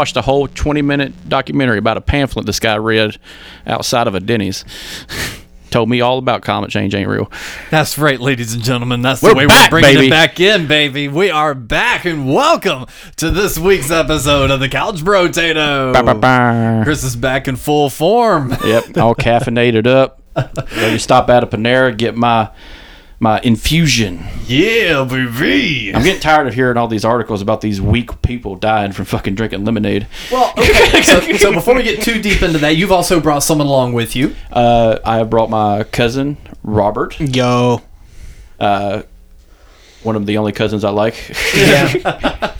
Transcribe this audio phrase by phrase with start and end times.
[0.00, 3.18] Watched a whole 20 minute documentary about a pamphlet this guy read
[3.66, 4.64] outside of a Denny's.
[5.70, 7.30] Told me all about climate change ain't real.
[7.68, 9.02] That's right, ladies and gentlemen.
[9.02, 10.06] That's We're the way back, we're bringing baby.
[10.06, 11.08] it back in, baby.
[11.08, 12.86] We are back, and welcome
[13.16, 15.92] to this week's episode of the Couch Brotato.
[15.92, 16.82] Bah, bah, bah.
[16.82, 18.56] Chris is back in full form.
[18.64, 20.22] Yep, all caffeinated up.
[20.34, 22.48] Ready to stop at a Panera, get my
[23.22, 24.24] my infusion.
[24.46, 25.94] Yeah, baby.
[25.94, 29.34] I'm getting tired of hearing all these articles about these weak people dying from fucking
[29.34, 30.06] drinking lemonade.
[30.32, 31.02] Well, okay.
[31.04, 34.16] so, so before we get too deep into that, you've also brought someone along with
[34.16, 34.34] you.
[34.50, 37.82] Uh, I have brought my cousin Robert, Yo.
[38.58, 39.02] uh,
[40.02, 41.30] one of the only cousins I like.
[41.54, 41.92] Yeah.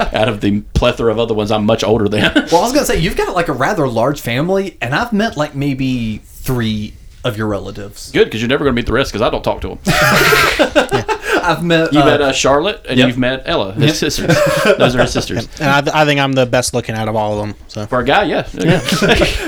[0.12, 2.20] Out of the plethora of other ones, I'm much older than.
[2.34, 5.39] Well, I was gonna say you've got like a rather large family, and I've met
[5.39, 6.92] like maybe three
[7.24, 8.10] of your relatives.
[8.10, 9.78] Good, because you're never going to meet the rest, because I don't talk to them.
[11.42, 11.92] I've met.
[11.92, 13.08] You uh, met uh, Charlotte, and yep.
[13.08, 14.36] you've met Ella, his sisters.
[14.78, 15.48] Those are his sisters.
[15.60, 17.56] And I, th- I think I'm the best looking out of all of them.
[17.68, 17.86] So.
[17.86, 18.48] For a guy, yeah.
[18.54, 18.80] yeah.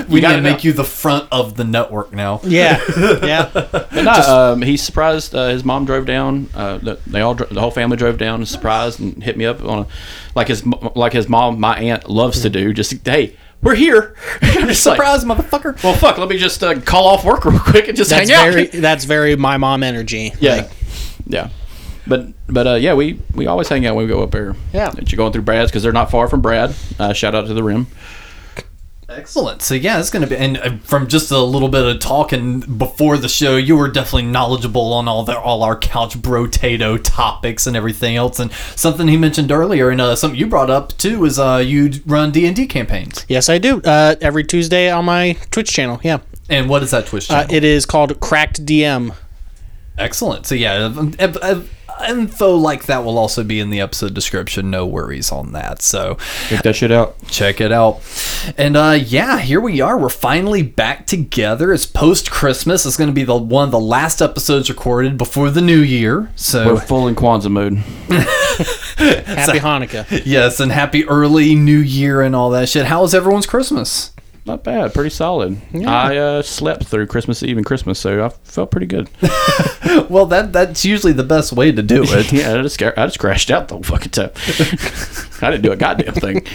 [0.07, 0.63] we need got to make now.
[0.63, 2.39] you the front of the network now.
[2.43, 2.81] Yeah.
[2.97, 3.49] Yeah.
[3.53, 5.33] But no, um, he's surprised.
[5.33, 6.49] Uh, his mom drove down.
[6.53, 9.45] Uh, the- they all, dro- the whole family drove down, and surprised, and hit me
[9.45, 9.87] up on a,
[10.35, 10.65] like his,
[10.95, 12.73] like his mom, my aunt loves to do.
[12.73, 14.15] Just hey, we're here.
[14.41, 15.81] I'm just like, motherfucker!
[15.83, 16.17] well, fuck.
[16.17, 18.53] Let me just uh, call off work real quick and just That's hang out.
[18.53, 20.33] very that's very my mom energy.
[20.39, 20.71] yeah, Like,
[21.25, 21.49] yeah.
[22.05, 24.55] But but uh, yeah, we we always hang out when we go up there.
[24.73, 24.91] Yeah.
[25.05, 26.75] You're going through Brad's because they're not far from Brad.
[26.99, 27.87] Uh, shout out to the Rim.
[29.15, 29.61] Excellent.
[29.61, 33.17] So yeah, it's gonna be, and uh, from just a little bit of talking before
[33.17, 37.75] the show, you were definitely knowledgeable on all the all our couch brotato topics and
[37.77, 38.39] everything else.
[38.39, 41.91] And something he mentioned earlier, and uh, something you brought up too, is uh, you
[42.05, 43.25] run D and D campaigns.
[43.29, 43.81] yes, I do.
[43.81, 45.99] Uh, every Tuesday on my Twitch channel.
[46.03, 46.19] Yeah.
[46.49, 47.55] And what is that Twitch Uh, channel?
[47.55, 49.15] it is called Cracked DM.
[49.97, 50.45] Excellent.
[50.45, 51.61] So yeah, um, uh, uh,
[52.07, 54.69] info like that will also be in the episode description.
[54.69, 55.81] No worries on that.
[55.81, 56.17] So
[56.49, 57.15] Check that shit out.
[57.27, 58.01] check it out.
[58.57, 59.97] And uh yeah, here we are.
[59.97, 61.73] We're finally back together.
[61.73, 62.85] It's post Christmas.
[62.85, 66.31] It's going to be the one of the last episodes recorded before the new year.
[66.35, 67.77] So We're full in Kwanzaa mood.
[67.77, 70.23] Happy Hanukkah.
[70.25, 72.85] yes, and happy early new year and all that shit.
[72.85, 74.12] How was everyone's Christmas?
[74.45, 75.61] Not bad, pretty solid.
[75.73, 79.09] I uh, slept through Christmas Eve and Christmas, so I felt pretty good.
[80.09, 82.31] Well, that that's usually the best way to do it.
[82.33, 84.31] yeah, I just, I just crashed out the whole fucking time.
[85.41, 86.47] I didn't do a goddamn thing.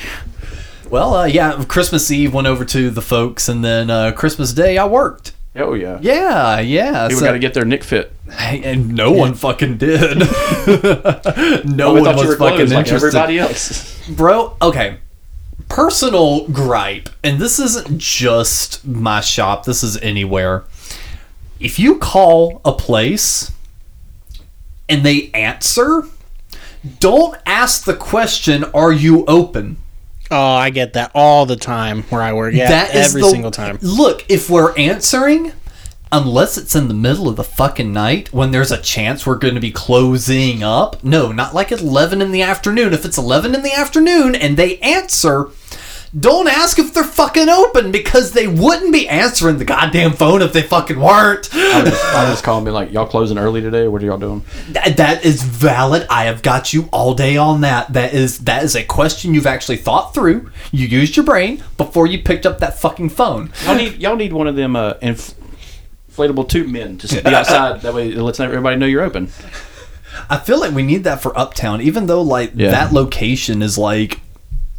[0.90, 4.76] well, uh, yeah, Christmas Eve went over to the folks, and then uh, Christmas Day
[4.76, 5.34] I worked.
[5.54, 5.98] Oh yeah.
[6.00, 7.06] Yeah, yeah.
[7.06, 8.12] People so- got to get their Nick fit.
[8.28, 10.18] And no one fucking did.
[10.18, 12.94] no Oh, one we thought you was fucking closed like interested.
[13.16, 14.08] everybody else.
[14.08, 14.98] Bro, okay.
[15.68, 20.64] Personal gripe, and this isn't just my shop, this is anywhere.
[21.60, 23.50] If you call a place
[24.88, 26.04] and they answer,
[27.00, 29.76] don't ask the question, Are you open?
[30.30, 32.54] Oh, I get that all the time where I work.
[32.54, 32.68] Yeah.
[32.68, 33.78] That every the- single time.
[33.82, 35.52] Look, if we're answering,
[36.12, 39.54] unless it's in the middle of the fucking night when there's a chance we're going
[39.54, 41.02] to be closing up.
[41.04, 42.92] No, not like at 11 in the afternoon.
[42.92, 45.48] If it's 11 in the afternoon and they answer,
[46.18, 50.52] don't ask if they're fucking open because they wouldn't be answering the goddamn phone if
[50.52, 51.48] they fucking weren't.
[51.54, 53.88] I was just, I was just calling me like, y'all closing early today?
[53.88, 54.44] What are y'all doing?
[54.70, 56.06] That, that is valid.
[56.08, 57.92] I have got you all day on that.
[57.92, 60.50] That is that is a question you've actually thought through.
[60.72, 63.52] You used your brain before you picked up that fucking phone.
[63.66, 65.34] Y'all need y'all need one of them uh, inf-
[66.10, 67.82] inflatable tube men to be outside.
[67.82, 69.28] That way, it lets everybody know you're open.
[70.30, 72.70] I feel like we need that for Uptown, even though like Yeah.
[72.70, 74.20] that location is like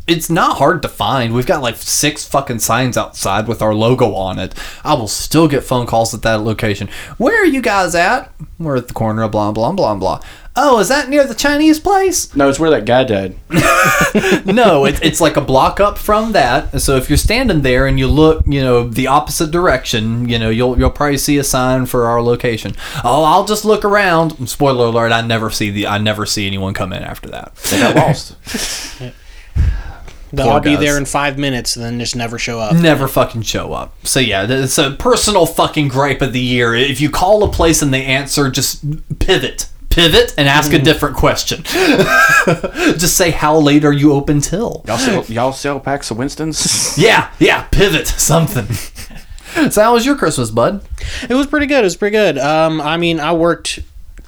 [0.09, 1.33] it's not hard to find.
[1.33, 4.55] We've got like six fucking signs outside with our logo on it.
[4.83, 6.89] I will still get phone calls at that location.
[7.17, 8.33] Where are you guys at?
[8.57, 10.21] We're at the corner of blah blah blah blah.
[10.55, 12.35] Oh, is that near the Chinese place?
[12.35, 13.35] No, it's where that guy died.
[14.45, 16.81] no, it, it's like a block up from that.
[16.81, 20.49] So if you're standing there and you look, you know, the opposite direction, you know,
[20.49, 22.73] you'll you'll probably see a sign for our location.
[23.05, 24.49] Oh, I'll just look around.
[24.49, 27.55] Spoiler alert: I never see the I never see anyone come in after that.
[27.55, 28.35] They got lost.
[30.31, 30.79] They'll Poor all be guys.
[30.79, 32.75] there in five minutes and then just never show up.
[32.75, 33.93] never fucking show up.
[34.05, 36.75] So yeah, it's a personal fucking gripe of the year.
[36.75, 38.83] If you call a place and they answer, just
[39.19, 39.67] pivot.
[39.89, 41.63] Pivot and ask a different question.
[41.65, 44.83] just say how late are you open till?
[44.85, 46.95] Y'all sell, y'all sell packs of Winston's?
[46.97, 48.67] Yeah, yeah, pivot something.
[49.71, 50.83] so how was your Christmas, bud?
[51.27, 51.79] It was pretty good.
[51.79, 52.37] It was pretty good.
[52.37, 53.79] Um, I mean, I worked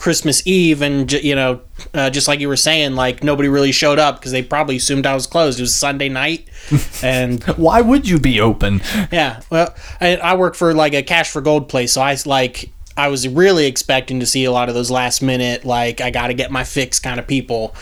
[0.01, 1.61] Christmas Eve, and j- you know,
[1.93, 5.05] uh, just like you were saying, like nobody really showed up because they probably assumed
[5.05, 5.59] I was closed.
[5.59, 6.49] It was Sunday night,
[7.03, 8.81] and Why would you be open?
[9.11, 12.71] yeah, well, I, I work for like a cash for gold place, so I like
[12.97, 16.27] I was really expecting to see a lot of those last minute, like I got
[16.27, 17.75] to get my fix kind of people.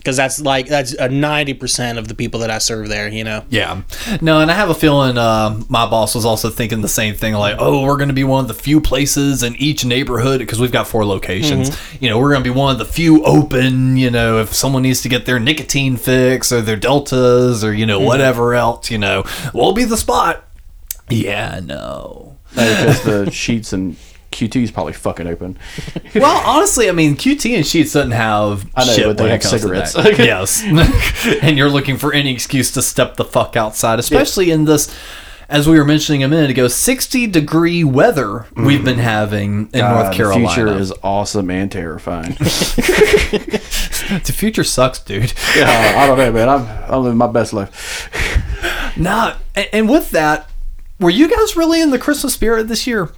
[0.00, 3.22] Because that's like that's a ninety percent of the people that I serve there, you
[3.22, 3.44] know.
[3.50, 3.82] Yeah.
[4.22, 7.34] No, and I have a feeling uh, my boss was also thinking the same thing
[7.34, 10.58] like, oh, we're going to be one of the few places in each neighborhood because
[10.58, 11.76] we've got four locations.
[12.00, 14.82] You know, we're going to be one of the few open, you know, if someone
[14.82, 18.98] needs to get their nicotine fix or their deltas or, you know, whatever else, you
[18.98, 20.44] know, we'll be the spot.
[21.10, 22.38] Yeah, no.
[22.50, 23.96] because the Sheetz and
[24.30, 25.58] QT's probably fucking open.
[26.12, 29.30] Well, honestly, I mean, QT and Sheetz doesn't have I know, shit but they when
[29.30, 29.92] have it comes to cigarettes.
[29.94, 30.18] that.
[30.18, 30.64] yes,
[31.42, 34.92] and you're looking for any excuse to step the fuck outside, especially in this.
[35.48, 38.84] As we were mentioning a minute ago, 60 degree weather we've mm.
[38.84, 40.48] been having in God, North Carolina.
[40.48, 42.32] The future is awesome and terrifying.
[42.34, 45.32] the future sucks, dude.
[45.56, 46.48] yeah, I don't know, man.
[46.48, 48.08] I'm I'm living my best life.
[48.96, 50.50] Nah, and, and with that,
[50.98, 53.10] were you guys really in the Christmas spirit this year?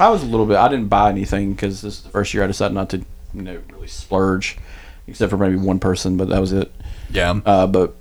[0.00, 0.56] I was a little bit.
[0.56, 2.98] I didn't buy anything because this is the first year I decided not to,
[3.34, 4.58] you know, really splurge,
[5.06, 6.72] except for maybe one person, but that was it.
[7.10, 7.40] Yeah.
[7.44, 7.94] Uh, but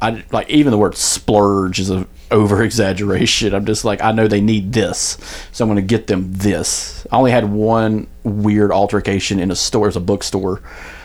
[0.00, 3.54] I like even the word splurge is a over exaggeration.
[3.54, 5.18] I'm just like I know they need this,
[5.52, 7.06] so I'm going to get them this.
[7.10, 10.62] I only had one weird altercation in a store, it was a bookstore,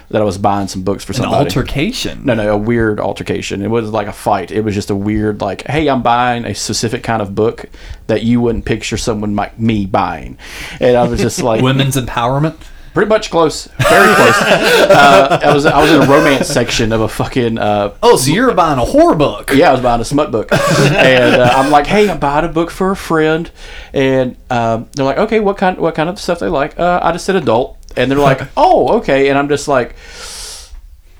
[0.09, 1.43] that I was buying some books for An somebody.
[1.45, 2.23] altercation.
[2.25, 3.61] No, no, a weird altercation.
[3.61, 4.51] It was like a fight.
[4.51, 7.65] It was just a weird, like, hey, I'm buying a specific kind of book
[8.07, 10.37] that you wouldn't picture someone like me buying,
[10.79, 12.55] and I was just like, Women's empowerment.
[12.93, 14.35] pretty much close, very close.
[14.41, 18.31] uh, I was I was in a romance section of a fucking uh, Oh, so
[18.31, 19.51] you're buying a horror book.
[19.53, 22.49] yeah, I was buying a smut book, and uh, I'm like, "Hey, I'm buying a
[22.49, 23.49] book for a friend,"
[23.93, 25.77] and um, they're like, "Okay, what kind?
[25.79, 28.97] What kind of stuff they like?" Uh, I just said adult, and they're like, "Oh,
[28.99, 29.95] okay," and I'm just like,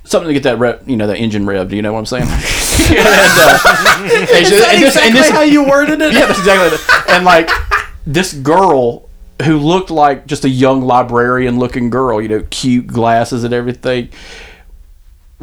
[0.04, 1.72] something to get that rev, you know, that engine revved.
[1.72, 2.24] You know what I'm saying?
[2.28, 3.60] and, uh,
[4.36, 6.14] and just- and this- and this- how you worded it?
[6.14, 6.78] yeah, that's exactly.
[6.78, 7.10] It.
[7.10, 7.50] And like
[8.06, 9.10] this girl
[9.44, 14.10] who looked like just a young librarian looking girl, you know, cute glasses and everything,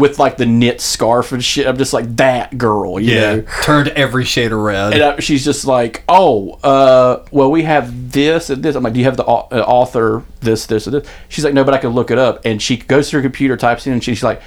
[0.01, 1.67] with like the knit scarf and shit.
[1.67, 3.43] I'm just like that girl, you know.
[3.63, 4.95] Turned every shade of red.
[4.95, 8.75] And uh, she's just like, oh, uh, well, we have this and this.
[8.75, 11.09] I'm like, do you have the au- uh, author this, this, and this?
[11.29, 12.41] She's like, no, but I can look it up.
[12.45, 14.41] And she goes to her computer, types in, and she's like,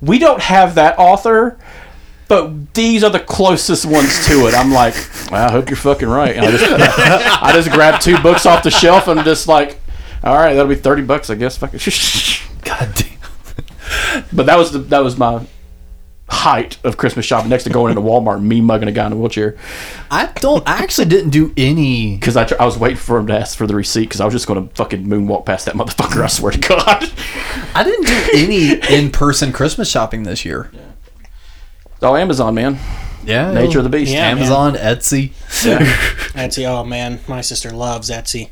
[0.00, 1.58] we don't have that author,
[2.26, 4.54] but these are the closest ones to it.
[4.54, 4.94] I'm like,
[5.30, 6.36] well, I hope you're fucking right.
[6.36, 6.64] And I just,
[7.42, 9.80] I just grabbed two books off the shelf and I'm just like,
[10.24, 11.56] all right, that'll be thirty bucks, I guess.
[11.56, 11.78] Fucking.
[12.64, 13.07] God damn.
[14.38, 15.44] But that was the, that was my
[16.28, 17.50] height of Christmas shopping.
[17.50, 19.56] Next to going into Walmart, and me mugging a guy in a wheelchair.
[20.12, 20.66] I don't.
[20.68, 22.16] I actually didn't do any.
[22.16, 24.32] because I, I was waiting for him to ask for the receipt because I was
[24.32, 26.22] just going to fucking moonwalk past that motherfucker.
[26.22, 27.10] I swear to God.
[27.74, 30.70] I didn't do any in-person Christmas shopping this year.
[31.94, 32.78] It's all Amazon, man.
[33.24, 34.12] Yeah, Nature of the beast.
[34.12, 34.28] Yeah.
[34.28, 35.30] Amazon, Etsy.
[36.32, 36.64] Etsy.
[36.64, 38.50] Oh man, my sister loves Etsy.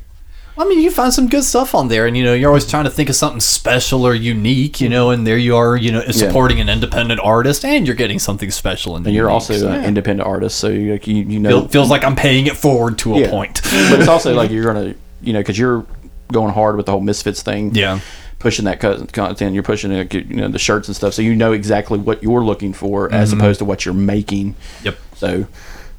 [0.59, 2.85] I mean, you find some good stuff on there, and you know, you're always trying
[2.85, 6.01] to think of something special or unique, you know, and there you are, you know,
[6.09, 9.33] supporting an independent artist, and you're getting something special and And you're unique.
[9.33, 11.49] also an independent artist, so you you, you know.
[11.49, 13.29] Feel, feels like I'm paying it forward to a Yeah.
[13.29, 13.61] point.
[13.89, 15.85] but it's also like you're gonna, you know, because you're
[16.31, 17.75] going hard with the whole Misfits thing.
[17.75, 17.99] Yeah.
[18.39, 21.97] Pushing that content, you're pushing you know the shirts and stuff, so you know exactly
[21.97, 23.39] what you're looking for as mm-hmm.
[23.39, 24.53] opposed to what you're making.
[24.83, 24.97] Yep.
[25.15, 25.47] So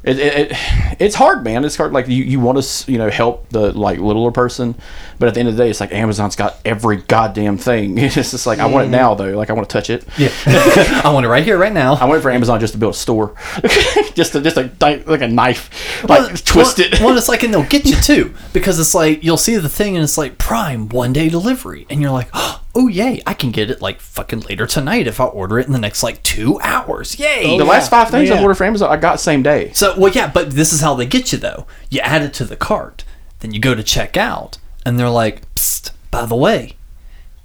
[0.08, 0.58] it, it, it
[0.98, 1.64] it's hard, man.
[1.64, 1.92] It's hard.
[1.92, 4.74] Like you, you want to you know help the like littler person,
[5.18, 7.98] but at the end of the day, it's like Amazon's got every goddamn thing.
[8.08, 8.92] It's just like I want it mm.
[8.92, 9.36] now though.
[9.36, 10.04] Like I want to touch it.
[10.16, 10.30] Yeah.
[11.04, 11.94] I want it right here, right now.
[11.94, 13.34] I went for Amazon just to build a store,
[14.14, 17.00] just to, just a, like a knife, like twist well, it.
[17.00, 19.94] Well, it's like, and they'll get you too, because it's like you'll see the thing,
[19.96, 23.50] and it's like Prime one day delivery, and you're like, oh Oh, yay, I can
[23.50, 26.60] get it like fucking later tonight if I order it in the next like two
[26.60, 27.18] hours.
[27.18, 27.58] Yay!
[27.58, 28.42] the oh, last five things oh, I Yeah.
[28.42, 29.72] ordered for Amazon, I got same day.
[29.72, 31.66] So, well, yeah, but this is how they get you though.
[31.90, 33.02] You add it to the cart,
[33.40, 36.76] then you go to check out, and they're like, Psst, by the way,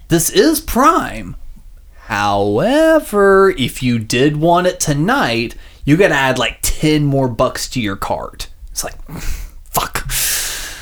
[0.09, 1.35] this is Prime.
[2.05, 7.67] However, if you did want it tonight, you got to add like 10 more bucks
[7.69, 8.49] to your cart.
[8.69, 9.01] It's like,
[9.63, 10.05] fuck.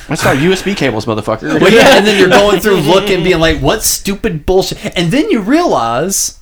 [0.08, 1.42] That's our USB cables, motherfucker.
[1.60, 4.96] Well, yeah, and then you're going through looking, being like, what stupid bullshit.
[4.96, 6.40] And then you realize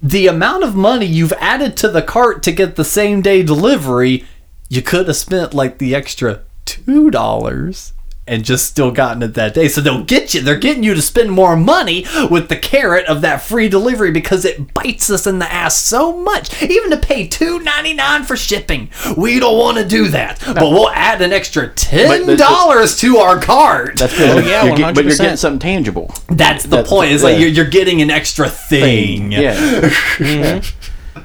[0.00, 4.24] the amount of money you've added to the cart to get the same day delivery,
[4.68, 7.92] you could have spent like the extra two dollars
[8.26, 9.66] and just still gotten it that day.
[9.68, 10.40] So they'll get you.
[10.40, 14.44] They're getting you to spend more money with the carrot of that free delivery because
[14.44, 16.62] it bites us in the ass so much.
[16.62, 20.40] Even to pay two ninety nine for shipping, we don't want to do that.
[20.44, 23.98] But we'll add an extra ten dollars to our cart.
[23.98, 24.44] That's good.
[24.44, 25.18] Oh, yeah, You're get- but you're 100%.
[25.18, 26.14] getting something tangible.
[26.28, 27.10] That's the That's- point.
[27.12, 29.32] It's like you're, you're getting an extra thing.
[29.32, 29.90] Yeah.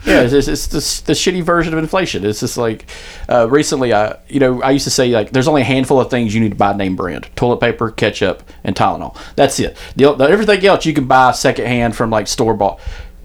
[0.07, 0.21] yeah.
[0.21, 2.25] It's, it's, it's the shitty version of inflation.
[2.25, 2.85] It's just like
[3.29, 6.09] uh, recently, I you know I used to say like there's only a handful of
[6.09, 9.17] things you need to buy name brand: toilet paper, ketchup, and Tylenol.
[9.35, 9.77] That's it.
[9.95, 12.79] The, the- everything else you can buy secondhand from like store bought.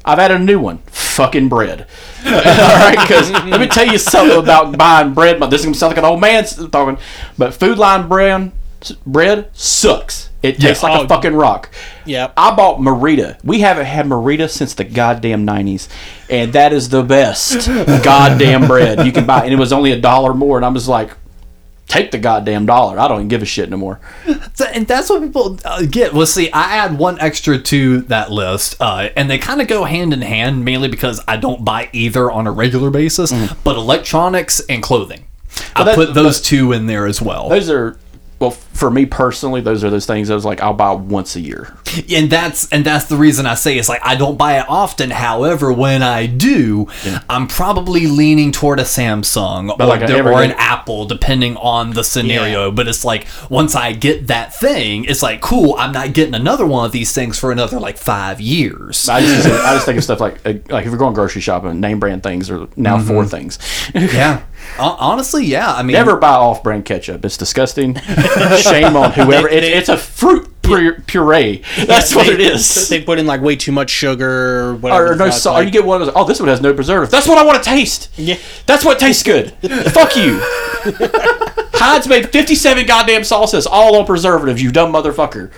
[0.04, 1.86] I've added a new one: fucking bread.
[2.26, 5.40] All right, because let me tell you something about buying bread.
[5.50, 6.98] This is gonna sound like an old man talking,
[7.38, 8.52] but Food Lion brand
[9.06, 10.30] bread sucks.
[10.42, 11.70] It tastes like Oh, a fucking rock.
[12.04, 12.32] Yeah.
[12.36, 13.38] I bought Merita.
[13.44, 15.88] We haven't had Merita since the goddamn nineties,
[16.28, 17.68] and that is the best
[18.02, 19.44] goddamn bread you can buy.
[19.44, 21.12] And it was only a dollar more, and I was like,
[21.86, 22.98] take the goddamn dollar.
[22.98, 24.00] I don't even give a shit no more.
[24.74, 26.12] And that's what people uh, get.
[26.12, 29.84] Well, see, I add one extra to that list, uh, and they kind of go
[29.84, 33.32] hand in hand, mainly because I don't buy either on a regular basis.
[33.64, 35.24] But electronics and clothing,
[35.74, 37.48] I that- put those two in there as well.
[37.48, 37.98] Those are
[38.42, 39.60] well for me personally.
[39.60, 41.76] Those are those things I was like, I'll buy once a year.
[42.12, 45.10] and that's and that's the reason I say it's like I don't buy it often.
[45.10, 46.88] However, when I do,
[47.30, 51.90] I'm probably leaning toward a Samsung or, like an the- or an Apple, depending on
[51.90, 52.72] the scenario.
[52.72, 55.76] But it's like once I get that thing, it's like cool.
[55.78, 59.08] I'm not getting another one of these things for another like five years.
[59.08, 62.00] I just I just think of stuff like like if you're going grocery shopping, name
[62.00, 63.28] brand things are now four mm-hmm.
[63.28, 63.58] things.
[63.94, 64.42] yeah,
[64.78, 65.72] honestly, yeah.
[65.72, 67.24] I mean, Never buy off brand ketchup.
[67.24, 67.94] It's disgusting.
[68.58, 69.48] Shame on whoever.
[69.48, 71.62] They- It, they- it's a fruit pure, puree.
[71.86, 72.88] That's what They- it is.
[72.88, 75.06] They put in like way too much sugar or whatever.
[75.06, 75.54] or the no fuck, salt.
[75.56, 76.14] like- you get one of those.
[76.16, 77.10] Oh, this one has no preservative.
[77.10, 78.08] That's what I want to taste.
[78.16, 78.36] Yeah.
[78.66, 79.52] That's what tastes good.
[79.92, 80.40] Fuck you.
[81.74, 84.62] Heinz made 57 goddamn sauces, all on preservatives.
[84.62, 85.50] You dumb motherfucker.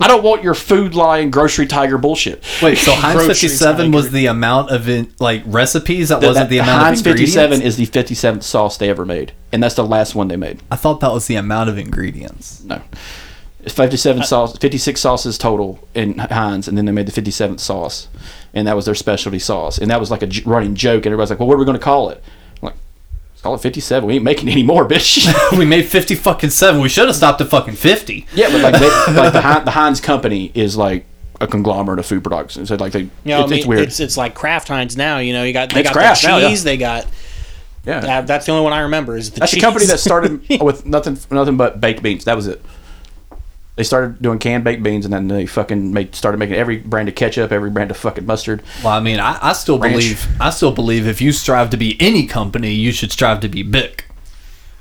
[0.00, 2.42] I don't want your Food Lion grocery tiger bullshit.
[2.62, 2.78] wait.
[2.78, 6.08] So Heinz Grocery 57 was the amount of in, like recipes.
[6.08, 7.34] That That- wasn't the amount Heinz of ingredients.
[7.34, 10.60] 57 is the 57th sauce they ever made, and that's the last one they made.
[10.70, 12.62] I thought that was the amount of ingredients.
[12.64, 12.80] No.
[13.62, 18.08] It's 57 sauce, 56 sauces total in Heinz, and then they made the 57th sauce,
[18.54, 21.12] and that was their specialty sauce, and that was like a j- running joke, and
[21.12, 22.22] everybody's like, "Well, what are we going to call it?"
[23.44, 24.06] I'm like, "Let's call it 57.
[24.06, 25.26] We ain't making any more, bitch."
[25.58, 26.80] we made 50 fucking seven.
[26.80, 28.26] We should have stopped at fucking 50.
[28.34, 31.04] yeah, but like, they, like the, Heinz, the Heinz company is like
[31.40, 33.82] a conglomerate of food products, and so like they, You know, it's, I it's weird.
[33.82, 35.18] It's it's like Kraft Heinz now.
[35.18, 36.48] You know, you got they It's got Kraft the now, yeah.
[36.48, 36.64] cheese.
[36.64, 37.06] They got
[37.84, 39.60] yeah, that, that's the only one I remember is the that's cheese.
[39.60, 42.24] the company that started with nothing, nothing but baked beans.
[42.24, 42.62] That was it.
[43.80, 47.08] They started doing canned baked beans, and then they fucking made started making every brand
[47.08, 48.62] of ketchup, every brand of fucking mustard.
[48.84, 49.94] Well, I mean, I, I still Ranch.
[49.94, 53.48] believe I still believe if you strive to be any company, you should strive to
[53.48, 54.04] be big.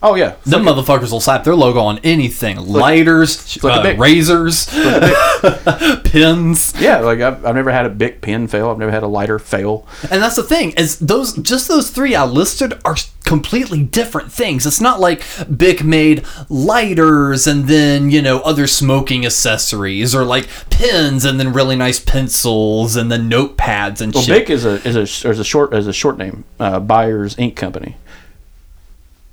[0.02, 4.66] Oh yeah, Them motherfuckers will slap their logo on anything: lighters, uh, razors,
[6.04, 6.74] pins.
[6.80, 8.70] Yeah, like I've, I've never had a Bic pen fail.
[8.70, 9.86] I've never had a lighter fail.
[10.10, 14.66] And that's the thing is those just those three I listed are completely different things.
[14.66, 15.24] It's not like
[15.56, 21.54] Bic made lighters and then you know other smoking accessories or like pens and then
[21.54, 24.48] really nice pencils and then notepads and Well, shit.
[24.48, 26.46] Bic is a is a is a short is a short name.
[26.60, 27.98] Uh, Buyers Ink Company.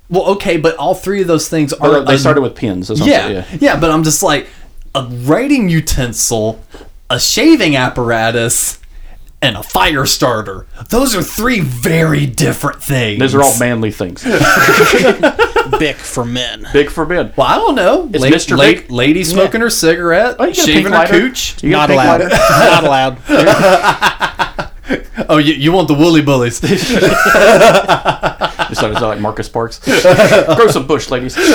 [0.09, 2.87] Well, okay, but all three of those things are But they un- started with pens.
[2.87, 4.47] That's what yeah, yeah, But I'm just like
[4.95, 6.61] a writing utensil,
[7.09, 8.79] a shaving apparatus,
[9.41, 10.65] and a fire starter.
[10.89, 13.19] Those are three very different things.
[13.19, 14.23] Those are all manly things.
[15.79, 16.65] Bic for men.
[16.73, 17.33] Bic for men.
[17.35, 18.09] Well, I don't know.
[18.11, 18.57] It's La- Mr.
[18.57, 18.89] la- Big.
[18.89, 21.19] lady smoking her cigarette, Oh, you get a shaving pink her lighter?
[21.19, 21.61] cooch.
[21.63, 22.31] You Not a pink allowed.
[22.31, 24.53] Not allowed.
[25.29, 26.59] Oh, you, you want the woolly bullies?
[26.61, 26.87] Just
[28.81, 29.79] thought it was like Marcus Sparks.
[29.79, 31.35] Grow some bush, ladies.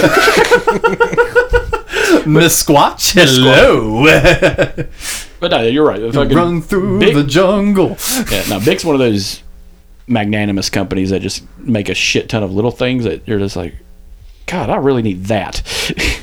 [2.26, 4.04] Miss Squatch, hello.
[5.40, 6.00] But no, you're right.
[6.00, 7.96] If I could- Run through Big- the jungle.
[8.30, 9.42] Yeah, now Bic's one of those
[10.06, 13.74] magnanimous companies that just make a shit ton of little things that you're just like,
[14.46, 15.62] God, I really need that.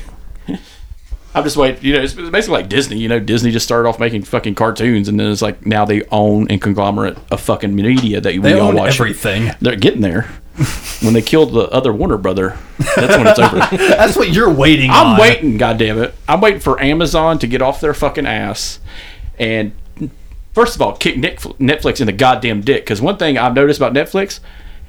[1.34, 1.84] I'm just waiting.
[1.84, 2.98] You know, it's basically like Disney.
[2.98, 6.02] You know, Disney just started off making fucking cartoons, and then it's like now they
[6.10, 8.94] own and conglomerate of fucking media that we They all own watch.
[9.00, 9.52] everything.
[9.60, 10.22] They're getting there.
[11.02, 12.58] when they killed the other Warner brother,
[12.96, 13.58] that's when it's over.
[13.76, 14.96] That's what you're waiting for.
[14.96, 15.20] I'm on.
[15.20, 16.14] waiting, goddamn it!
[16.28, 18.78] I'm waiting for Amazon to get off their fucking ass
[19.38, 19.72] and
[20.52, 22.82] first of all kick Netf- Netflix in the goddamn dick.
[22.84, 24.40] Because one thing I've noticed about Netflix,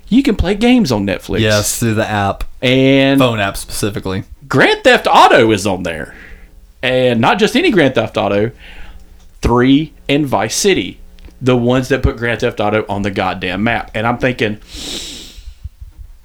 [0.09, 1.39] you can play games on Netflix.
[1.39, 4.23] Yes, through the app, and phone app specifically.
[4.49, 6.13] Grand Theft Auto is on there,
[6.81, 8.51] and not just any Grand Theft Auto,
[9.41, 10.99] three and Vice City.
[11.41, 13.89] the ones that put Grand Theft Auto on the goddamn map.
[13.95, 14.59] And I'm thinking,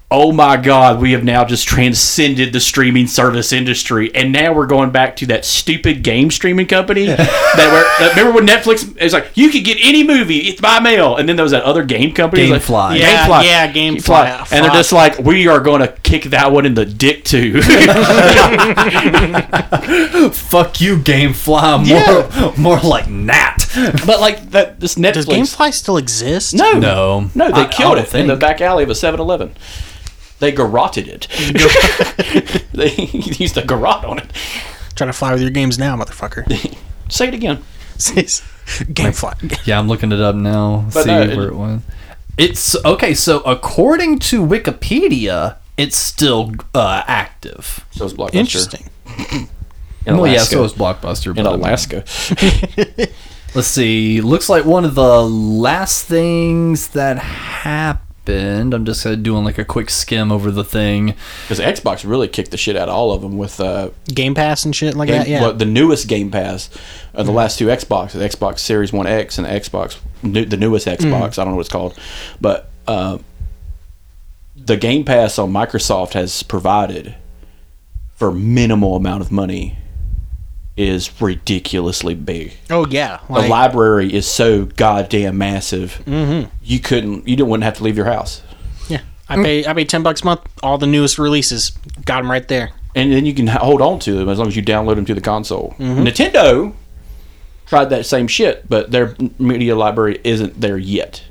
[0.09, 4.65] oh my god, we have now just transcended the streaming service industry, and now we're
[4.65, 7.83] going back to that stupid game streaming company that were.
[8.05, 11.27] that- remember when Netflix is like, you could get any movie, it's by mail, and
[11.27, 12.99] then there was that other game company, like, Gamefly.
[12.99, 14.47] Yeah, yeah, Gamefly.
[14.51, 17.61] and they're just like, we are going to kick that one in the dick too.
[20.31, 22.55] Fuck you, GameFly.
[22.57, 23.57] More, more like Nat.
[24.05, 25.13] but like that, this Netflix.
[25.13, 26.53] Does GameFly still exist?
[26.53, 27.29] No, No.
[27.35, 29.53] no, they I- I killed don't it in the back alley of a 7-Eleven.
[30.39, 31.27] They garroted it.
[32.73, 32.93] they
[33.43, 34.31] used a garrote on it.
[34.95, 36.45] Trying to fly with your games now, motherfucker.
[37.11, 37.63] Say it again.
[37.97, 39.65] GameFly.
[39.65, 40.85] Yeah, I'm looking it up now.
[40.93, 41.81] But see no, it- where it was.
[42.37, 43.15] It's okay.
[43.15, 47.83] So according to Wikipedia, it's still uh, active.
[47.91, 48.35] So it's Blockbuster.
[48.35, 48.89] Interesting.
[50.05, 50.55] In Well, yeah, Alaska.
[50.55, 51.35] so is Blockbuster.
[51.35, 52.03] in but- Alaska.
[53.55, 54.21] Let's see.
[54.21, 58.03] Looks like one of the last things that happened.
[58.29, 61.15] I'm just uh, doing like a quick skim over the thing.
[61.43, 64.65] Because Xbox really kicked the shit out of all of them with uh, Game Pass
[64.65, 65.27] and shit like game, that.
[65.27, 65.41] Yeah.
[65.41, 66.69] well, the newest Game Pass
[67.13, 70.57] of the last two Xbox, the Xbox Series One X and the Xbox, new, the
[70.57, 71.39] newest Xbox.
[71.39, 71.97] I don't know what it's called,
[72.41, 73.17] but uh,
[74.55, 77.15] the Game Pass on Microsoft has provided
[78.15, 79.77] for minimal amount of money
[80.77, 82.53] is ridiculously big.
[82.69, 83.19] oh yeah.
[83.27, 86.01] The library is so goddamn massive.
[86.05, 86.49] Mm-hmm.
[86.63, 88.41] You couldn't, you didn't wouldn't have to leave your house.
[88.87, 89.01] yeah.
[89.27, 90.41] I pay I pay ten bucks a month.
[90.63, 91.71] All the newest releases.
[92.05, 92.69] Got them right there.
[92.95, 95.13] and then you can hold on to them as long as you download them to
[95.13, 95.75] the console.
[95.79, 96.03] Mm-hmm.
[96.03, 96.73] Nintendo
[97.65, 101.23] tried that same shit, but their media library isn't there yet.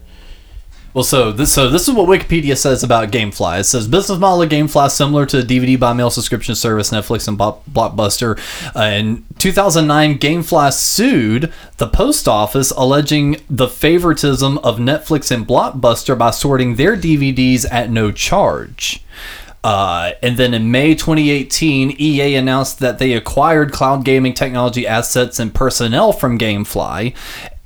[0.96, 3.60] Well, so this so this is what Wikipedia says about GameFly.
[3.60, 7.38] It says business model of GameFly similar to DVD by mail subscription service Netflix and
[7.38, 8.38] Blockbuster.
[8.74, 16.16] Uh, in 2009, GameFly sued the post office alleging the favoritism of Netflix and Blockbuster
[16.16, 19.04] by sorting their DVDs at no charge.
[19.62, 25.38] Uh, and then in May 2018, EA announced that they acquired cloud gaming technology assets
[25.40, 27.14] and personnel from GameFly.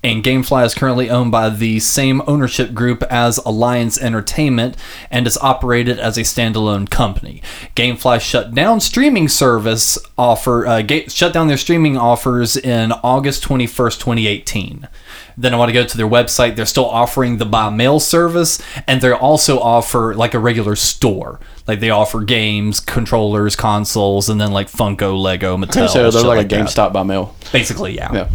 [0.02, 4.75] And GameFly is currently owned by the same ownership group as Alliance Entertainment
[5.10, 7.43] and is operated as a standalone company.
[7.76, 13.45] GameFly shut down streaming service offer, uh, ga- shut down their streaming offers in August
[13.45, 14.89] 21st, 2018.
[15.36, 16.56] Then I want to go to their website.
[16.56, 21.41] They're still offering the by mail service, and they also offer like a regular store.
[21.67, 25.91] Like they offer games, controllers, consoles, and then like Funko, Lego, Mattel.
[25.91, 26.54] so they're shit like, a.
[26.54, 27.34] GameStop by mail.
[27.52, 28.13] Basically, yeah.
[28.13, 28.28] Yeah,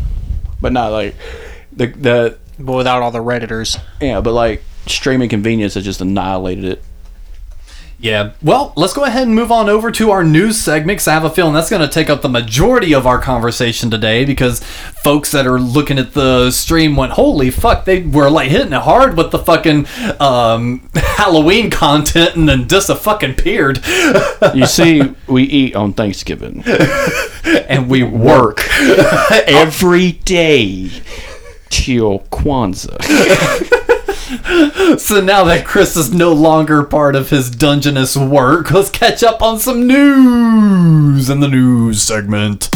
[0.62, 1.16] but not like
[1.76, 3.80] the the But without all the redditors.
[4.02, 6.84] yeah, but like streaming convenience has just annihilated it.
[7.98, 8.34] Yeah.
[8.44, 11.24] Well, let's go ahead and move on over to our news segment 'cause I have
[11.24, 15.32] a feeling that's going to take up the majority of our conversation today because folks
[15.32, 19.16] that are looking at the stream went, holy fuck, they were like hitting it hard
[19.18, 19.88] with the fucking
[20.20, 23.80] um, Halloween content and then just a fucking peered.
[24.54, 26.64] You see, we eat on Thanksgiving
[27.46, 28.68] and we work.
[29.48, 30.90] every day
[31.70, 33.82] till Kwanzaa.
[34.98, 39.42] So now that Chris is no longer part of his Dungeness work, let's catch up
[39.42, 42.70] on some news in the news segment.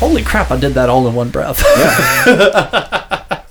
[0.00, 1.62] Holy crap, I did that all in one breath.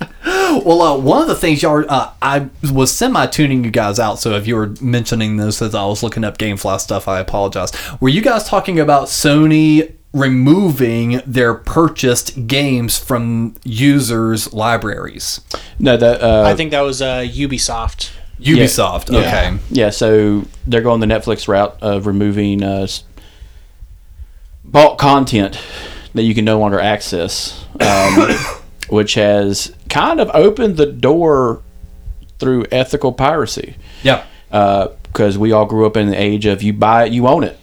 [0.58, 4.18] well, uh, one of the things y'all, uh, I was semi tuning you guys out,
[4.18, 7.72] so if you were mentioning this as I was looking up Gamefly stuff, I apologize.
[8.00, 15.40] Were you guys talking about Sony removing their purchased games from users' libraries?
[15.78, 18.10] No, that uh, I think that was uh, Ubisoft.
[18.40, 19.18] Ubisoft, Yeah.
[19.20, 19.58] okay.
[19.70, 22.86] Yeah, so they're going the Netflix route of removing uh,
[24.64, 25.58] bought content
[26.14, 28.28] that you can no longer access, um,
[28.90, 31.62] which has kind of opened the door
[32.38, 33.76] through ethical piracy.
[34.02, 34.24] Yeah.
[34.50, 37.42] Uh, because we all grew up in the age of you buy it, you own
[37.42, 37.58] it.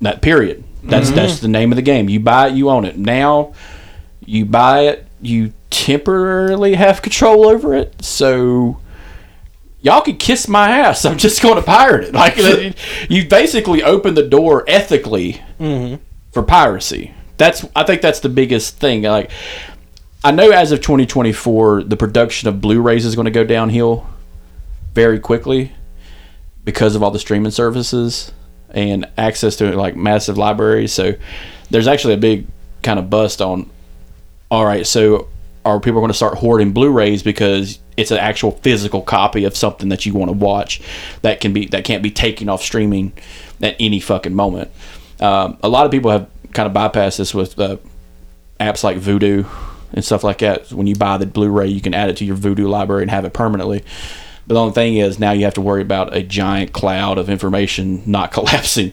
[0.00, 0.64] That period.
[0.82, 1.16] That's mm-hmm.
[1.16, 2.08] that's the name of the game.
[2.08, 2.96] You buy it, you own it.
[2.96, 3.54] Now,
[4.24, 8.04] you buy it, you temporarily have control over it.
[8.04, 8.80] So
[9.80, 11.04] y'all can kiss my ass.
[11.04, 12.14] I'm just going to pirate it.
[12.18, 12.36] Like
[13.08, 16.02] you basically opened the door ethically mm-hmm.
[16.32, 17.14] for piracy.
[17.36, 19.02] That's I think that's the biggest thing.
[19.02, 19.30] Like
[20.24, 24.04] I know as of 2024, the production of Blu-rays is going to go downhill
[24.92, 25.72] very quickly
[26.64, 28.32] because of all the streaming services
[28.70, 30.92] and access to like massive libraries.
[30.92, 31.14] So
[31.70, 32.48] there's actually a big
[32.82, 33.70] kind of bust on.
[34.50, 35.28] All right, so
[35.64, 39.88] are people going to start hoarding Blu-rays because it's an actual physical copy of something
[39.90, 40.80] that you want to watch
[41.22, 43.12] that can be that can't be taken off streaming
[43.62, 44.70] at any fucking moment?
[45.20, 47.76] Um, a lot of people have kind of bypassed this with uh,
[48.58, 49.46] apps like Vudu
[49.92, 50.72] and stuff like that.
[50.72, 53.24] When you buy the Blu-ray, you can add it to your Vudu library and have
[53.24, 53.84] it permanently.
[54.46, 57.28] But the only thing is now you have to worry about a giant cloud of
[57.28, 58.92] information not collapsing.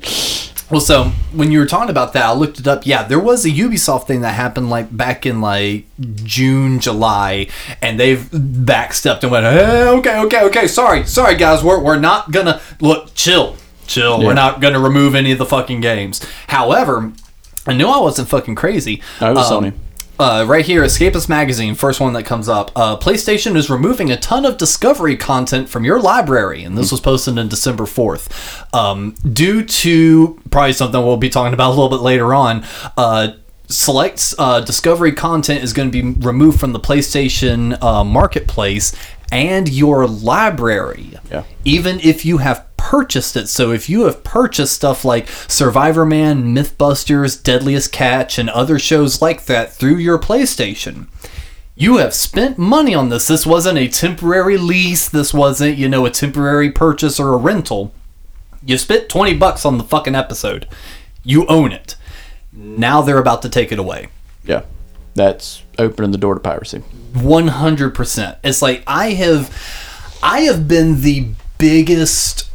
[0.72, 2.88] Well, so when you were talking about that, I looked it up.
[2.88, 5.86] Yeah, there was a Ubisoft thing that happened like back in like
[6.24, 7.48] June, July,
[7.84, 12.32] and they've backstepped and went, hey, okay, okay, okay, sorry, sorry, guys, we're, we're not
[12.32, 14.20] gonna look, chill, chill.
[14.22, 14.26] Yeah.
[14.26, 16.26] We're not gonna remove any of the fucking games.
[16.48, 17.14] However,
[17.68, 19.04] I knew I wasn't fucking crazy.
[19.22, 19.74] It was Um, Sony.
[20.18, 22.72] Uh, right here, Escapist Magazine, first one that comes up.
[22.74, 27.02] Uh, PlayStation is removing a ton of Discovery content from your library, and this was
[27.02, 28.74] posted on December 4th.
[28.74, 32.64] Um, due to probably something we'll be talking about a little bit later on,
[32.96, 33.34] uh,
[33.68, 38.96] select uh, Discovery content is going to be removed from the PlayStation uh, Marketplace
[39.32, 41.12] and your library.
[41.32, 41.44] Yeah.
[41.64, 43.48] Even if you have purchased it.
[43.50, 49.46] So if you have purchased stuff like Survivorman, Mythbusters, Deadliest Catch, and other shows like
[49.46, 51.08] that through your PlayStation,
[51.76, 53.28] you have spent money on this.
[53.28, 55.10] This wasn't a temporary lease.
[55.10, 57.92] This wasn't, you know, a temporary purchase or a rental.
[58.64, 60.68] You spent 20 bucks on the fucking episode.
[61.24, 61.96] You own it.
[62.54, 64.08] Now they're about to take it away.
[64.44, 64.62] Yeah,
[65.16, 66.84] that's opening the door to piracy.
[67.14, 68.38] 100%.
[68.44, 72.50] It's like I have I have been the biggest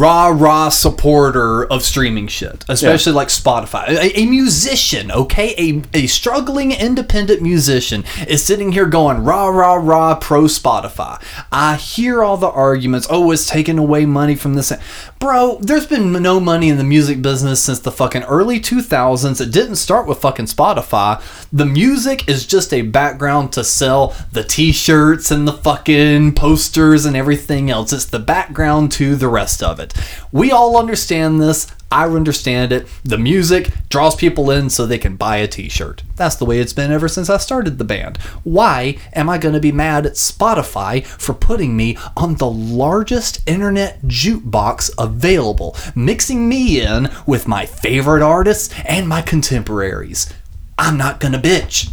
[0.00, 3.86] rah rah supporter of streaming shit, especially like Spotify.
[3.88, 9.74] A, a musician, okay, a, a struggling independent musician is sitting here going rah rah
[9.74, 11.22] rah pro Spotify.
[11.52, 13.06] I hear all the arguments.
[13.10, 14.72] Oh, it's taking away money from this.
[15.18, 19.38] Bro, there's been no money in the music business since the fucking early 2000s.
[19.38, 21.20] It didn't start with fucking Spotify.
[21.52, 27.14] The music is just a background to sell the t-shirts and the fucking posters and
[27.16, 27.92] everything else.
[27.92, 29.89] It's the background to the rest of it.
[30.32, 31.66] We all understand this.
[31.92, 32.86] I understand it.
[33.02, 36.04] The music draws people in so they can buy a t shirt.
[36.14, 38.18] That's the way it's been ever since I started the band.
[38.44, 43.42] Why am I going to be mad at Spotify for putting me on the largest
[43.48, 50.32] internet jukebox available, mixing me in with my favorite artists and my contemporaries?
[50.78, 51.90] I'm not going to bitch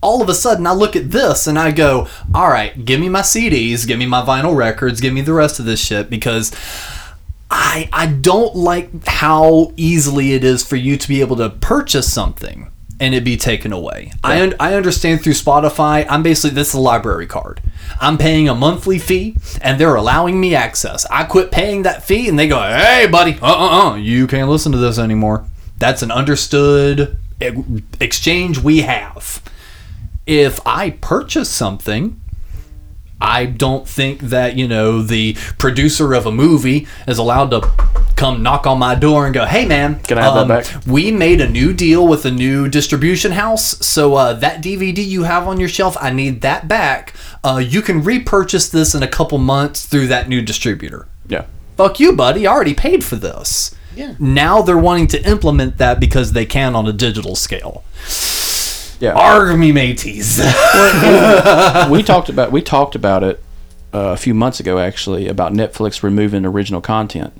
[0.00, 3.08] all of a sudden I look at this and I go, all right, give me
[3.08, 6.52] my CDs, give me my vinyl records, give me the rest of this shit because
[7.50, 12.12] I I don't like how easily it is for you to be able to purchase
[12.12, 14.12] something and it be taken away.
[14.22, 17.60] I un- I understand through Spotify, I'm basically this is a library card.
[18.00, 21.06] I'm paying a monthly fee and they're allowing me access.
[21.06, 24.78] I quit paying that fee and they go, "Hey buddy, uh-uh-uh, you can't listen to
[24.78, 25.44] this anymore."
[25.78, 27.16] That's an understood
[28.00, 29.40] exchange we have
[30.28, 32.20] if I purchase something,
[33.20, 37.62] I don't think that, you know, the producer of a movie is allowed to
[38.14, 41.10] come knock on my door and go, hey, man, Can I have that back?" We
[41.10, 43.84] made a new deal with a new distribution house.
[43.84, 47.14] So uh, that DVD you have on your shelf, I need that back.
[47.42, 51.08] Uh, you can repurchase this in a couple months through that new distributor.
[51.26, 51.46] Yeah.
[51.76, 52.46] Fuck you, buddy.
[52.46, 53.74] I already paid for this.
[53.96, 54.14] Yeah.
[54.18, 57.82] Now they're wanting to implement that because they can on a digital scale.
[59.00, 59.12] Yeah.
[59.12, 60.38] Arg me mateys.
[61.90, 63.42] we talked about we talked about it
[63.94, 67.32] uh, a few months ago actually about Netflix removing original content.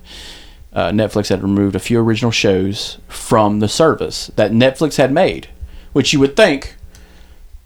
[0.73, 5.49] Uh, Netflix had removed a few original shows from the service that Netflix had made,
[5.93, 6.77] which you would think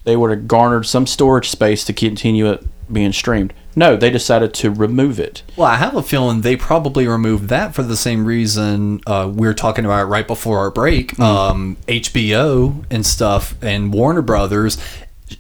[0.05, 3.53] they would have garnered some storage space to continue it being streamed.
[3.75, 5.42] No, they decided to remove it.
[5.57, 9.47] Well, I have a feeling they probably removed that for the same reason uh, we
[9.47, 11.18] were talking about right before our break.
[11.18, 14.79] Um, HBO and stuff and Warner Brothers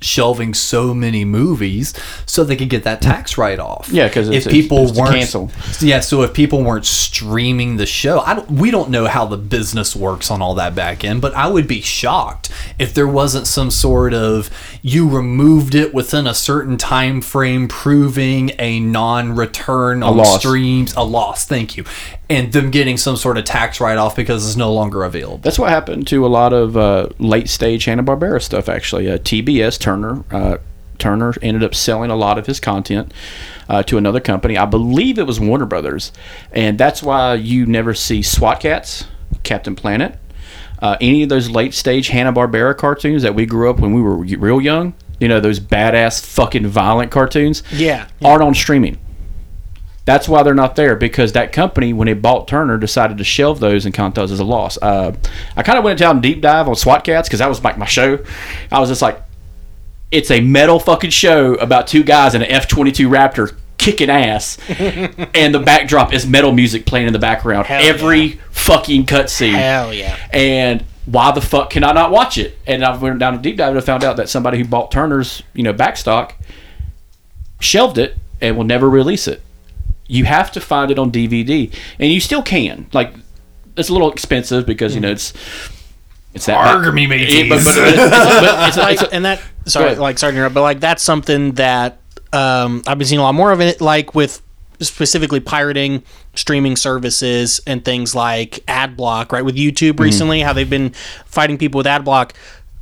[0.00, 1.92] shelving so many movies
[2.26, 3.88] so they could get that tax write off.
[3.92, 5.50] Yeah, 'cause it's- if people it's to weren't cancel.
[5.80, 9.36] yeah, so if people weren't streaming the show, I don't, we don't know how the
[9.36, 13.46] business works on all that back end, but I would be shocked if there wasn't
[13.46, 14.50] some sort of
[14.82, 20.38] you removed it within a certain time frame, proving a non-return on loss.
[20.40, 21.44] streams, a loss.
[21.44, 21.84] Thank you,
[22.32, 25.38] and them getting some sort of tax write-off because it's no longer available.
[25.38, 28.68] That's what happened to a lot of uh, late stage Hanna Barbera stuff.
[28.70, 30.56] Actually, uh, TBS Turner uh,
[30.98, 33.12] Turner ended up selling a lot of his content
[33.68, 34.56] uh, to another company.
[34.56, 36.10] I believe it was Warner Brothers,
[36.52, 39.04] and that's why you never see SWAT Kats,
[39.42, 40.18] Captain Planet,
[40.80, 44.00] uh, any of those late stage Hanna Barbera cartoons that we grew up when we
[44.00, 44.94] were real young.
[45.20, 47.62] You know those badass fucking violent cartoons.
[47.72, 48.08] Yeah.
[48.24, 48.98] aren't on streaming.
[50.04, 53.60] That's why they're not there because that company, when it bought Turner, decided to shelve
[53.60, 54.76] those and count those as a loss.
[54.82, 55.14] Uh,
[55.56, 57.86] I kind of went down deep dive on SWAT Kats because that was like my
[57.86, 58.18] show.
[58.72, 59.22] I was just like,
[60.10, 64.10] it's a metal fucking show about two guys in an F twenty two Raptor kicking
[64.10, 68.40] ass, and the backdrop is metal music playing in the background Hell every yeah.
[68.50, 69.54] fucking cutscene.
[69.54, 70.18] Hell yeah.
[70.32, 72.58] And why the fuck can I not watch it?
[72.66, 74.90] And I went down a deep dive and I found out that somebody who bought
[74.90, 76.32] Turner's, you know, backstock
[77.60, 79.42] shelved it and will never release it.
[80.12, 82.86] You have to find it on DVD, and you still can.
[82.92, 83.14] Like,
[83.76, 85.32] it's a little expensive because you know it's
[86.34, 86.56] it's that.
[86.56, 87.48] Arg me, mateys.
[87.48, 90.36] But, but, but it's, but it's, like, it's a- and that sorry, like sorry to
[90.38, 91.98] interrupt, but like that's something that
[92.32, 94.42] um, I've been seeing a lot more of it, like with
[94.80, 96.02] specifically pirating
[96.34, 99.44] streaming services and things like ad block, right?
[99.44, 100.02] With YouTube Mm-hmm.
[100.02, 100.90] recently, how they've been
[101.26, 102.34] fighting people with ad block,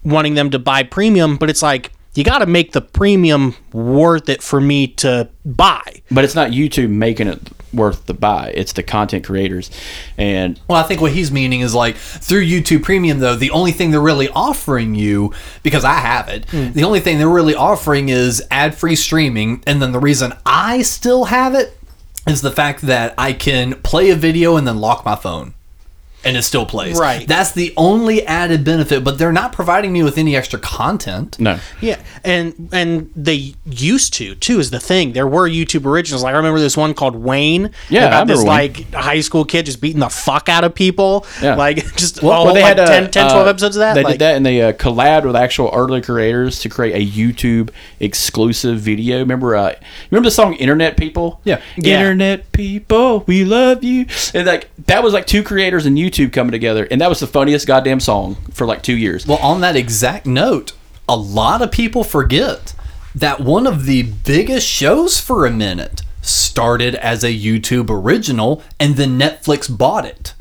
[0.05, 4.29] wanting them to buy premium, but it's like you got to make the premium worth
[4.29, 5.83] it for me to buy.
[6.11, 8.53] but it's not YouTube making it worth the buy.
[8.55, 9.71] It's the content creators,
[10.19, 13.73] and Well, I think what he's meaning is like through YouTube Premium, though, the only
[13.73, 16.73] thing they're really offering you, because I have it, hmm.
[16.73, 19.63] the only thing they're really offering is ad free streaming.
[19.67, 21.77] And then the reason I still have it
[22.27, 25.55] is the fact that I can play a video and then lock my phone.
[26.25, 26.99] And it still plays.
[26.99, 27.27] Right.
[27.27, 31.39] That's the only added benefit, but they're not providing me with any extra content.
[31.41, 35.13] no, Yeah, and and they used to too is the thing.
[35.13, 36.23] There were YouTube originals.
[36.23, 37.71] Like I remember this one called Wayne.
[37.89, 38.73] Yeah, I about this remember Wayne.
[38.75, 41.27] like high school kid just beating the fuck out of people.
[41.43, 41.55] Yeah.
[41.55, 43.95] like just Well, all well, they like had 10, 10, 12 uh, episodes of that.
[43.95, 47.11] They like, did that, and they uh, collabed with actual early creators to create a
[47.11, 49.19] YouTube exclusive video.
[49.19, 49.75] Remember, uh,
[50.11, 51.41] remember the song "Internet People"?
[51.45, 51.61] Yeah.
[51.77, 52.01] Yeah.
[52.01, 54.07] Internet people, we love you.
[54.35, 57.27] And like that was like two creators and YouTube coming together, and that was the
[57.27, 59.27] funniest goddamn song for like two years.
[59.27, 60.73] Well, on that exact note,
[61.09, 62.75] a lot of people forget
[63.15, 68.97] that one of the biggest shows for a minute started as a YouTube original and
[68.97, 70.35] then Netflix bought it.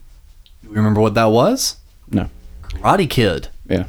[0.64, 1.78] You remember what that was?
[2.12, 2.30] No,
[2.64, 3.48] Karate Kid.
[3.68, 3.86] yeah.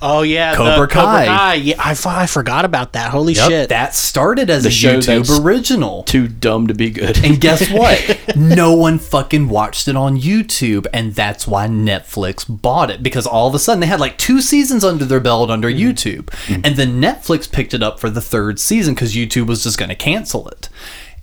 [0.00, 1.26] Oh yeah, Cobra the Kai.
[1.26, 1.54] Cobra Kai.
[1.54, 3.10] Yeah, I, f- I forgot about that.
[3.10, 3.68] Holy shit.
[3.68, 6.02] That started as a show YouTube original.
[6.04, 7.24] Too dumb to be good.
[7.24, 8.36] And guess what?
[8.36, 13.48] no one fucking watched it on YouTube, and that's why Netflix bought it because all
[13.48, 15.88] of a sudden they had like two seasons under their belt under mm-hmm.
[15.88, 19.78] YouTube, and then Netflix picked it up for the third season because YouTube was just
[19.78, 20.68] going to cancel it.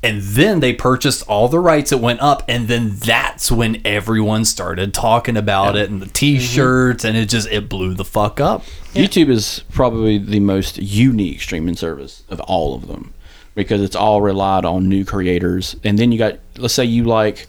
[0.06, 1.92] And then they purchased all the rights.
[1.92, 7.04] It went up, and then that's when everyone started talking about it and the T-shirts,
[7.04, 8.64] and it just it blew the fuck up.
[8.94, 13.16] YouTube is probably the most unique streaming service of all of them
[13.56, 15.76] because it's all relied on new creators.
[15.84, 17.48] And then you got, let's say you like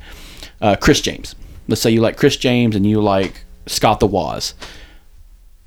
[0.62, 1.34] uh, Chris James.
[1.68, 4.54] Let's say you like Chris James and you like Scott the Woz.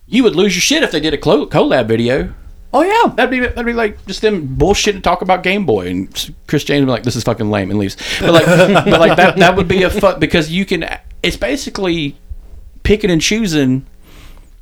[0.07, 2.33] You would lose your shit if they did a collab video.
[2.71, 5.87] Oh yeah, That'd be that'd be like just them bullshit and talk about Game Boy
[5.87, 7.97] and Chris James would be like this is fucking lame and leaves.
[8.19, 8.45] But like
[8.85, 12.17] but like that that would be a fuck because you can it's basically
[12.83, 13.85] picking and choosing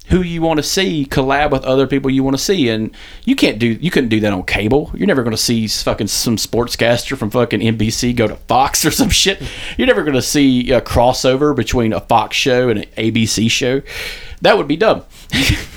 [0.08, 2.92] who you want to see collab with other people you want to see and
[3.26, 4.90] you can't do you couldn't do that on cable.
[4.94, 8.92] You're never going to see fucking some sportscaster from fucking NBC go to Fox or
[8.92, 9.42] some shit.
[9.78, 13.82] You're never going to see a crossover between a Fox show and an ABC show.
[14.42, 15.04] That would be dumb.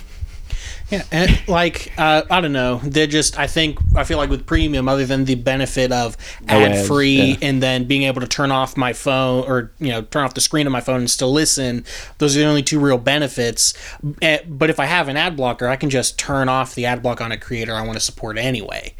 [0.90, 3.38] Yeah, and like uh, I don't know, they're just.
[3.38, 6.16] I think I feel like with premium, other than the benefit of
[6.48, 7.37] ad free, yeah.
[7.42, 10.40] and then being able to turn off my phone or you know turn off the
[10.40, 11.85] screen of my phone and still listen,
[12.18, 13.72] those are the only two real benefits.
[14.20, 17.03] Eh, But if I have an ad blocker, I can just turn off the ad
[17.03, 18.94] block on a creator I want to support anyway,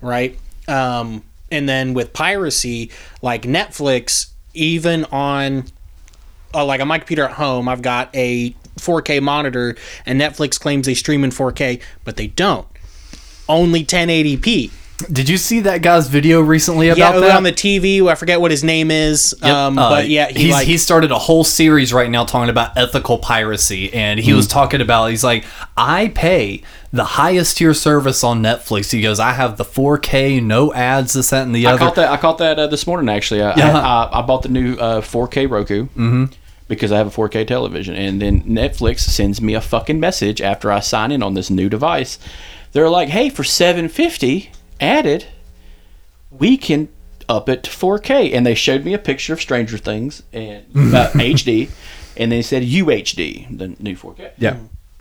[0.00, 0.38] right?
[0.68, 2.90] Um, and then with piracy,
[3.22, 5.64] like Netflix, even on
[6.54, 10.86] uh, like on my computer at home, I've got a 4K monitor, and Netflix claims
[10.86, 12.66] they stream in 4K, but they don't.
[13.48, 14.70] Only 1080p.
[15.12, 17.36] did you see that guy's video recently Yeah, about that?
[17.36, 18.06] on the TV.
[18.08, 19.34] I forget what his name is.
[19.42, 22.48] Um, Uh, but yeah, he he's, like he started a whole series right now talking
[22.48, 24.36] about ethical piracy, and he Hmm.
[24.38, 25.44] was talking about he's like,
[25.76, 26.62] I pay
[26.94, 28.90] the highest tier service on Netflix.
[28.90, 31.82] He goes, I have the 4K, no ads, this, that, and the I other.
[31.82, 32.10] I caught that.
[32.12, 33.14] I caught that uh, this morning.
[33.14, 33.78] Actually, I, Yeah.
[33.78, 35.88] I, I, I bought the new uh, 4K Roku
[36.68, 40.70] because I have a 4K television, and then Netflix sends me a fucking message after
[40.70, 42.18] I sign in on this new device.
[42.72, 44.50] They're like, "Hey, for 750
[44.80, 45.26] added,
[46.30, 46.88] we can
[47.28, 51.10] up it to 4K," and they showed me a picture of Stranger Things and uh,
[51.12, 51.70] HD,
[52.16, 54.32] and they said UHD, the new 4K.
[54.38, 54.56] Yeah.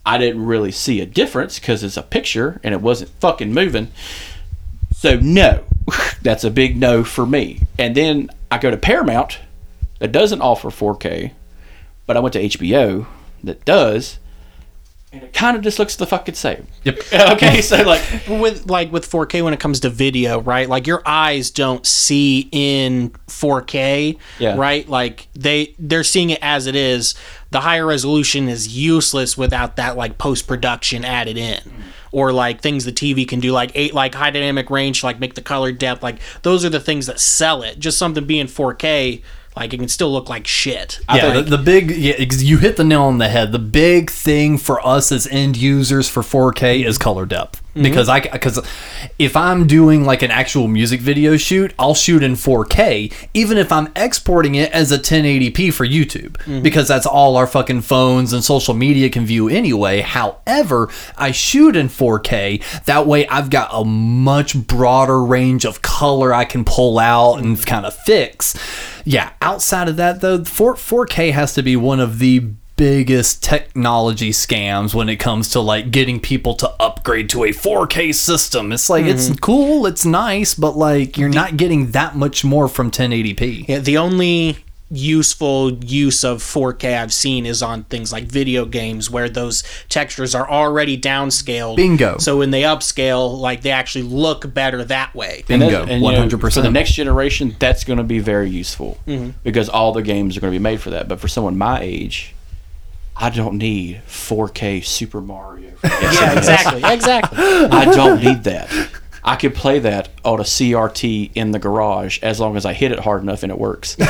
[0.06, 3.92] I didn't really see a difference because it's a picture and it wasn't fucking moving.
[4.94, 5.64] So no,
[6.22, 7.62] that's a big no for me.
[7.80, 9.40] And then I go to Paramount
[10.00, 11.32] that doesn't offer 4K,
[12.06, 13.06] but I went to HBO
[13.44, 14.20] that does,
[15.12, 16.68] and it kind of just looks the fucking same.
[16.84, 17.00] Yep.
[17.34, 20.68] okay, so like with like with 4K when it comes to video, right?
[20.68, 24.56] Like your eyes don't see in 4K, Yeah.
[24.58, 24.88] right?
[24.90, 27.16] Like they they're seeing it as it is.
[27.52, 31.60] The higher resolution is useless without that like post production added in.
[31.60, 31.82] Mm-hmm.
[32.12, 35.34] Or like things the TV can do, like eight, like high dynamic range, like make
[35.36, 37.78] the color depth, like those are the things that sell it.
[37.78, 39.22] Just something being 4K,
[39.56, 41.00] Like it can still look like shit.
[41.10, 43.52] yeah, think- the, the big yeah, you hit the nail on the head.
[43.52, 47.62] The big thing for us as end users for 4K is color depth.
[47.76, 47.84] Mm-hmm.
[47.84, 48.66] Because I because
[49.20, 53.70] if I'm doing like an actual music video shoot, I'll shoot in 4K even if
[53.70, 56.62] I'm exporting it as a 1080p for YouTube mm-hmm.
[56.62, 60.00] because that's all our fucking phones and social media can view anyway.
[60.00, 66.34] However, I shoot in 4K that way I've got a much broader range of color
[66.34, 67.64] I can pull out and mm-hmm.
[67.64, 68.56] kind of fix.
[69.06, 74.32] Yeah, outside of that though, 4 4K has to be one of the biggest technology
[74.32, 78.72] scams when it comes to like getting people to upgrade to a 4K system.
[78.72, 79.36] It's like it's mm-hmm.
[79.36, 83.68] cool, it's nice, but like you're not getting that much more from 1080p.
[83.68, 84.58] Yeah, the only
[84.92, 90.36] useful use of 4K I've seen is on things like video games where those textures
[90.36, 91.76] are already downscaled.
[91.76, 92.18] Bingo.
[92.18, 95.44] So when they upscale, like they actually look better that way.
[95.50, 96.54] And that- Bingo, and, 100%.
[96.54, 99.32] For the next generation, that's going to be very useful mm-hmm.
[99.44, 101.08] because all the games are going to be made for that.
[101.08, 102.36] But for someone my age,
[103.18, 105.72] I don't need 4K Super Mario.
[105.86, 107.38] Yeah, exactly, exactly.
[107.42, 108.70] I don't need that.
[109.28, 112.92] I could play that on a CRT in the garage as long as I hit
[112.92, 113.96] it hard enough and it works.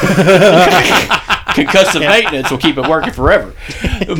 [1.56, 3.54] Concussive maintenance will keep it working forever.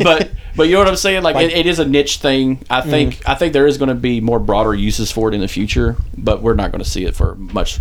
[0.02, 1.22] But but you know what I'm saying?
[1.22, 2.64] Like, it, it is a niche thing.
[2.70, 2.88] I mm.
[2.88, 5.48] think I think there is going to be more broader uses for it in the
[5.48, 7.78] future, but we're not going to see it for much.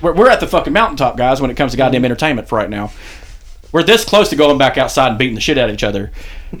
[0.00, 2.06] We're, we're at the fucking mountaintop, guys, when it comes to goddamn mm.
[2.06, 2.92] entertainment for right now.
[3.72, 6.10] We're this close to going back outside and beating the shit out of each other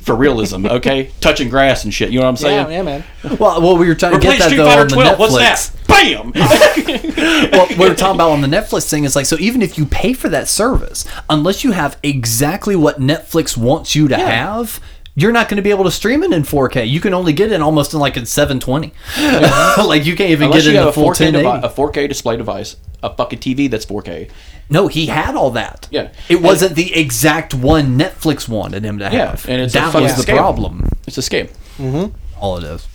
[0.00, 1.10] for realism, okay?
[1.20, 2.10] Touching grass and shit.
[2.10, 2.70] You know what I'm saying?
[2.70, 3.04] yeah, yeah, man.
[3.38, 4.94] Well, well, we were trying We're to get playing that Street though Fighter on the
[4.94, 5.18] 12.
[5.18, 5.72] What's Netflix.
[5.72, 7.50] that?
[7.50, 7.50] Bam!
[7.52, 9.04] well, we were talking about on the Netflix thing.
[9.04, 13.00] is like so even if you pay for that service, unless you have exactly what
[13.00, 14.80] Netflix wants you to have.
[15.16, 16.88] You're not going to be able to stream it in 4K.
[16.88, 18.92] You can only get it almost in like in 720.
[19.86, 21.42] like you can't even Unless get you it in have the a full 4K, 1080.
[21.42, 24.30] devi- a 4K display device, a fucking TV that's 4K.
[24.70, 25.88] No, he had all that.
[25.90, 26.12] Yeah.
[26.28, 29.48] It wasn't the exact one Netflix wanted him to Yeah, have.
[29.48, 30.36] and it's a that fucking was the scale.
[30.36, 30.88] problem.
[31.06, 31.50] It's a scam.
[32.40, 32.86] All it is.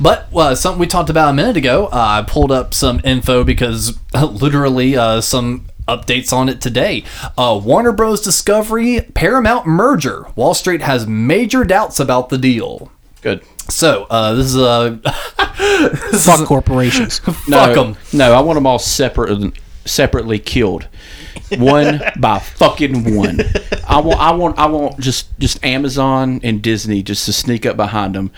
[0.00, 3.42] But uh, something we talked about a minute ago, uh, I pulled up some info
[3.44, 7.04] because literally uh, some updates on it today.
[7.38, 8.20] Uh, Warner Bros.
[8.20, 10.26] Discovery Paramount merger.
[10.36, 12.90] Wall Street has major doubts about the deal.
[13.22, 13.42] Good.
[13.70, 14.98] So uh, this is a
[16.20, 17.18] Fuck corporations.
[17.20, 17.96] fuck No, 'em.
[18.12, 19.30] No, I want them all separate,
[19.84, 20.88] separately killed,
[21.58, 23.40] one by fucking one.
[23.86, 27.76] I want, I want, I want just just Amazon and Disney just to sneak up
[27.76, 28.30] behind them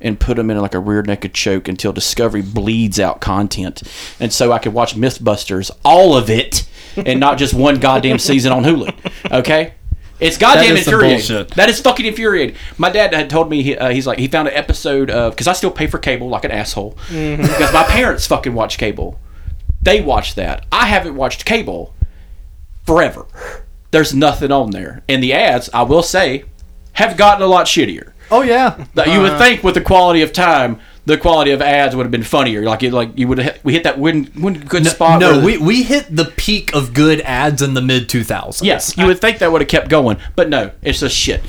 [0.00, 3.82] and put them in like a rear naked choke until Discovery bleeds out content,
[4.20, 8.52] and so I could watch MythBusters, all of it, and not just one goddamn season
[8.52, 9.32] on Hulu.
[9.32, 9.74] Okay.
[10.20, 11.34] It's goddamn is some infuriating.
[11.36, 11.50] bullshit.
[11.56, 12.54] That is fucking infuriating.
[12.78, 15.48] My dad had told me he, uh, he's like he found an episode of because
[15.48, 19.18] I still pay for cable like an asshole because my parents fucking watch cable.
[19.84, 20.66] They watch that.
[20.72, 21.94] I haven't watched cable
[22.84, 23.26] forever.
[23.90, 26.44] There's nothing on there, and the ads I will say
[26.94, 28.12] have gotten a lot shittier.
[28.30, 28.86] Oh yeah.
[28.94, 29.38] That you would uh-huh.
[29.38, 32.62] think with the quality of time, the quality of ads would have been funnier.
[32.62, 35.20] Like it, like you would have we hit that win win good spot.
[35.20, 38.62] No, the- we, we hit the peak of good ads in the mid 2000s.
[38.62, 41.42] yes, you would think that would have kept going, but no, it's just shit.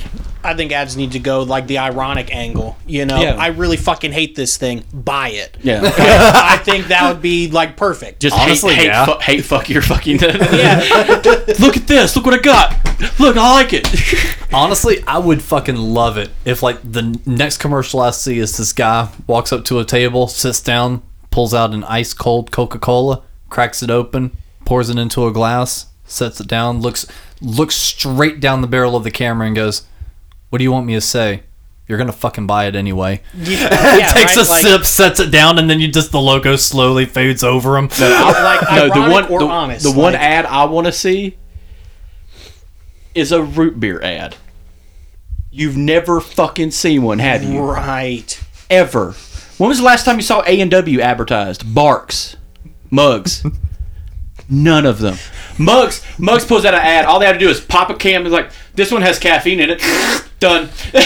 [0.46, 2.78] I think ads need to go like the ironic angle.
[2.88, 3.36] You know, Yeah.
[3.36, 4.84] I really fucking hate this thing.
[4.94, 5.58] Buy it.
[5.62, 5.82] Yeah.
[5.98, 8.22] I think that would be like perfect.
[8.22, 9.06] Just Honestly, hate, hate, yeah.
[9.06, 10.20] fu- hate, fuck your fucking.
[10.20, 10.80] yeah.
[11.60, 12.16] Look at this.
[12.16, 12.74] Look what I got.
[13.20, 13.88] Look, I like it.
[14.54, 18.72] Honestly, I would fucking love it if like the next commercial I see is this
[18.72, 23.24] guy walks up to a table, sits down, pulls out an ice cold Coca Cola,
[23.50, 27.06] cracks it open, pours it into a glass, sets it down, looks
[27.42, 29.82] looks straight down the barrel of the camera and goes,
[30.50, 31.44] "What do you want me to say?
[31.88, 34.46] You're gonna fucking buy it anyway." yeah Takes right?
[34.48, 37.78] a Like- sip, sets it down, and then you just the logo slowly fades over
[37.78, 37.86] him.
[38.00, 39.84] like no, the one, or the, honest.
[39.84, 41.38] the one ad I want to see
[43.14, 44.36] is a root beer ad.
[45.52, 47.62] You've never fucking seen one, have you?
[47.62, 48.42] right.
[48.70, 49.14] Ever?
[49.58, 51.64] When was the last time you saw A and W advertised?
[51.74, 52.36] Barq's,
[52.90, 53.46] mugs.
[54.50, 55.18] None of them.
[55.58, 56.04] Mugs.
[56.20, 57.06] Mugs pulls out an ad.
[57.06, 58.24] All they have to do is pop a can.
[58.26, 59.82] It's like this one has caffeine in it.
[60.40, 60.70] Done.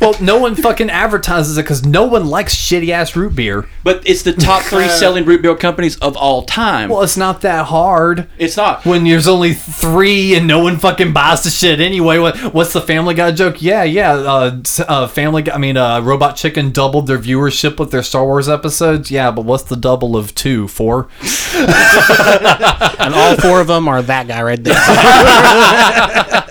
[0.00, 3.66] Well, no one fucking advertises it because no one likes shitty ass root beer.
[3.82, 6.90] but it's the top three selling root beer companies of all time.
[6.90, 8.28] Well, it's not that hard.
[8.38, 8.84] it's not.
[8.84, 12.18] when there's only three and no one fucking buys the shit anyway.
[12.18, 13.62] What what's the Family Guy joke?
[13.62, 14.12] Yeah, yeah.
[14.12, 15.54] Uh, uh Family Guy.
[15.54, 19.10] I mean, uh, Robot Chicken doubled their viewership with their Star Wars episodes.
[19.10, 20.68] Yeah, but what's the double of two?
[20.68, 21.08] Four.
[21.54, 24.74] And all four of them are that guy right there.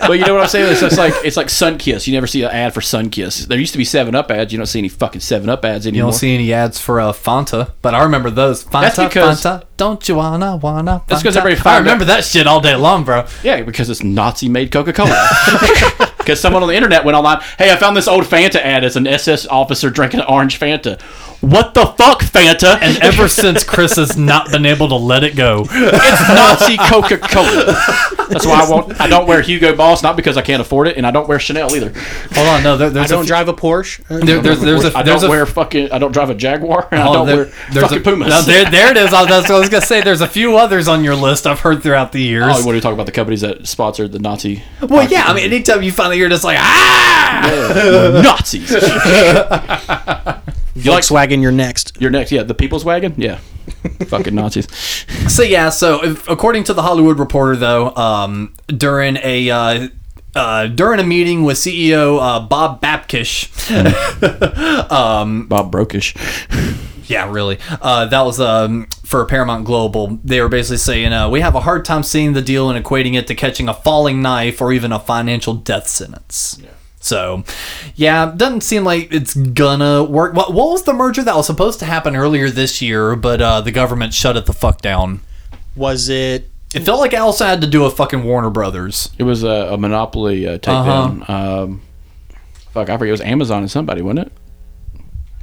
[0.08, 0.55] but you know what I'm saying?
[0.58, 2.06] It's like it's like Sunkist.
[2.06, 3.46] You never see an ad for Sunkist.
[3.46, 4.52] There used to be Seven Up ads.
[4.52, 6.06] You don't see any fucking Seven Up ads anymore.
[6.08, 8.64] You don't see any ads for uh, Fanta, but I remember those.
[8.64, 11.02] Fanta, That's because- Fanta, don't you wanna wanna?
[11.06, 11.38] That's because Fanta?
[11.40, 13.26] everybody I remember that shit all day long, bro.
[13.42, 15.28] Yeah, because it's Nazi made Coca Cola.
[16.26, 18.82] Because someone on the internet went online, hey, I found this old Fanta ad.
[18.82, 21.00] as an SS officer drinking orange Fanta.
[21.40, 22.78] What the fuck, Fanta?
[22.80, 25.66] And ever since Chris has not been able to let it go.
[25.70, 27.76] it's Nazi Coca Cola.
[28.30, 29.00] That's why I won't.
[29.00, 31.38] I don't wear Hugo Boss, not because I can't afford it, and I don't wear
[31.38, 31.92] Chanel either.
[32.32, 34.02] Hold on, no, there, I there's don't a, drive a Porsche.
[34.08, 35.92] there, there's there's a I there's don't a wear fucking.
[35.92, 38.28] I don't drive a Jaguar, and I Oh, don't there- wear there's fucking a, Pumas.
[38.28, 39.12] No, there, there it is.
[39.12, 40.00] I, that's what I was gonna say.
[40.00, 42.44] There's a few others on your list I've heard throughout the oh, years.
[42.56, 43.06] Oh, what are you talking about?
[43.06, 44.62] The companies that sponsored the Nazi?
[44.82, 45.24] well, yeah.
[45.26, 48.70] I mean, anytime you find that you're just like ah, Nazis.
[48.70, 48.78] you
[50.90, 52.00] like Volkswagen, you're next.
[52.00, 52.32] your next?
[52.32, 53.14] Yeah, the People's Wagon.
[53.16, 53.38] Yeah,
[54.06, 54.66] fucking Nazis.
[55.26, 59.88] So yeah, so if, according to the Hollywood Reporter, though, um, during a uh,
[60.36, 63.50] uh, during a meeting with CEO uh, Bob Babkish,
[65.48, 66.14] Bob Brokish.
[67.06, 70.18] Yeah, really, uh, that was um, for Paramount Global.
[70.24, 73.14] They were basically saying uh, we have a hard time seeing the deal and equating
[73.14, 76.58] it to catching a falling knife or even a financial death sentence.
[76.62, 76.70] Yeah.
[77.00, 77.44] So,
[77.94, 80.34] yeah, doesn't seem like it's gonna work.
[80.34, 83.60] What, what was the merger that was supposed to happen earlier this year, but uh,
[83.60, 85.20] the government shut it the fuck down?
[85.76, 86.50] Was it?
[86.74, 89.10] It felt like Elsa had to do a fucking Warner Brothers.
[89.18, 91.28] It was a, a monopoly uh, takedown.
[91.30, 91.82] Um,
[92.72, 93.08] fuck, I forget.
[93.08, 94.32] It was Amazon and somebody, wasn't it?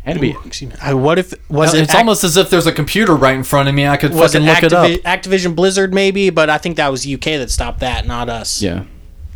[0.03, 0.35] Had to be.
[0.45, 0.75] Excuse me.
[0.81, 1.83] I, what if was it?
[1.83, 3.87] it's Ac- almost as if there's a computer right in front of me.
[3.87, 5.21] I could was it fucking look it up.
[5.21, 8.61] Activision Blizzard maybe, but I think that was UK that stopped that, not us.
[8.61, 8.83] Yeah,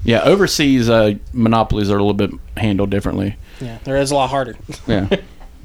[0.04, 0.22] yeah.
[0.24, 3.38] Overseas uh, monopolies are a little bit handled differently.
[3.62, 4.56] Yeah, there is a lot harder.
[4.86, 5.08] Yeah.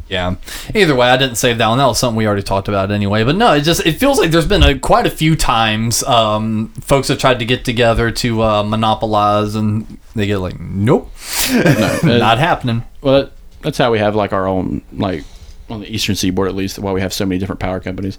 [0.08, 0.34] Yeah.
[0.74, 1.78] Either way, I didn't save that one.
[1.78, 3.24] That was something we already talked about anyway.
[3.24, 6.68] But no, it just it feels like there's been a, quite a few times um,
[6.82, 11.10] folks have tried to get together to uh, monopolize, and they get like, nope,
[11.50, 12.84] no, not happening.
[13.00, 13.32] well, that,
[13.62, 15.24] that's how we have like our own like
[15.70, 16.78] on the Eastern Seaboard at least.
[16.78, 18.18] Why we have so many different power companies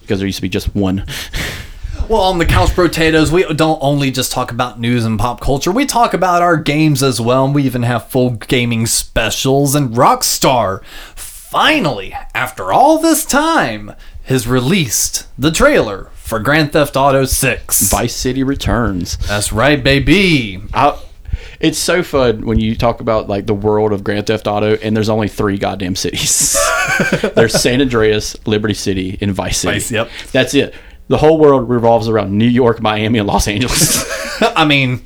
[0.00, 1.04] because there used to be just one.
[2.06, 5.72] Well, on the Couch Brotatos, we don't only just talk about news and pop culture.
[5.72, 7.46] We talk about our games as well.
[7.46, 9.74] And we even have full gaming specials.
[9.74, 10.84] And Rockstar,
[11.14, 17.90] finally, after all this time, has released the trailer for Grand Theft Auto 6.
[17.90, 19.16] Vice City Returns.
[19.26, 20.60] That's right, baby.
[20.74, 20.98] I,
[21.64, 24.94] it's so fun when you talk about like the world of Grand Theft Auto, and
[24.94, 26.56] there's only three goddamn cities.
[27.34, 29.74] there's San Andreas, Liberty City, and Vice City.
[29.78, 30.10] Vice, yep.
[30.30, 30.74] That's it.
[31.08, 34.04] The whole world revolves around New York, Miami, and Los Angeles.
[34.40, 35.04] I mean,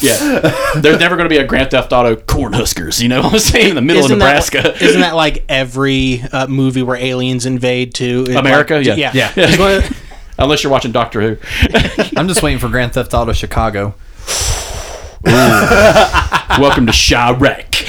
[0.00, 3.02] yeah, there's never going to be a Grand Theft Auto Cornhuskers.
[3.02, 3.70] You know what I'm saying?
[3.70, 4.62] In the middle of Nebraska.
[4.62, 8.76] That, isn't that like every uh, movie where aliens invade to America?
[8.76, 8.94] Like, Yeah.
[8.96, 9.32] yeah, Yeah.
[9.36, 9.82] It's one
[10.40, 11.36] Unless you're watching Doctor Who.
[12.16, 13.94] I'm just waiting for Grand Theft Auto Chicago.
[15.24, 17.86] Welcome to Chiraq.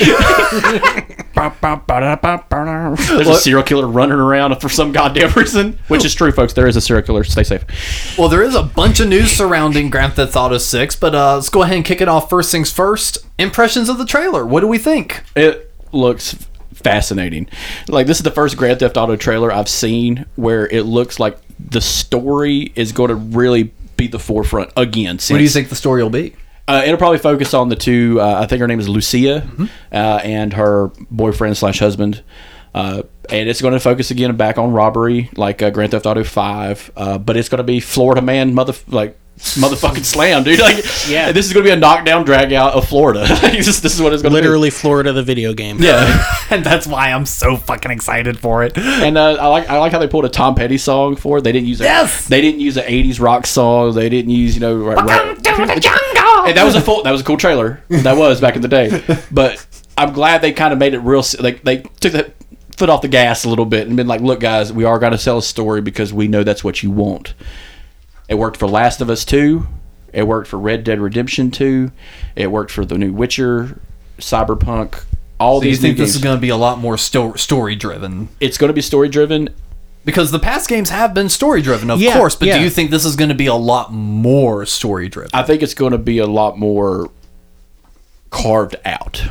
[2.96, 6.54] There's a serial killer running around for some goddamn reason, which is true, folks.
[6.54, 7.24] There is a serial killer.
[7.24, 8.18] Stay safe.
[8.18, 11.50] Well, there is a bunch of news surrounding Grand Theft Auto 6, but uh, let's
[11.50, 12.30] go ahead and kick it off.
[12.30, 14.44] First things first, impressions of the trailer.
[14.46, 15.24] What do we think?
[15.36, 16.34] It looks
[16.74, 17.48] fascinating.
[17.88, 21.38] Like this is the first Grand Theft Auto trailer I've seen where it looks like
[21.60, 25.16] the story is going to really be the forefront again.
[25.18, 26.36] What do you think the story will be?
[26.70, 28.20] Uh, it'll probably focus on the two.
[28.22, 29.66] Uh, I think her name is Lucia, Mm-hmm.
[29.92, 32.24] uh, and her boyfriend slash husband.
[32.74, 33.02] Uh,
[33.32, 36.92] and it's going to focus again back on robbery, like uh, Grand Theft Auto Five.
[36.96, 40.60] Uh, but it's going to be Florida man, mother like motherfucking slam, dude.
[40.70, 41.32] Like, Yeah.
[41.32, 43.22] this is going to be a knockdown drag out of Florida.
[43.42, 45.78] this, this is what it's going to literally Florida, the video game.
[45.80, 48.78] Yeah, and that's why I'm so fucking excited for it.
[48.78, 51.44] and uh, I like I like how they pulled a Tom Petty song for it.
[51.44, 52.28] They didn't use a, Yes!
[52.28, 53.96] They didn't use an '80s rock song.
[53.96, 54.76] They didn't use you know.
[54.78, 55.44] Right, right.
[56.50, 57.82] And that was a full that was a cool trailer.
[57.90, 59.04] That was back in the day.
[59.32, 59.66] But
[59.98, 62.32] i'm glad they kind of made it real like they took the
[62.78, 65.12] foot off the gas a little bit and been like look guys we are going
[65.12, 67.34] to sell a story because we know that's what you want.
[68.30, 69.68] It worked for last of us 2
[70.14, 71.92] it worked for red dead redemption 2
[72.38, 73.82] it worked for the new witcher
[74.20, 75.04] cyberpunk
[75.40, 76.16] all you these think new this games.
[76.18, 78.30] is going to be a lot more sto- story driven?
[78.40, 79.50] it's going to be story driven
[80.06, 82.58] Because the past games have been story driven, of Yeah, course, but yeah.
[82.58, 85.30] do you think this is going to be a lot more story driven?
[85.34, 87.10] I think it's going to be a lot more
[88.30, 89.22] carved out.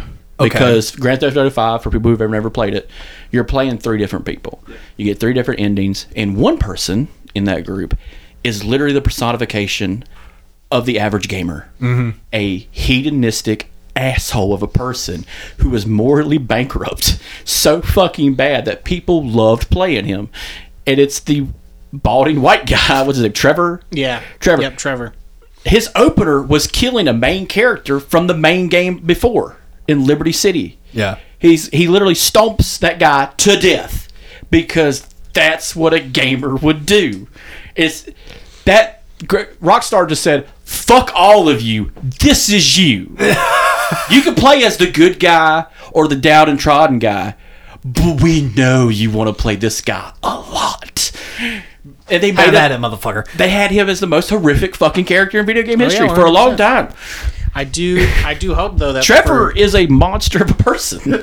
[0.41, 0.49] Okay.
[0.51, 2.89] Because Grand Theft Auto 5, for people who've ever never played it,
[3.33, 4.63] you're playing three different people.
[4.97, 7.97] You get three different endings, and one person in that group
[8.45, 10.05] is literally the personification
[10.71, 11.69] of the average gamer.
[11.81, 12.19] Mm-hmm.
[12.33, 15.25] A hedonistic asshole of a person
[15.59, 20.29] who was morally bankrupt so fucking bad that people loved playing him.
[20.87, 21.47] And it's the
[21.93, 23.83] balding white guy, what's his name, Trevor?
[23.91, 24.23] Yeah.
[24.41, 25.13] Trevor Yep, Trevor.
[25.65, 29.57] his opener was killing a main character from the main game before.
[29.87, 30.79] in Liberty City.
[30.93, 31.19] Yeah.
[31.39, 34.09] He's he literally stomps that guy to death
[34.51, 37.29] because that's what a gamer would do.
[37.77, 38.09] It's
[38.65, 41.93] that Gr- Rockstar just said, "Fuck all of you.
[42.03, 43.17] This is you.
[44.11, 47.35] you can play as the good guy or the down and trodden guy,
[47.83, 51.11] but we know you want to play this guy a lot."
[52.11, 53.31] And they made Have it, at it, motherfucker.
[53.33, 56.15] they had him as the most horrific fucking character in video game oh, history yeah,
[56.15, 56.93] for a long time.
[57.55, 61.23] I do I do hope though that Trevor for- is a monster of a person.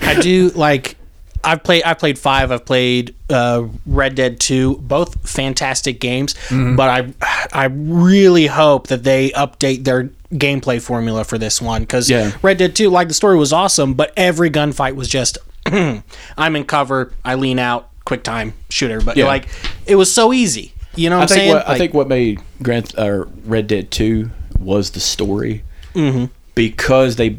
[0.00, 0.96] I do like
[1.44, 2.50] I've played I played five.
[2.52, 4.76] I've played uh, Red Dead Two.
[4.78, 7.12] Both fantastic games, but I
[7.52, 12.32] I really hope that they update their gameplay formula for this one because Yeah.
[12.42, 16.64] Red Dead Two, like the story was awesome, but every gunfight was just I'm in
[16.64, 19.00] cover, I lean out, quick time shooter.
[19.00, 19.26] But Yeah.
[19.26, 19.48] like
[19.86, 20.72] it was so easy.
[20.94, 21.52] You know what I I'm think saying?
[21.54, 25.64] what I think what made Grand or Red Dead Two was the story,
[25.94, 26.26] mm-hmm.
[26.54, 27.38] because they,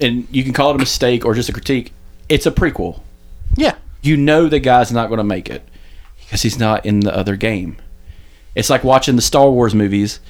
[0.00, 1.92] and you can call it a mistake or just a critique.
[2.28, 3.00] It's a prequel.
[3.56, 3.76] Yeah.
[4.02, 5.66] You know the guy's not going to make it
[6.20, 7.76] because he's not in the other game.
[8.54, 10.20] It's like watching the Star Wars movies.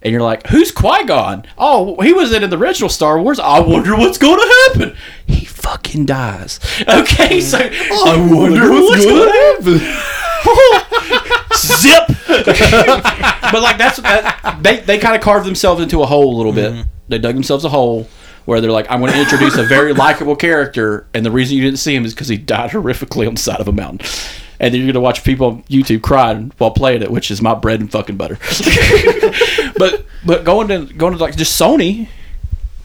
[0.00, 1.44] And you're like, who's Qui Gon?
[1.56, 3.40] Oh, he was in the original Star Wars.
[3.40, 4.96] I wonder what's going to happen.
[5.26, 6.60] He fucking dies.
[6.88, 7.42] Okay, mm.
[7.42, 9.78] so I wonder what's going to happen.
[11.56, 12.06] Zip.
[13.52, 16.52] but like that's that, they they kind of carved themselves into a hole a little
[16.52, 16.72] bit.
[16.72, 16.88] Mm-hmm.
[17.08, 18.08] They dug themselves a hole
[18.48, 21.62] where they're like, I'm going to introduce a very likable character, and the reason you
[21.62, 24.08] didn't see him is because he died horrifically on the side of a mountain.
[24.58, 27.54] And then you're gonna watch people on YouTube crying while playing it, which is my
[27.54, 28.38] bread and fucking butter.
[29.76, 32.08] but but going to going to like just Sony,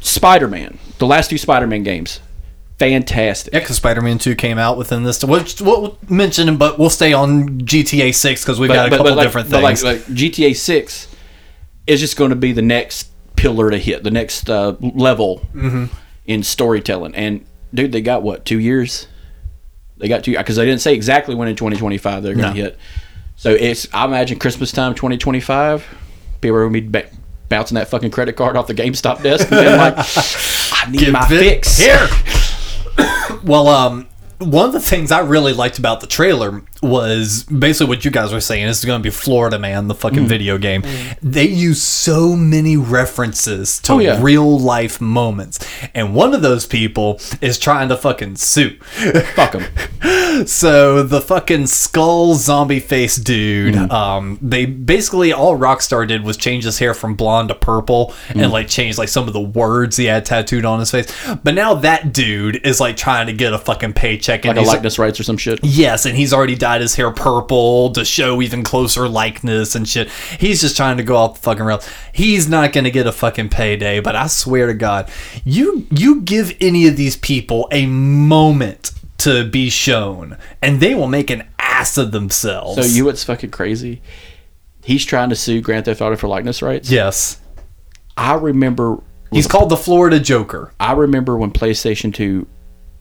[0.02, 2.20] Spider Man, the last two Spider Man games,
[2.78, 3.54] fantastic.
[3.54, 5.24] Yeah, because Spider-Man 2 came out within this.
[5.24, 9.26] Which we'll mention, but we'll stay on GTA 6 because we've got a couple like,
[9.26, 9.84] different but things.
[9.84, 11.08] Like, like GTA Six
[11.88, 15.86] is just going to be the next pillar to hit, the next uh, level Mm-hmm.
[16.26, 17.16] in storytelling.
[17.16, 19.08] And dude, they got what two years?
[19.98, 22.66] They got two because they didn't say exactly when in 2025 they're going to No.
[22.66, 22.78] hit.
[23.36, 25.86] So it's I imagine Christmas time 2025.
[26.42, 27.10] People are going to be ba-
[27.50, 31.28] bouncing that fucking credit card off the GameStop desk and being like, "I need my
[31.30, 32.08] Give it fix here.
[33.44, 34.08] well, um,
[34.40, 38.32] one of the things I really liked about the trailer was basically what you guys
[38.34, 38.68] were saying.
[38.68, 40.00] This is going to be Florida Man, the Mm.
[40.00, 40.84] fucking video game.
[41.22, 44.20] They use so many references to Oh, yeah.
[44.22, 45.60] real life moments,
[45.94, 48.76] and one of those people is trying to fucking sue.
[49.36, 49.66] Fuck them.
[50.48, 53.92] So the fucking skull zombie face dude, Mm.
[53.92, 58.44] um, they basically all Rockstar did was change his hair from blonde to purple Mm.
[58.44, 61.06] and like change like some of the words he had tattooed on his face.
[61.44, 64.68] But now that dude is like trying to get a fucking paycheck Like and a
[64.68, 65.60] likeness rights or some shit.
[65.62, 70.10] Yes, and he's already dyed his hair purple to show even closer likeness and shit.
[70.40, 71.88] He's just trying to go off the fucking rails.
[72.12, 75.10] He's not gonna get a fucking payday, but I swear to God,
[75.46, 81.08] you you give any of these people a moment to be shown, and they will
[81.08, 82.76] make an ass of themselves.
[82.76, 84.02] So you what's fucking crazy?
[84.84, 86.90] He's trying to sue Grand Theft Auto for likeness rights.
[86.90, 87.40] yes,
[88.18, 89.02] I remember
[89.32, 90.74] he's called the Florida Joker.
[90.80, 92.48] I remember when PlayStation 2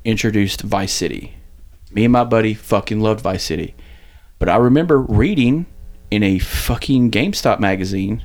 [0.04, 1.36] introduced Vice City.
[1.94, 3.74] Me and my buddy fucking loved Vice City.
[4.38, 5.66] But I remember reading
[6.10, 8.24] in a fucking GameStop magazine,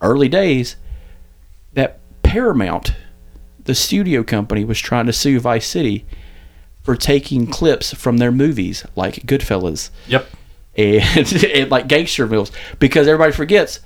[0.00, 0.76] early days,
[1.74, 2.92] that Paramount,
[3.64, 6.06] the studio company, was trying to sue Vice City
[6.82, 10.26] for taking clips from their movies, like Goodfellas Yep.
[10.76, 13.80] and, and like gangster films because everybody forgets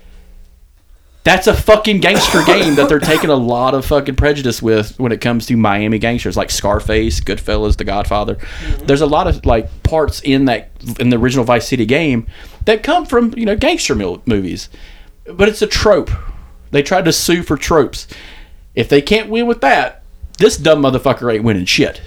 [1.25, 5.11] that's a fucking gangster game that they're taking a lot of fucking prejudice with when
[5.11, 8.37] it comes to Miami gangsters like Scarface, Goodfellas, The Godfather.
[8.37, 8.87] Mm-hmm.
[8.87, 10.70] There's a lot of like parts in that
[11.01, 12.27] in the original Vice City game
[12.66, 14.68] that come from you know gangster mil- movies,
[15.25, 16.11] but it's a trope.
[16.70, 18.07] They tried to sue for tropes.
[18.75, 20.03] If they can't win with that,
[20.39, 22.01] this dumb motherfucker ain't winning shit.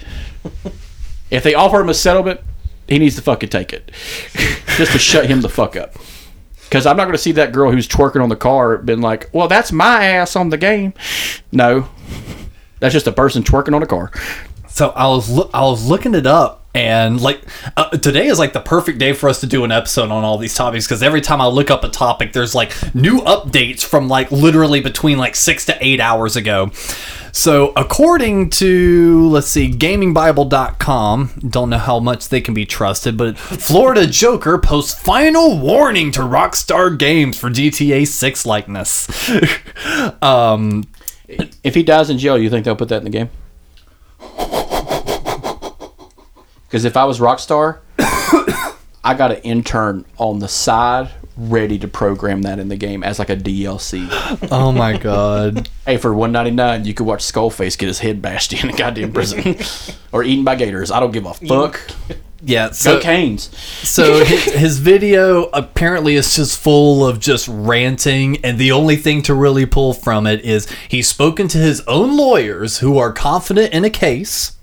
[1.30, 2.40] If they offer him a settlement,
[2.88, 3.90] he needs to fucking take it.
[4.76, 5.94] Just to shut him the fuck up.
[6.68, 9.30] Because I'm not going to see that girl who's twerking on the car been like,
[9.32, 10.92] well, that's my ass on the game.
[11.50, 11.88] No.
[12.80, 14.12] That's just a person twerking on a car.
[14.78, 17.42] So I was loo- I was looking it up, and like
[17.76, 20.38] uh, today is like the perfect day for us to do an episode on all
[20.38, 24.06] these topics because every time I look up a topic, there's like new updates from
[24.06, 26.70] like literally between like six to eight hours ago.
[27.32, 33.36] So according to let's see, GamingBible.com, don't know how much they can be trusted, but
[33.36, 39.08] Florida Joker posts final warning to Rockstar Games for GTA 6 likeness.
[40.22, 40.84] um,
[41.64, 43.30] If he dies in jail, you think they'll put that in the game?
[46.68, 52.42] Because if I was Rockstar, I got an intern on the side ready to program
[52.42, 54.06] that in the game as like a DLC.
[54.50, 55.68] Oh my god.
[55.86, 58.72] hey, for one ninety nine, you could watch Skullface get his head bashed in a
[58.72, 59.56] goddamn prison,
[60.12, 60.90] or eaten by gators.
[60.90, 61.80] I don't give a fuck.
[62.42, 62.70] Yeah.
[62.70, 63.56] So Cocaine's.
[63.56, 69.22] so his, his video apparently is just full of just ranting, and the only thing
[69.22, 73.72] to really pull from it is he's spoken to his own lawyers who are confident
[73.72, 74.57] in a case,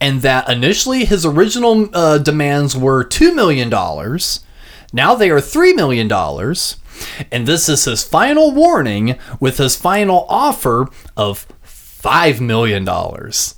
[0.00, 4.40] and that initially his original uh, demands were two million dollars.
[4.92, 6.76] Now they are three million dollars,
[7.30, 13.56] and this is his final warning with his final offer of five million dollars.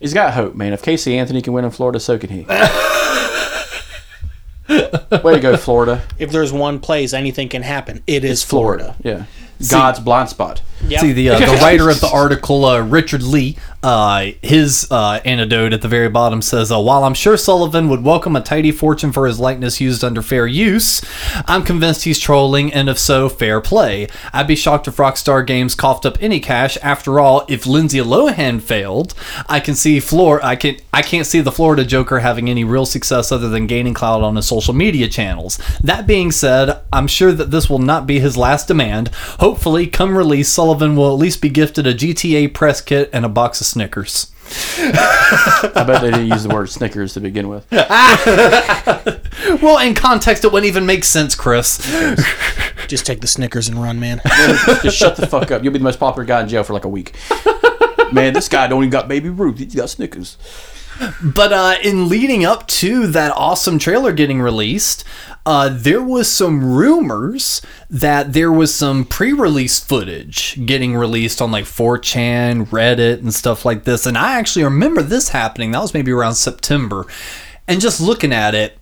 [0.00, 0.72] He's got hope, man.
[0.72, 2.42] If Casey Anthony can win in Florida, so can he.
[4.68, 6.02] Way to go, Florida.
[6.18, 8.96] If there's one place anything can happen, it is Florida.
[9.02, 9.24] Yeah.
[9.70, 10.62] God's blind spot.
[10.88, 11.00] Yep.
[11.00, 15.72] See the uh, the writer of the article, uh, Richard Lee, uh, his uh, anecdote
[15.72, 19.10] at the very bottom says, uh, "While I'm sure Sullivan would welcome a tidy fortune
[19.10, 21.02] for his likeness used under fair use,
[21.46, 24.08] I'm convinced he's trolling, and if so, fair play.
[24.34, 26.76] I'd be shocked if Rockstar Games coughed up any cash.
[26.82, 29.14] After all, if Lindsay Lohan failed,
[29.48, 32.86] I can see Flor I can I can't see the Florida Joker having any real
[32.86, 35.58] success other than gaining clout on his social media channels.
[35.82, 39.08] That being said, I'm sure that this will not be his last demand.
[39.40, 43.28] Hopefully, come release, Sullivan will at least be gifted a GTA press kit and a
[43.28, 44.30] box of Snickers."
[44.76, 47.66] I bet they didn't use the word Snickers to begin with.
[49.62, 51.78] Well, in context, it wouldn't even make sense, Chris.
[52.86, 54.20] Just take the Snickers and run, man.
[54.82, 55.62] Just shut the fuck up.
[55.62, 57.14] You'll be the most popular guy in jail for like a week.
[58.12, 59.58] Man, this guy don't even got Baby Ruth.
[59.58, 60.36] He's got Snickers.
[61.22, 65.04] But uh, in leading up to that awesome trailer getting released,
[65.46, 71.64] uh, there was some rumors that there was some pre-release footage getting released on like
[71.64, 74.06] 4chan, Reddit, and stuff like this.
[74.06, 75.72] And I actually remember this happening.
[75.72, 77.06] That was maybe around September.
[77.68, 78.78] And just looking at it,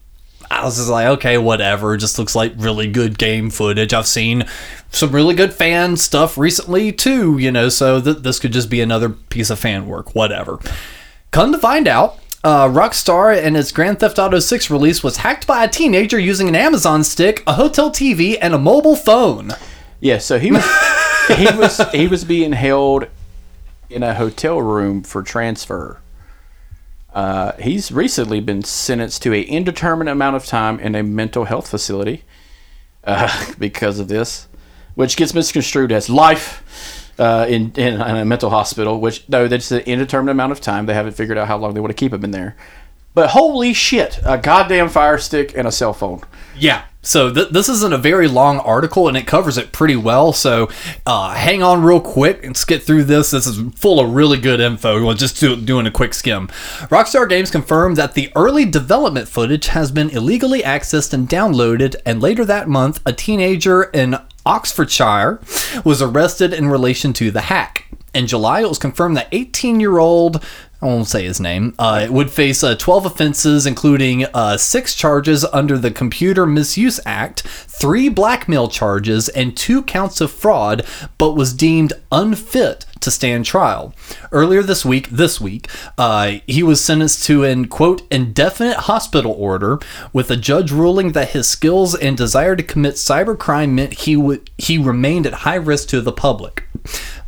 [0.50, 1.96] I was just like, okay, whatever.
[1.96, 3.92] Just looks like really good game footage.
[3.94, 4.44] I've seen
[4.90, 8.80] some really good fan stuff recently too, you know, so th- this could just be
[8.82, 10.58] another piece of fan work, whatever.
[11.32, 15.46] Come to find out, uh, Rockstar and its Grand Theft Auto 6 release was hacked
[15.46, 19.52] by a teenager using an Amazon stick, a hotel TV, and a mobile phone.
[19.98, 20.62] Yeah, so he was
[21.34, 23.06] he was he was being held
[23.88, 26.00] in a hotel room for transfer.
[27.14, 31.66] Uh, he's recently been sentenced to an indeterminate amount of time in a mental health
[31.66, 32.24] facility
[33.04, 34.48] uh, because of this,
[34.96, 36.62] which gets misconstrued as life
[37.18, 39.00] uh, in, in in a mental hospital.
[39.00, 40.86] Which no, that's an indeterminate amount of time.
[40.86, 42.56] They haven't figured out how long they want to keep him in there.
[43.14, 46.22] But holy shit, a goddamn fire stick and a cell phone.
[46.56, 46.84] Yeah.
[47.04, 50.32] So th- this isn't a very long article, and it covers it pretty well.
[50.32, 50.70] So
[51.04, 53.32] uh, hang on real quick and skip through this.
[53.32, 55.04] This is full of really good info.
[55.04, 56.46] We'll just do, doing a quick skim.
[56.88, 62.22] Rockstar Games confirmed that the early development footage has been illegally accessed and downloaded, and
[62.22, 65.40] later that month, a teenager in Oxfordshire
[65.84, 67.86] was arrested in relation to the hack.
[68.14, 70.44] In July, it was confirmed that 18 year old,
[70.82, 75.44] I won't say his name, uh, would face uh, 12 offenses, including uh, six charges
[75.46, 80.84] under the Computer Misuse Act, three blackmail charges, and two counts of fraud,
[81.16, 83.94] but was deemed unfit to stand trial.
[84.30, 89.78] Earlier this week, this week, uh, he was sentenced to an quote indefinite hospital order,
[90.12, 94.50] with a judge ruling that his skills and desire to commit cybercrime meant he would
[94.58, 96.64] he remained at high risk to the public.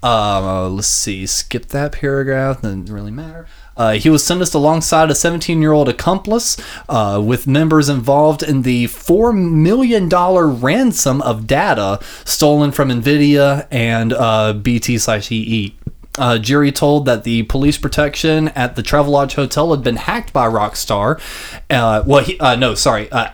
[0.02, 2.62] Uh, let's see, skip that paragraph.
[2.62, 3.46] Doesn't really matter.
[3.76, 6.56] Uh, he was sentenced alongside a 17 year old accomplice
[6.88, 14.12] uh, with members involved in the $4 million ransom of data stolen from NVIDIA and
[14.12, 14.98] uh, BT
[15.30, 15.74] EE.
[16.16, 20.46] Uh, jury told that the police protection at the Travelodge Hotel had been hacked by
[20.46, 21.20] Rockstar.
[21.68, 23.10] Uh, well, he, uh, no, sorry.
[23.10, 23.30] Uh,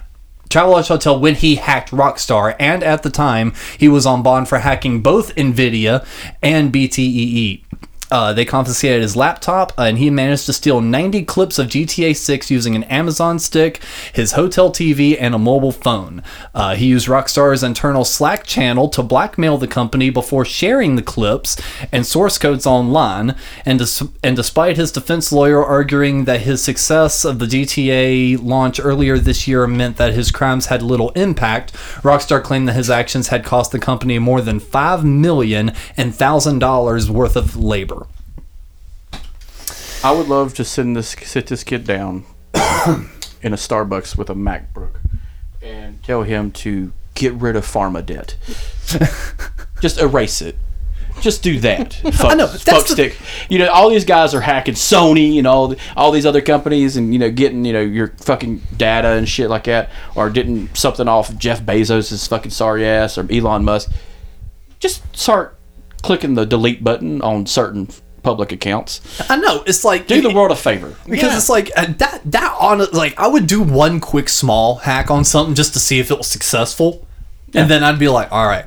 [0.48, 4.58] Travelodge Hotel when he hacked Rockstar, and at the time he was on bond for
[4.58, 6.04] hacking both Nvidia
[6.42, 7.62] and BTEE.
[8.10, 12.16] Uh, they confiscated his laptop, uh, and he managed to steal 90 clips of GTA
[12.16, 13.80] 6 using an Amazon stick,
[14.12, 16.22] his hotel TV, and a mobile phone.
[16.54, 21.60] Uh, he used Rockstar's internal Slack channel to blackmail the company before sharing the clips
[21.92, 23.36] and source codes online.
[23.64, 28.80] And, des- and despite his defense lawyer arguing that his success of the GTA launch
[28.80, 33.28] earlier this year meant that his crimes had little impact, Rockstar claimed that his actions
[33.28, 37.99] had cost the company more than five million and thousand dollars worth of labor.
[40.02, 42.24] I would love to send this sit this kid down
[42.54, 44.96] in a Starbucks with a MacBook
[45.60, 48.36] and tell him to get rid of pharma debt.
[49.82, 50.56] Just erase it.
[51.20, 51.92] Just do that.
[51.92, 53.16] Fuck, I know, fuck the- stick.
[53.50, 56.96] You know, all these guys are hacking Sony and all the, all these other companies,
[56.96, 60.74] and you know, getting you know your fucking data and shit like that, or getting
[60.74, 63.90] something off Jeff Bezos' fucking sorry ass or Elon Musk.
[64.78, 65.58] Just start
[66.02, 67.88] clicking the delete button on certain
[68.22, 69.00] public accounts.
[69.30, 70.94] I know it's like Do the world a favor.
[71.08, 75.10] because it's like uh, that that on like I would do one quick small hack
[75.10, 77.06] on something just to see if it was successful,
[77.54, 78.66] and then I'd be like, all right,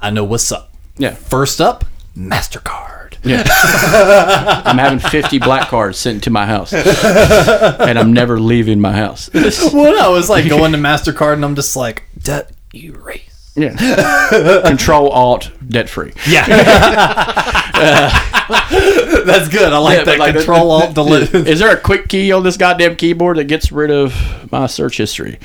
[0.00, 0.72] I know what's up.
[0.98, 1.14] Yeah.
[1.14, 1.84] First up,
[2.16, 3.16] Mastercard.
[3.24, 3.42] Yeah.
[4.64, 6.72] I'm having 50 black cards sent to my house.
[6.72, 9.28] and I'm never leaving my house.
[9.34, 13.22] Well, no, it was like going to Mastercard, and I'm just like debt erase.
[13.56, 14.60] Yeah.
[14.66, 16.12] Control Alt debt free.
[16.28, 16.44] Yeah,
[17.74, 19.72] uh, that's good.
[19.72, 20.18] I like Yeah, that.
[20.18, 21.34] like Control Alt Delete.
[21.34, 24.14] Is there a quick key on this goddamn keyboard that gets rid of
[24.52, 25.38] my search history?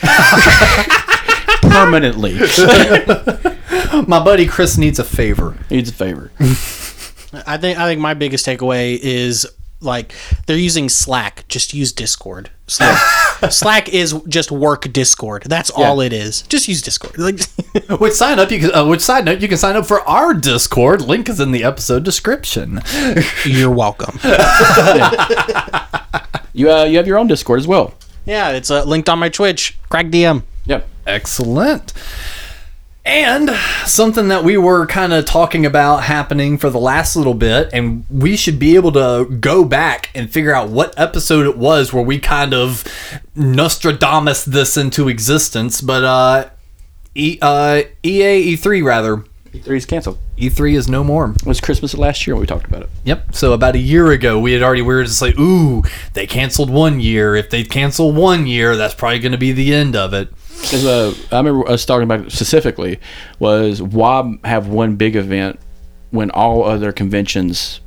[1.61, 2.37] Permanently.
[4.07, 5.57] My buddy Chris needs a favor.
[5.69, 6.31] Needs a favor.
[7.45, 9.47] I think I think my biggest takeaway is
[9.79, 10.13] like
[10.47, 11.45] they're using Slack.
[11.47, 12.49] Just use Discord.
[12.71, 12.97] Slack,
[13.51, 15.43] Slack is just work Discord.
[15.45, 16.43] That's all it is.
[16.43, 17.17] Just use Discord.
[17.17, 17.41] Like,
[17.99, 18.49] Which sign up?
[18.49, 18.73] You can.
[18.73, 19.41] Uh, which side note?
[19.41, 21.01] You can sign up for our Discord.
[21.01, 22.81] Link is in the episode description.
[23.45, 24.17] you're welcome.
[26.53, 27.93] You uh, you have your own Discord as well.
[28.25, 29.77] Yeah, it's uh, linked on my Twitch.
[29.89, 30.43] CrackedDM.
[30.65, 30.87] Yep.
[31.07, 31.93] Excellent.
[33.03, 33.49] And
[33.85, 38.05] something that we were kind of talking about happening for the last little bit, and
[38.11, 42.03] we should be able to go back and figure out what episode it was where
[42.03, 42.83] we kind of
[43.35, 45.81] Nostradamus this into existence.
[45.81, 46.49] But uh,
[47.15, 49.23] e, uh, EA E3 rather
[49.53, 50.17] E3 is canceled.
[50.37, 51.31] E3 is no more.
[51.31, 52.89] It was Christmas of last year when we talked about it.
[53.03, 53.35] Yep.
[53.35, 55.83] So about a year ago, we had already we were just like, ooh,
[56.13, 57.35] they canceled one year.
[57.35, 60.29] If they cancel one year, that's probably going to be the end of it.
[60.59, 62.99] 'Cause, uh, I remember us talking about it specifically
[63.39, 65.59] was why have one big event
[66.11, 67.79] when all other conventions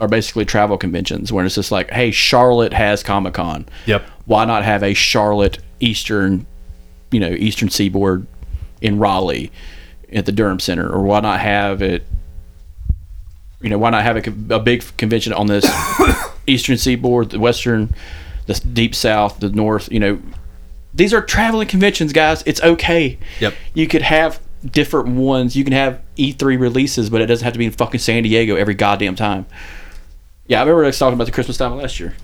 [0.00, 3.66] are basically travel conventions where it's just like, hey, Charlotte has Comic Con.
[3.86, 4.04] Yep.
[4.26, 6.46] Why not have a Charlotte Eastern,
[7.10, 8.26] you know, Eastern Seaboard
[8.80, 9.50] in Raleigh
[10.12, 12.04] at the Durham Center, or why not have it?
[13.60, 15.64] You know, why not have a, a big convention on this
[16.46, 17.94] Eastern Seaboard, the Western,
[18.46, 19.90] the Deep South, the North?
[19.92, 20.18] You know,
[20.94, 22.42] these are traveling conventions, guys.
[22.46, 23.18] It's okay.
[23.40, 23.54] Yep.
[23.74, 25.56] You could have different ones.
[25.56, 28.56] You can have E3 releases, but it doesn't have to be in fucking San Diego
[28.56, 29.46] every goddamn time.
[30.46, 32.14] Yeah, I remember us talking about the Christmas time last year.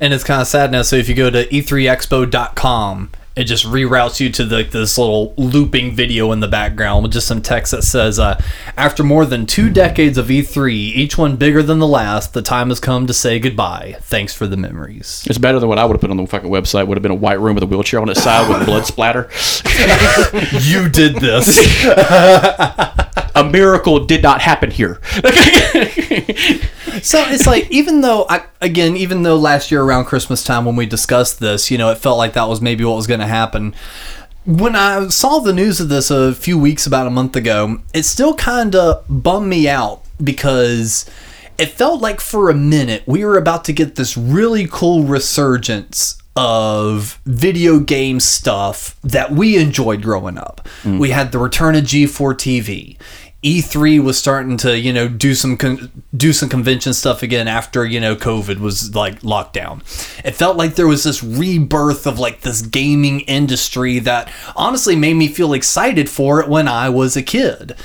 [0.00, 0.82] And it's kind of sad now.
[0.82, 5.32] So if you go to e e3expo.com, it just reroutes you to the, this little
[5.36, 8.40] looping video in the background with just some text that says, uh,
[8.76, 12.68] "After more than two decades of E3, each one bigger than the last, the time
[12.68, 13.96] has come to say goodbye.
[14.00, 16.50] Thanks for the memories." It's better than what I would have put on the fucking
[16.50, 16.86] website.
[16.88, 19.30] Would have been a white room with a wheelchair on its side with blood splatter.
[20.62, 21.58] you did this.
[23.48, 25.00] Miracle did not happen here.
[27.02, 30.76] So it's like even though I again even though last year around Christmas time when
[30.76, 33.26] we discussed this, you know, it felt like that was maybe what was going to
[33.26, 33.74] happen.
[34.44, 38.04] When I saw the news of this a few weeks about a month ago, it
[38.04, 41.08] still kind of bummed me out because
[41.58, 46.20] it felt like for a minute we were about to get this really cool resurgence
[46.36, 50.66] of video game stuff that we enjoyed growing up.
[50.84, 51.00] Mm.
[51.00, 52.96] We had the return of G4 TV.
[53.42, 57.84] E3 was starting to, you know, do some con- do some convention stuff again after,
[57.84, 59.82] you know, COVID was like locked down.
[60.24, 65.14] It felt like there was this rebirth of like this gaming industry that honestly made
[65.14, 67.76] me feel excited for it when I was a kid.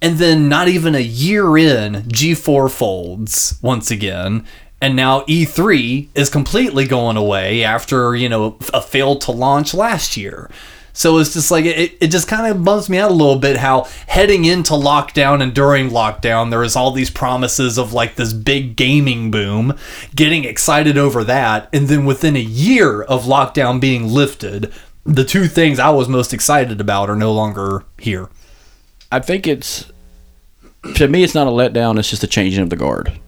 [0.00, 4.46] And then not even a year in, G4 folds once again.
[4.80, 10.16] And now E3 is completely going away after, you know, a failed to launch last
[10.16, 10.50] year.
[10.96, 13.58] So it's just like, it, it just kind of bums me out a little bit
[13.58, 18.32] how heading into lockdown and during lockdown, there was all these promises of like this
[18.32, 19.76] big gaming boom,
[20.14, 21.68] getting excited over that.
[21.70, 24.72] And then within a year of lockdown being lifted,
[25.04, 28.30] the two things I was most excited about are no longer here.
[29.12, 29.92] I think it's
[30.94, 33.20] to me it's not a letdown, it's just a changing of the guard.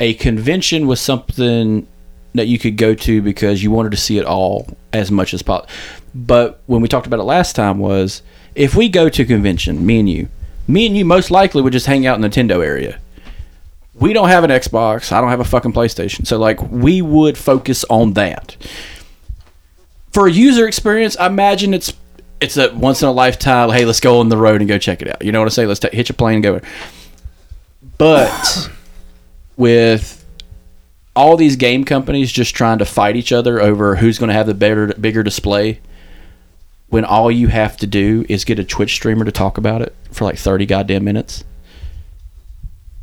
[0.00, 1.86] A convention was something
[2.34, 5.42] that you could go to because you wanted to see it all as much as
[5.42, 5.70] possible.
[6.14, 8.22] But when we talked about it last time was
[8.54, 10.28] if we go to a convention, me and you,
[10.68, 12.98] me and you most likely would just hang out in the Nintendo area.
[13.94, 16.26] We don't have an Xbox, I don't have a fucking PlayStation.
[16.26, 18.56] So like we would focus on that
[20.12, 21.92] for a user experience, I imagine it's
[22.40, 23.70] it's a once in a lifetime.
[23.70, 25.24] Hey, let's go on the road and go check it out.
[25.24, 25.66] You know what I say?
[25.66, 26.60] Let's ta hitch a plane and go.
[27.98, 28.70] But
[29.56, 30.21] with
[31.14, 34.46] all these game companies just trying to fight each other over who's going to have
[34.46, 35.80] the better bigger display,
[36.88, 39.94] when all you have to do is get a Twitch streamer to talk about it
[40.10, 41.44] for like 30 goddamn minutes.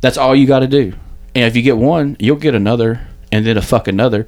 [0.00, 0.94] That's all you got to do.
[1.34, 4.26] And if you get one, you'll get another and then a fuck another.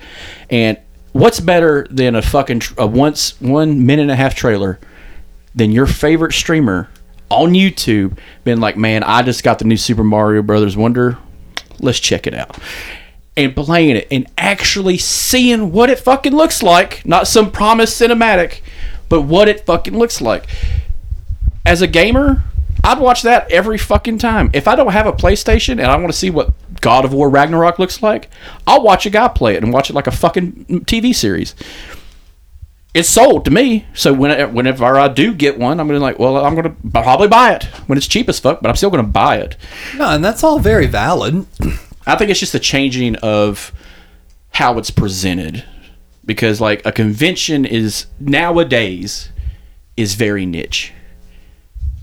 [0.50, 0.78] And
[1.12, 4.78] what's better than a fucking a once one minute and a half trailer
[5.54, 6.88] than your favorite streamer
[7.28, 11.18] on YouTube being like, "Man, I just got the new Super Mario Brothers Wonder.
[11.80, 12.58] Let's check it out."
[13.34, 18.60] And playing it and actually seeing what it fucking looks like, not some promised cinematic,
[19.08, 20.46] but what it fucking looks like.
[21.64, 22.44] As a gamer,
[22.84, 24.50] I'd watch that every fucking time.
[24.52, 26.52] If I don't have a PlayStation and I want to see what
[26.82, 28.28] God of War Ragnarok looks like,
[28.66, 31.54] I'll watch a guy play it and watch it like a fucking TV series.
[32.92, 36.44] It's sold to me, so when, whenever I do get one, I'm gonna like, well,
[36.44, 39.36] I'm gonna probably buy it when it's cheap as fuck, but I'm still gonna buy
[39.36, 39.56] it.
[39.96, 41.46] No, and that's all very valid.
[42.06, 43.72] I think it's just a changing of
[44.50, 45.64] how it's presented
[46.24, 49.30] because like a convention is nowadays
[49.96, 50.92] is very niche.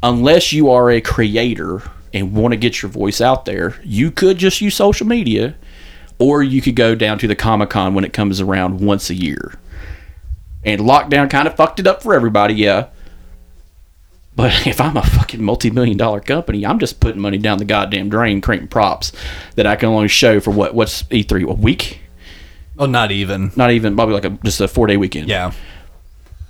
[0.02, 1.82] Unless you are a creator
[2.14, 5.56] and want to get your voice out there, you could just use social media
[6.18, 9.54] or you could go down to the Comic-Con when it comes around once a year.
[10.64, 12.88] And lockdown kind of fucked it up for everybody, yeah.
[14.36, 18.10] But if I'm a fucking multi-million dollar company, I'm just putting money down the goddamn
[18.10, 19.12] drain, creating props
[19.56, 20.74] that I can only show for what?
[20.74, 21.44] What's E3?
[21.50, 22.02] A week?
[22.78, 23.52] Oh, not even.
[23.56, 25.28] Not even probably like a just a four day weekend.
[25.28, 25.52] Yeah.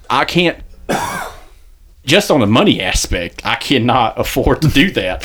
[0.10, 0.64] I can't.
[2.06, 5.24] Just on the money aspect, I cannot afford to do that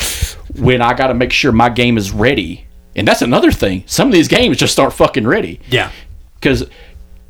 [0.55, 2.67] when I got to make sure my game is ready.
[2.95, 3.83] And that's another thing.
[3.87, 5.59] Some of these games just aren't fucking ready.
[5.69, 5.91] Yeah.
[6.35, 6.69] Because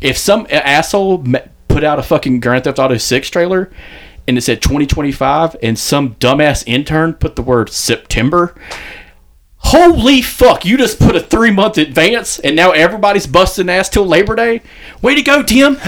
[0.01, 1.23] if some asshole
[1.67, 3.71] put out a fucking Grand Theft Auto 6 trailer
[4.28, 8.55] and it said 2025 and some dumbass intern put the word September,
[9.57, 14.05] holy fuck, you just put a three month advance and now everybody's busting ass till
[14.05, 14.61] Labor Day?
[15.01, 15.73] Way to go, Tim.
[15.73, 15.78] you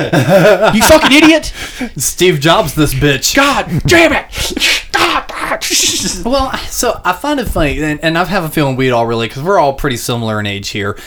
[0.82, 1.54] fucking idiot.
[1.98, 3.36] Steve Jobs, this bitch.
[3.36, 4.84] God damn it.
[6.26, 9.28] Well, so I find it funny, and, and I have a feeling we'd all really,
[9.28, 10.98] because we're all pretty similar in age here.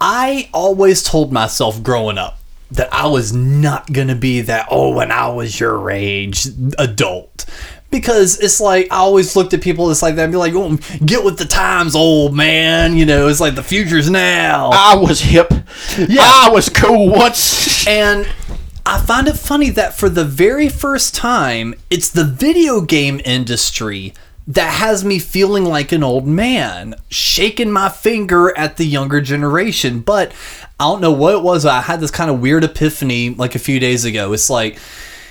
[0.00, 2.38] I always told myself growing up
[2.74, 6.46] that I was not going to be that, oh, when I was your age,
[6.78, 7.46] adult.
[7.90, 10.76] Because it's like, I always looked at people it's like that and be like, oh,
[11.04, 12.96] get with the times, old man.
[12.96, 14.70] You know, it's like the future's now.
[14.72, 15.52] I was hip.
[15.96, 16.20] Yeah.
[16.20, 17.86] I was cool once.
[17.86, 18.26] And
[18.86, 24.14] I find it funny that for the very first time, it's the video game industry
[24.46, 30.00] that has me feeling like an old man, shaking my finger at the younger generation.
[30.00, 30.32] But
[30.78, 31.64] I don't know what it was.
[31.64, 34.32] I had this kind of weird epiphany like a few days ago.
[34.32, 34.78] It's like,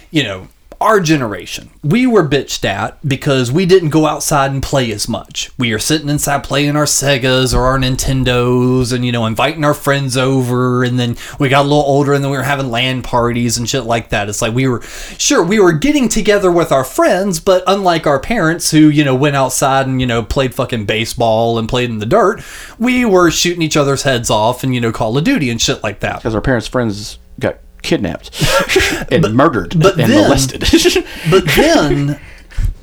[0.09, 0.47] you know,
[0.84, 5.49] our generation, we were bitched at because we didn't go outside and play as much.
[5.57, 9.73] We are sitting inside playing our Segas or our Nintendos and, you know, inviting our
[9.73, 10.84] friends over.
[10.84, 13.67] And then we got a little older and then we were having LAN parties and
[13.67, 14.29] shit like that.
[14.29, 14.81] It's like we were,
[15.17, 19.15] sure, we were getting together with our friends, but unlike our parents who, you know,
[19.15, 22.43] went outside and, you know, played fucking baseball and played in the dirt,
[22.77, 25.81] we were shooting each other's heads off and, you know, Call of Duty and shit
[25.81, 26.17] like that.
[26.17, 28.31] Because our parents' friends got kidnapped
[29.11, 30.61] and murdered but and then- molested.
[31.29, 32.19] But then,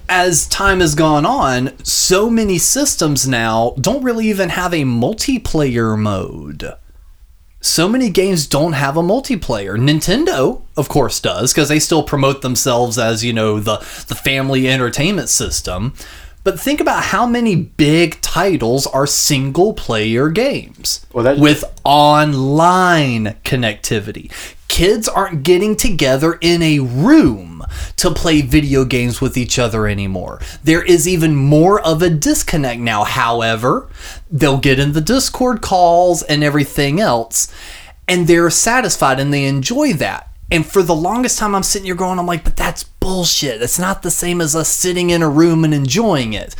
[0.08, 5.98] as time has gone on, so many systems now don't really even have a multiplayer
[5.98, 6.74] mode.
[7.62, 9.76] So many games don't have a multiplayer.
[9.78, 13.76] Nintendo, of course, does because they still promote themselves as you know the
[14.08, 15.92] the family entertainment system.
[16.42, 24.32] But think about how many big titles are single player games Well, with online connectivity.
[24.70, 27.64] Kids aren't getting together in a room
[27.96, 30.40] to play video games with each other anymore.
[30.62, 33.02] There is even more of a disconnect now.
[33.02, 33.88] However,
[34.30, 37.52] they'll get in the Discord calls and everything else,
[38.06, 40.30] and they're satisfied and they enjoy that.
[40.52, 43.62] And for the longest time, I'm sitting here going, I'm like, but that's bullshit.
[43.62, 46.54] It's not the same as us sitting in a room and enjoying it.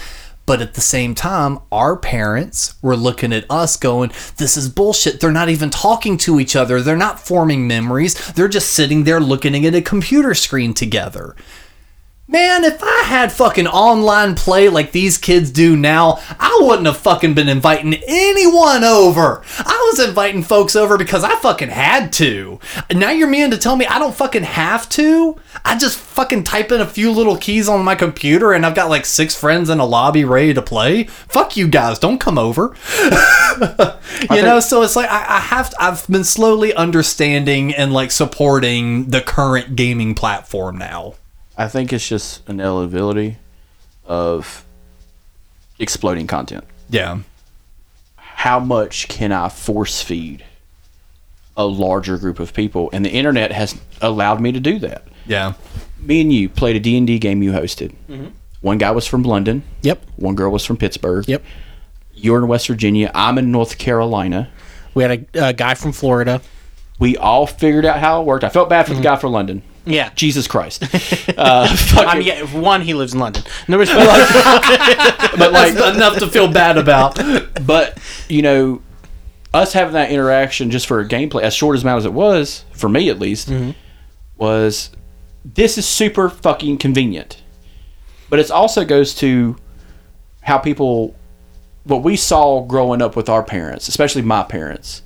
[0.47, 5.21] But at the same time, our parents were looking at us going, this is bullshit.
[5.21, 6.81] They're not even talking to each other.
[6.81, 8.33] They're not forming memories.
[8.33, 11.37] They're just sitting there looking at a computer screen together.
[12.31, 16.99] Man, if I had fucking online play like these kids do now, I wouldn't have
[16.99, 19.43] fucking been inviting anyone over.
[19.59, 22.61] I was inviting folks over because I fucking had to.
[22.95, 25.41] Now you're meaning to tell me I don't fucking have to?
[25.65, 28.91] I just fucking type in a few little keys on my computer and I've got
[28.91, 31.07] like six friends in a lobby ready to play?
[31.07, 32.77] Fuck you guys, don't come over.
[34.31, 39.07] you know, so it's like I, I have I've been slowly understanding and like supporting
[39.07, 41.15] the current gaming platform now.
[41.61, 43.37] I think it's just an inevitability
[44.07, 44.65] of
[45.79, 46.65] exploding content.
[46.89, 47.19] Yeah.
[48.17, 50.43] How much can I force feed
[51.59, 52.89] a larger group of people?
[52.95, 55.07] And the internet has allowed me to do that.
[55.27, 55.53] Yeah.
[55.99, 57.95] me and you played a D&D game you hosted.
[58.09, 58.29] Mm-hmm.
[58.63, 59.63] One guy was from London.
[59.83, 60.03] Yep.
[60.17, 61.29] One girl was from Pittsburgh.
[61.29, 61.45] Yep.
[62.15, 63.11] You're in West Virginia.
[63.15, 64.49] I'm in North Carolina.
[64.95, 66.41] We had a, a guy from Florida.
[66.99, 68.45] We all figured out how it worked.
[68.45, 69.03] I felt bad for the mm-hmm.
[69.03, 69.63] guy from London.
[69.93, 70.11] Yeah.
[70.15, 70.85] Jesus Christ.
[71.41, 71.67] Uh,
[71.97, 73.43] I mean, yeah, one, he lives in London.
[73.67, 74.29] Number two, like,
[75.39, 77.19] but like, enough to feel bad about.
[77.67, 78.83] but you know,
[79.55, 82.65] us having that interaction just for a gameplay, as short as amount as it was
[82.73, 83.51] for me at least,
[84.37, 84.91] was
[85.45, 87.43] this is super fucking convenient.
[88.29, 89.57] But it also goes to
[90.43, 91.15] how people,
[91.85, 95.03] what we saw growing up with our parents, especially my parents.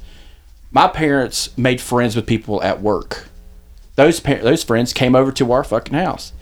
[0.73, 3.29] My parents made friends with people at work.
[3.97, 6.33] Those par- those friends came over to our fucking house,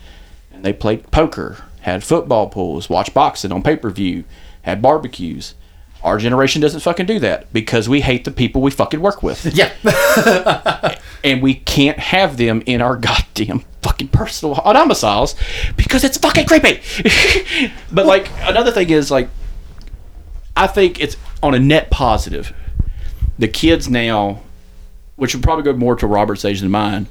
[0.52, 4.24] and they played poker, had football pools, watched boxing on pay per view,
[4.62, 5.54] had barbecues.
[6.02, 9.46] Our generation doesn't fucking do that because we hate the people we fucking work with
[9.54, 9.70] Yeah.
[11.22, 15.36] and we can't have them in our goddamn fucking personal domiciles
[15.76, 16.80] because it's fucking creepy.
[17.92, 19.28] but like another thing is like
[20.56, 22.52] I think it's on a net positive.
[23.38, 24.42] The kids now,
[25.14, 27.06] which would probably go more to Robert's age than mine,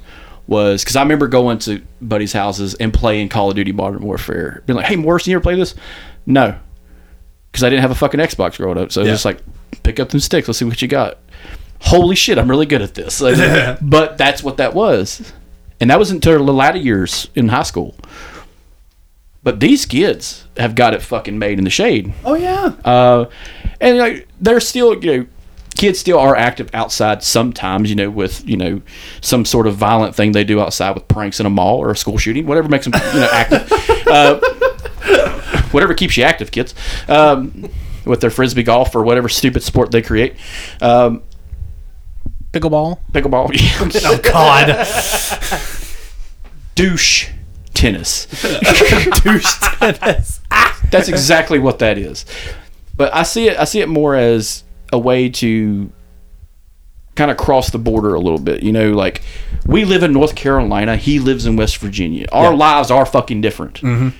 [0.52, 4.62] was because I remember going to buddies' houses and playing Call of Duty Modern Warfare.
[4.66, 5.74] Being like, "Hey, Morrison, you ever play this?"
[6.26, 6.56] No,
[7.50, 8.92] because I didn't have a fucking Xbox growing up.
[8.92, 9.38] So it's just like,
[9.82, 10.46] pick up them sticks.
[10.46, 11.18] Let's see what you got.
[11.80, 13.20] Holy shit, I'm really good at this.
[13.20, 15.32] Like, but that's what that was,
[15.80, 17.96] and that was until the latter years in high school.
[19.42, 22.12] But these kids have got it fucking made in the shade.
[22.24, 22.76] Oh yeah.
[22.84, 23.24] Uh,
[23.80, 25.26] and like they're still, you know,
[25.76, 28.82] kids still are active outside sometimes, you know, with you know
[29.20, 31.96] some sort of violent thing they do outside with pranks in a mall or a
[31.96, 33.72] school shooting, whatever makes them you know active.
[34.06, 34.40] uh,
[35.70, 36.74] whatever keeps you active, kids.
[37.08, 37.70] Um,
[38.04, 40.34] with their frisbee golf or whatever stupid sport they create.
[40.80, 41.22] Um,
[42.52, 42.98] pickleball.
[43.12, 43.52] pickleball.
[44.04, 44.86] Oh God.
[46.74, 47.30] douche
[47.74, 48.26] tennis.
[49.22, 50.40] Douche tennis.
[50.90, 52.26] That's exactly what that is.
[52.96, 53.58] But I see it.
[53.58, 55.90] I see it more as a way to
[57.14, 58.62] kind of cross the border a little bit.
[58.62, 59.22] You know, like
[59.66, 60.96] we live in North Carolina.
[60.96, 62.26] He lives in West Virginia.
[62.32, 63.80] Our lives are fucking different.
[63.80, 64.10] Mm-hmm.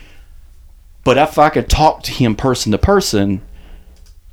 [1.04, 3.42] But if I could talk to him person to person,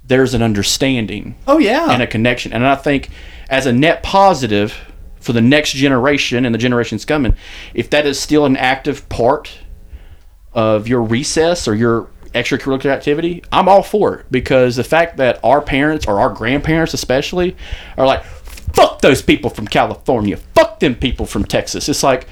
[0.05, 1.91] there's an understanding Oh yeah.
[1.91, 2.53] and a connection.
[2.53, 3.09] And I think
[3.49, 4.75] as a net positive
[5.19, 7.35] for the next generation and the generations coming,
[7.73, 9.57] if that is still an active part
[10.53, 15.39] of your recess or your extracurricular activity, I'm all for it because the fact that
[15.43, 17.55] our parents or our grandparents especially
[17.97, 21.89] are like, fuck those people from California, fuck them people from Texas.
[21.89, 22.27] It's like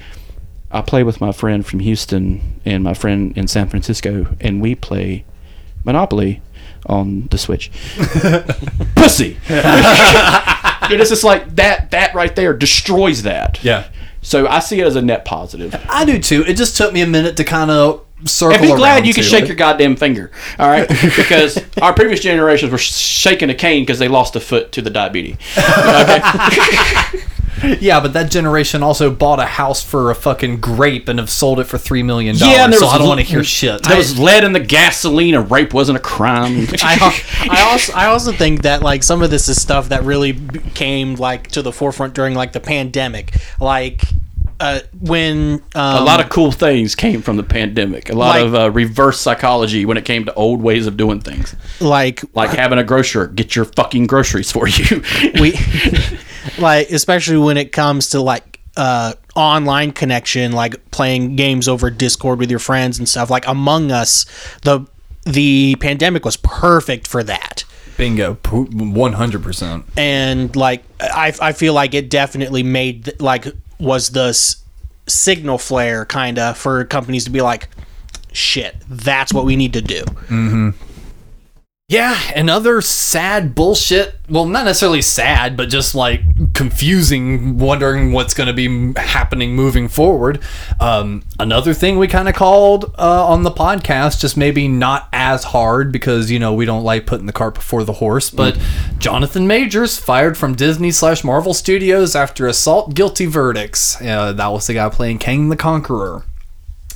[0.70, 4.74] I play with my friend from Houston and my friend in San Francisco, and we
[4.74, 5.24] play
[5.84, 6.42] Monopoly
[6.86, 7.70] on the Switch.
[8.94, 9.34] Pussy.
[10.88, 11.90] Dude, it's just like that.
[11.90, 13.62] That right there destroys that.
[13.62, 13.88] yeah.
[14.20, 15.74] So I see it as a net positive.
[15.88, 16.42] I do too.
[16.46, 19.22] It just took me a minute to kind of circle And be glad you can
[19.22, 19.48] shake it.
[19.48, 20.30] your goddamn finger.
[20.58, 24.72] All right, because our previous generations were shaking a cane because they lost a foot
[24.72, 25.36] to the diabetes.
[27.80, 31.58] Yeah, but that generation also bought a house for a fucking grape and have sold
[31.58, 32.54] it for three million dollars.
[32.54, 33.82] Yeah, and there so was I don't l- want to hear shit.
[33.82, 36.68] There was lead in the gasoline, and rape wasn't a crime.
[36.82, 40.34] I, I also I also think that like some of this is stuff that really
[40.74, 44.02] came like to the forefront during like the pandemic, like
[44.60, 48.10] uh, when um, a lot of cool things came from the pandemic.
[48.10, 51.20] A lot Like- of uh, reverse psychology when it came to old ways of doing
[51.20, 55.02] things, like like having a grocer get your fucking groceries for you.
[55.40, 55.52] we
[56.58, 62.38] like especially when it comes to like uh online connection like playing games over discord
[62.38, 64.24] with your friends and stuff like among us
[64.62, 64.86] the
[65.24, 67.64] the pandemic was perfect for that
[67.96, 69.84] Bingo, one hundred percent.
[69.96, 73.46] and like i i feel like it definitely made like
[73.78, 74.62] was the s-
[75.06, 77.68] signal flare kind of for companies to be like
[78.32, 80.70] shit that's what we need to do mm-hmm.
[81.90, 84.16] Yeah, and other sad bullshit.
[84.28, 86.20] Well, not necessarily sad, but just like
[86.52, 90.38] confusing, wondering what's going to be happening moving forward.
[90.80, 95.44] Um, another thing we kind of called uh, on the podcast, just maybe not as
[95.44, 98.28] hard because you know we don't like putting the cart before the horse.
[98.28, 98.58] But
[98.98, 103.98] Jonathan Majors fired from Disney slash Marvel Studios after assault guilty verdicts.
[104.02, 106.24] Uh, that was the guy playing Kang the Conqueror.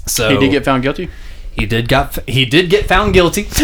[0.04, 1.08] So he did get found guilty.
[1.52, 3.42] He did got he did get found guilty.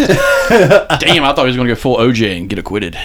[0.49, 2.97] Damn, I thought he was going to go full OJ and get acquitted.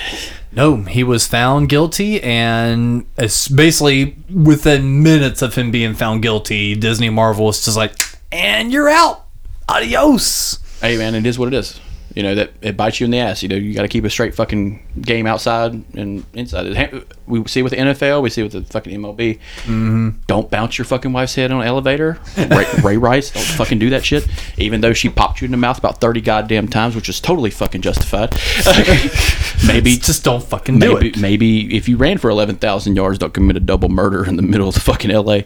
[0.52, 6.76] No, he was found guilty, and it's basically within minutes of him being found guilty,
[6.76, 7.96] Disney Marvel was just like,
[8.32, 9.26] and you're out.
[9.68, 10.60] Adios.
[10.82, 11.80] Hey man, it is what it is.
[12.16, 13.42] You know that it bites you in the ass.
[13.42, 17.06] You know you got to keep a straight fucking game outside and inside.
[17.26, 19.40] We see with the NFL, we see with the fucking MLB.
[19.64, 20.10] Mm-hmm.
[20.28, 22.20] Don't bounce your fucking wife's head on an elevator.
[22.38, 24.28] Ray, Ray Rice, don't fucking do that shit.
[24.58, 27.50] Even though she popped you in the mouth about thirty goddamn times, which is totally
[27.50, 28.36] fucking justified.
[29.68, 31.18] maybe Just don't fucking do it.
[31.18, 34.44] maybe if you ran for eleven thousand yards, don't commit a double murder in the
[34.44, 35.46] middle of the fucking L.A.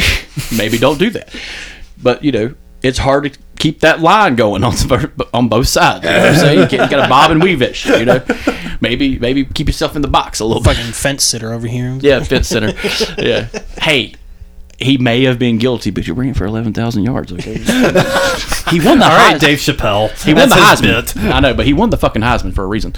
[0.56, 1.34] maybe don't do that.
[2.02, 2.54] But you know,
[2.84, 4.74] it's hard to keep that line going on
[5.34, 6.04] on both sides.
[6.04, 6.58] You know what I'm saying?
[6.60, 7.74] You, can't, you got to bob and weave it.
[7.74, 8.24] shit, You know,
[8.80, 10.76] maybe maybe keep yourself in the box a little bit.
[10.76, 11.96] Fucking fence sitter over here.
[12.00, 12.72] Yeah, fence sitter.
[13.20, 13.48] Yeah.
[13.78, 14.14] Hey,
[14.78, 17.32] he may have been guilty, but you're ringing for eleven thousand yards.
[17.32, 17.54] Okay.
[17.58, 20.10] he won the All right, Heis- Dave Chappelle.
[20.24, 21.14] He won the That's his Heisman.
[21.14, 21.32] bit.
[21.32, 22.92] I know, but he won the fucking Heisman for a reason.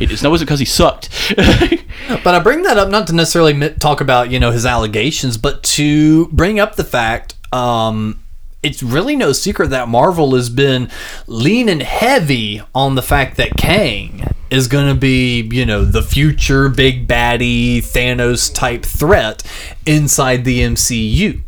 [0.00, 1.08] It is, no, it wasn't because he sucked.
[2.22, 5.62] But I bring that up not to necessarily talk about you know his allegations, but
[5.62, 7.36] to bring up the fact.
[7.52, 8.20] Um,
[8.64, 10.90] it's really no secret that Marvel has been
[11.26, 16.68] leaning heavy on the fact that Kang is going to be, you know, the future
[16.68, 19.42] big baddie Thanos type threat
[19.84, 21.40] inside the MCU.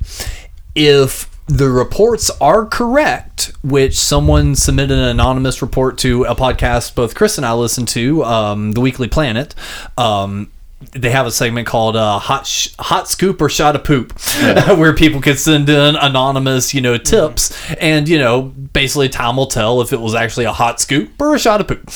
[0.74, 7.14] If the reports are correct, which someone submitted an anonymous report to a podcast both
[7.14, 9.54] Chris and I listen to, um, The Weekly Planet.
[9.96, 10.50] Um,
[10.92, 14.12] they have a segment called uh, "Hot Sh- Hot Scoop" or "Shot of Poop,"
[14.76, 19.46] where people can send in anonymous, you know, tips, and you know, basically time will
[19.46, 21.90] tell if it was actually a hot scoop or a shot of poop.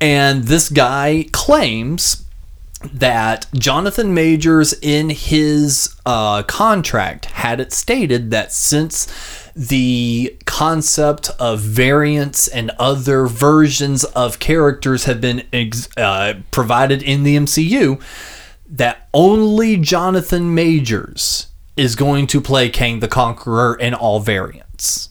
[0.00, 2.24] And this guy claims
[2.92, 11.60] that Jonathan Majors in his uh, contract had it stated that since the concept of
[11.60, 18.00] variants and other versions of characters have been ex- uh, provided in the MCU,
[18.66, 25.10] that only Jonathan Majors is going to play Kang the Conqueror in all variants.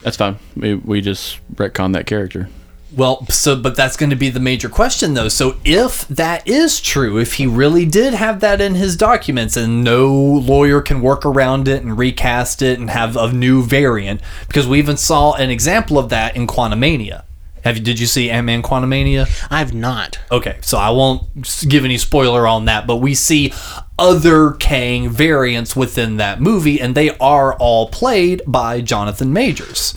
[0.00, 0.38] That's fine.
[0.56, 2.48] We, we just retcon that character.
[2.94, 5.28] Well, so but that's going to be the major question though.
[5.28, 9.84] So if that is true, if he really did have that in his documents and
[9.84, 14.66] no lawyer can work around it and recast it and have a new variant because
[14.66, 17.24] we even saw an example of that in Quantumania.
[17.64, 19.28] Have you did you see Ant-Man Quantumania?
[19.50, 20.18] I've not.
[20.30, 21.22] Okay, so I won't
[21.68, 23.52] give any spoiler on that, but we see
[23.98, 29.94] other Kang variants within that movie, and they are all played by Jonathan Majors.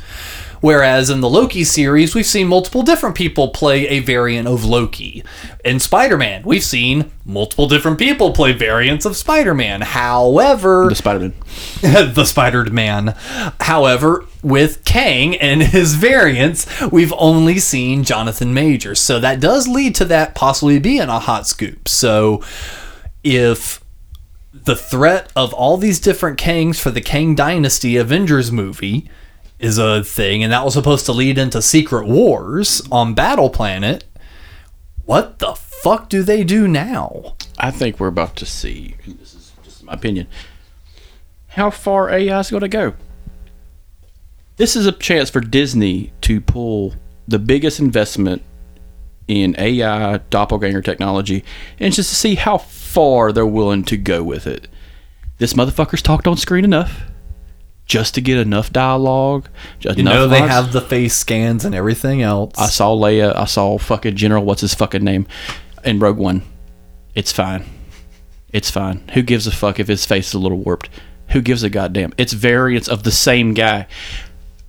[0.62, 5.24] Whereas in the Loki series, we've seen multiple different people play a variant of Loki.
[5.66, 9.82] In Spider Man, we've seen multiple different people play variants of Spider Man.
[9.82, 11.34] However, The Spider Man.
[12.14, 13.16] the Spider Man.
[13.60, 19.00] However, with Kang and his variants, we've only seen Jonathan Majors.
[19.00, 21.88] So that does lead to that possibly being a hot scoop.
[21.88, 22.44] So
[23.24, 23.84] if
[24.54, 29.10] the threat of all these different Kangs for the Kang Dynasty Avengers movie
[29.62, 34.04] is a thing, and that was supposed to lead into Secret Wars on Battle Planet,
[35.06, 37.36] what the fuck do they do now?
[37.60, 38.96] I think we're about to see.
[39.06, 40.28] This is just my opinion.
[41.50, 42.94] How far AI is going to go?
[44.58, 46.96] This is a chance for Disney to pull
[47.28, 48.42] the biggest investment
[49.28, 51.44] in AI doppelganger technology,
[51.80, 54.68] and just to see how far they're willing to go with it.
[55.38, 57.04] This motherfucker's talked on screen enough,
[57.92, 59.50] just to get enough dialogue.
[59.82, 60.52] You enough know, they lines.
[60.52, 62.54] have the face scans and everything else.
[62.58, 63.36] I saw Leia.
[63.36, 64.46] I saw fucking General.
[64.46, 65.28] What's his fucking name?
[65.84, 66.44] In Rogue One.
[67.16, 67.66] It's fine.
[68.54, 69.06] It's fine.
[69.14, 70.90] Who gives a fuck if his face is a little warped?
[71.32, 72.14] Who gives a goddamn?
[72.18, 73.88] It's variants of the same guy.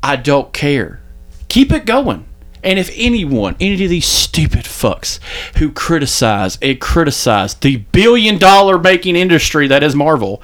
[0.03, 1.01] I don't care.
[1.49, 2.25] Keep it going.
[2.65, 5.21] And if anyone, any of these stupid fucks
[5.59, 10.43] who criticize and criticize the billion dollar making industry that is Marvel,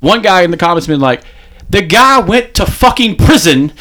[0.00, 1.24] one guy in the comments been like,
[1.70, 3.72] the guy went to fucking prison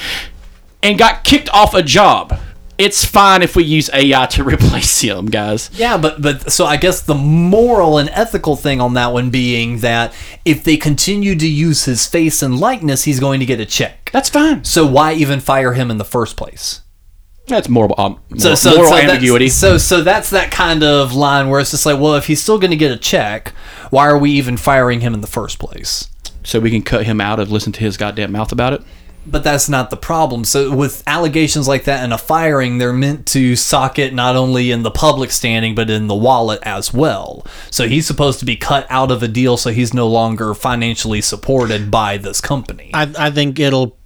[0.83, 2.39] and got kicked off a job.
[2.77, 5.71] It's fine if we use AI to replace him, guys.
[5.73, 9.79] Yeah, but but so I guess the moral and ethical thing on that one being
[9.79, 10.13] that
[10.45, 14.11] if they continue to use his face and likeness, he's going to get a check.
[14.13, 14.63] That's fine.
[14.63, 16.81] So why even fire him in the first place?
[17.47, 19.49] That's moral, um, So, moral, so, moral so that's- ambiguity.
[19.49, 22.59] So so that's that kind of line where it's just like, well, if he's still
[22.59, 23.53] going to get a check,
[23.89, 26.11] why are we even firing him in the first place?
[26.47, 28.81] So we can cut him out of listen to his goddamn mouth about it.
[29.29, 30.45] But that's not the problem.
[30.45, 34.71] So with allegations like that and a firing, they're meant to sock it not only
[34.71, 37.45] in the public standing but in the wallet as well.
[37.69, 41.19] So he's supposed to be cut out of a deal so he's no longer financially
[41.19, 42.91] supported by this company.
[42.93, 43.96] I, I think it'll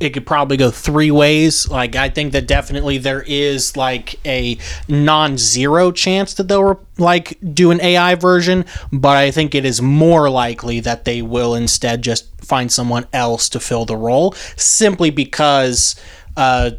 [0.00, 1.68] it could probably go three ways.
[1.68, 4.56] Like I think that definitely there is like a
[4.88, 10.30] non-zero chance that they'll like do an AI version, but I think it is more
[10.30, 15.94] likely that they will instead just find someone else to fill the role simply because
[16.36, 16.70] uh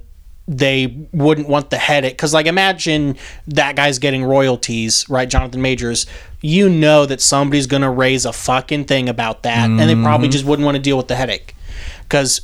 [0.47, 2.13] they wouldn't want the headache.
[2.13, 3.17] Because like imagine
[3.47, 6.07] that guy's getting royalties right jonathan majors.
[6.41, 10.43] You know that somebody's gonna raise a fucking thing about that and they probably just
[10.43, 11.55] wouldn't want to deal with the headache.
[12.01, 12.41] Because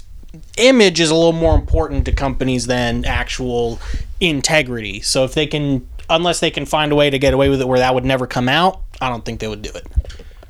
[0.58, 3.80] image is a little more important to companies than actual
[4.20, 7.62] integrity so if they can unless they can find a way to get away with
[7.62, 9.86] it where that would never come out i don't think they would do it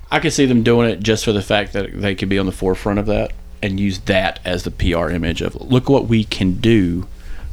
[0.10, 2.46] I could see them doing it just for the fact that they could be on
[2.46, 6.24] the forefront of that and use that as the PR image of look what we
[6.24, 7.08] can do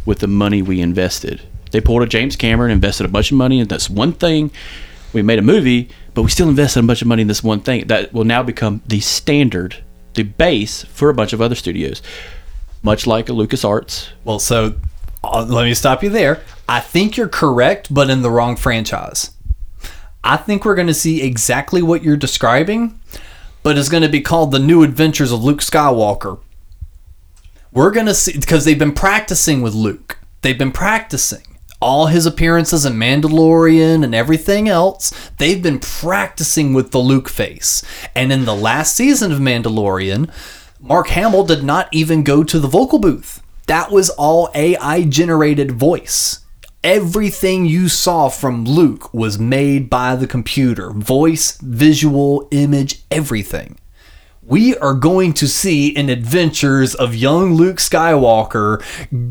[0.04, 1.42] with the money we invested.
[1.70, 4.50] They pulled a James Cameron, invested a bunch of money in this one thing.
[5.12, 7.60] We made a movie, but we still invested a bunch of money in this one
[7.60, 9.76] thing that will now become the standard,
[10.14, 12.02] the base for a bunch of other studios.
[12.82, 14.08] Much like a LucasArts.
[14.24, 14.74] Well, so
[15.22, 16.42] uh, let me stop you there.
[16.68, 19.30] I think you're correct, but in the wrong franchise.
[20.22, 22.98] I think we're going to see exactly what you're describing,
[23.62, 26.40] but it's going to be called The New Adventures of Luke Skywalker.
[27.72, 30.18] We're going to see, because they've been practicing with Luke.
[30.42, 31.53] They've been practicing.
[31.84, 37.84] All his appearances in Mandalorian and everything else, they've been practicing with the Luke face.
[38.14, 40.30] And in the last season of Mandalorian,
[40.80, 43.42] Mark Hamill did not even go to the vocal booth.
[43.66, 46.46] That was all AI generated voice.
[46.82, 53.76] Everything you saw from Luke was made by the computer voice, visual, image, everything.
[54.46, 58.82] We are going to see an adventures of young Luke Skywalker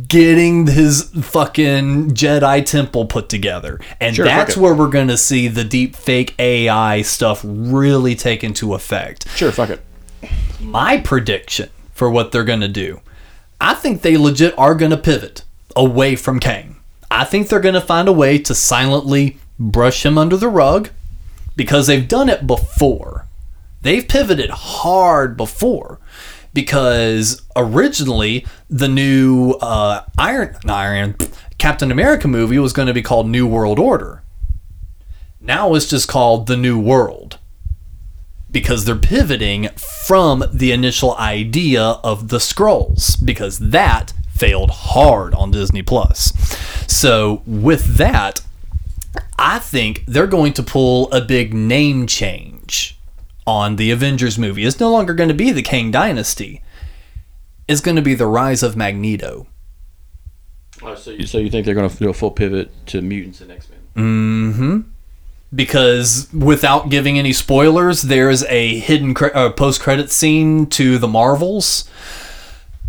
[0.08, 3.80] getting his fucking Jedi temple put together.
[4.00, 8.44] And Sure, that's where we're going to see the deep fake AI stuff really take
[8.44, 9.82] into effect Sure, fuck it.
[10.60, 13.02] my prediction for what they're going to do,
[13.62, 15.44] I think they legit are going to pivot
[15.76, 16.78] away from Kang.
[17.12, 20.90] I think they're going to find a way to silently brush him under the rug
[21.56, 23.23] because they've done it before.
[23.84, 26.00] They've pivoted hard before
[26.54, 31.16] because originally the new uh, Iron Iron
[31.58, 34.24] Captain America movie was going to be called New World Order.
[35.42, 37.40] Now it's just called The New World
[38.50, 45.52] because they're pivoting from the initial idea of the scrolls because that failed hard on
[45.52, 46.32] Disney Plus.
[46.88, 48.40] So with that,
[49.38, 52.98] I think they're going to pull a big name change
[53.46, 54.66] on the Avengers movie.
[54.66, 56.62] It's no longer going to be the Kang Dynasty.
[57.68, 59.48] It's going to be the rise of Magneto.
[60.82, 63.42] Oh, so, you, so you think they're going to do a full pivot to mutants
[63.42, 63.80] and X Men?
[63.96, 64.80] Mm-hmm.
[65.56, 71.88] because without giving any spoilers, there's a hidden cre- uh, post-credit scene to the Marvels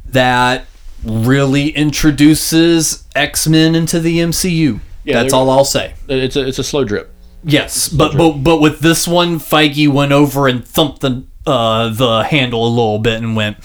[0.06, 0.64] that
[1.04, 4.80] really introduces X-Men into the MCU.
[5.04, 5.92] Yeah, That's all I'll say.
[6.08, 7.12] It's a it's a slow drip.
[7.44, 12.24] Yes, but but but with this one, Feige went over and thumped the uh, the
[12.24, 13.58] handle a little bit and went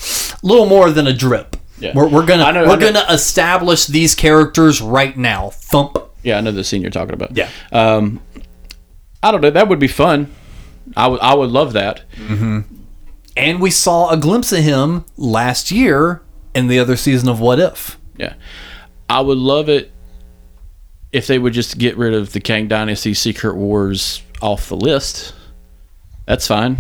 [0.43, 1.55] a little more than a drip.
[1.79, 1.93] Yeah.
[1.95, 5.49] We're, we're gonna know- we're gonna establish these characters right now.
[5.51, 5.97] Thump.
[6.23, 7.37] Yeah, I know the scene you're talking about.
[7.37, 7.49] Yeah.
[7.71, 8.19] Um,
[9.23, 9.49] I don't know.
[9.49, 10.29] That would be fun.
[10.97, 12.01] I would I would love that.
[13.37, 16.21] And we saw a glimpse of him last year
[16.53, 17.97] in the other season of What If.
[18.17, 18.33] Yeah.
[19.09, 19.93] I would love it
[21.11, 25.33] if they would just get rid of the Kang Dynasty Secret Wars off the list.
[26.25, 26.77] That's fine.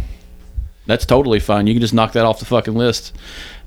[0.85, 1.67] That's totally fine.
[1.67, 3.15] You can just knock that off the fucking list.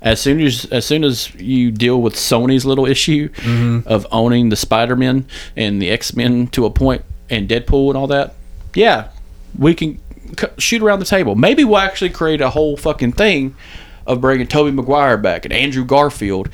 [0.01, 3.87] As soon as as soon as you deal with Sony's little issue mm-hmm.
[3.87, 5.25] of owning the Spider-Man
[5.55, 8.35] and the X-Men to a point and Deadpool and all that,
[8.75, 9.09] yeah,
[9.57, 9.99] we can
[10.37, 11.35] c- shoot around the table.
[11.35, 13.55] Maybe we'll actually create a whole fucking thing
[14.05, 16.49] of bringing Tobey Maguire back and Andrew Garfield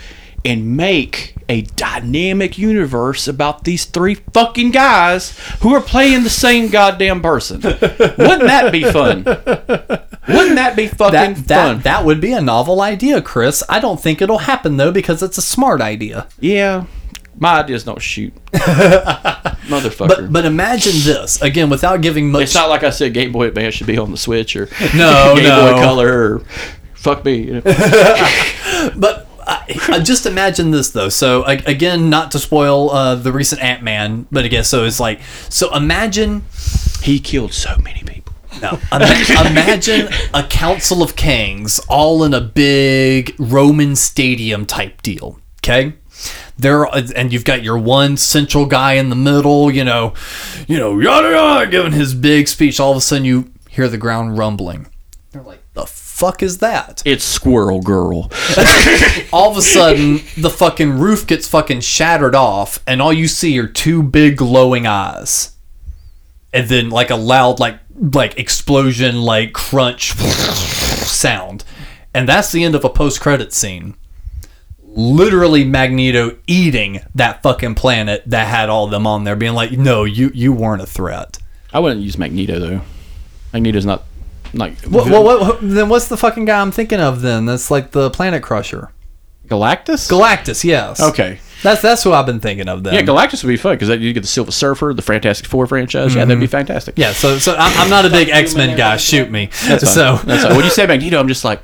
[0.45, 6.69] and make a dynamic universe about these three fucking guys who are playing the same
[6.69, 7.59] goddamn person.
[7.61, 9.23] Wouldn't that be fun?
[9.25, 11.79] Wouldn't that be fucking That that fun?
[11.81, 13.63] that would be a novel idea, Chris.
[13.67, 16.27] I don't think it'll happen though because it's a smart idea.
[16.39, 16.85] yeah.
[17.41, 18.33] My ideas don't shoot.
[18.53, 20.07] Motherfucker.
[20.09, 22.43] But but imagine this again without giving much.
[22.43, 25.35] it's not like I said Game Boy Advance should be on the Switch or No,
[25.35, 25.71] Game no.
[25.73, 26.39] Boy Color or
[26.95, 27.35] fuck me.
[27.37, 27.61] you know.
[28.97, 31.09] But uh, uh, just imagine this though.
[31.09, 34.99] So a- again, not to spoil uh, the recent Ant Man, but again, so it's
[34.99, 35.19] like
[35.49, 35.73] so.
[35.75, 36.43] Imagine
[37.01, 38.33] He killed so many people.
[38.61, 38.79] no.
[38.91, 45.39] Ima- imagine a council of kings all in a big Roman stadium type deal.
[45.63, 45.93] Okay.
[46.57, 46.83] There
[47.15, 50.13] and you've got your one central guy in the middle, you know,
[50.67, 52.79] you know, yada yada, giving his big speech.
[52.81, 54.87] All of a sudden, you hear the ground rumbling.
[55.31, 55.85] They're like, "The
[56.19, 58.31] fuck is that?" It's Squirrel Girl.
[59.33, 63.57] all of a sudden the fucking roof gets fucking shattered off and all you see
[63.59, 65.55] are two big glowing eyes
[66.53, 71.63] and then like a loud like like explosion like crunch sound
[72.13, 73.95] and that's the end of a post-credit scene
[74.83, 80.03] literally Magneto eating that fucking planet that had all them on there, being like, "No,
[80.03, 81.37] you you weren't a threat."
[81.71, 82.81] I wouldn't use Magneto though.
[83.53, 84.03] Magneto's not
[84.53, 87.21] like What, what, what, then what's the fucking guy I'm thinking of?
[87.21, 88.91] Then that's like the Planet Crusher,
[89.47, 90.09] Galactus.
[90.09, 90.63] Galactus.
[90.63, 91.01] Yes.
[91.01, 91.39] okay.
[91.61, 92.83] That's that's who I've been thinking of.
[92.83, 92.93] Then.
[92.93, 96.15] Yeah, Galactus would be fun because you get the Silver Surfer, the Fantastic Four franchise.
[96.15, 96.51] Yeah, that'd be mm-hmm.
[96.51, 96.97] fantastic.
[96.97, 97.11] Yeah.
[97.11, 98.95] So so I'm, I'm not a big X Men guy.
[98.97, 99.47] Shoot me.
[99.67, 99.93] That's fine.
[99.93, 100.55] So That's fine.
[100.55, 101.61] when you say Magneto, I'm just like,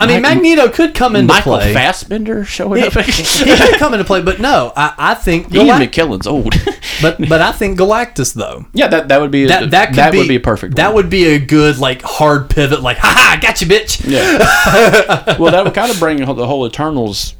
[0.00, 1.72] I mean, Mike- Magneto could come into Michael play.
[1.74, 2.92] Fassbender showing up.
[3.04, 6.54] he could come into play, but no, I, I think Ian Galact- McKellen's old.
[7.02, 8.66] but but I think Galactus though.
[8.72, 10.76] yeah, that that would be That that could be would be a perfect.
[10.76, 10.94] That one.
[10.96, 12.80] would be a good like hard pivot.
[12.82, 14.08] Like, ha ha, got you, bitch.
[14.08, 15.36] Yeah.
[15.38, 17.34] well, that would kind of bring the whole Eternals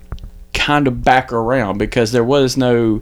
[0.52, 3.00] kind of back around because there was no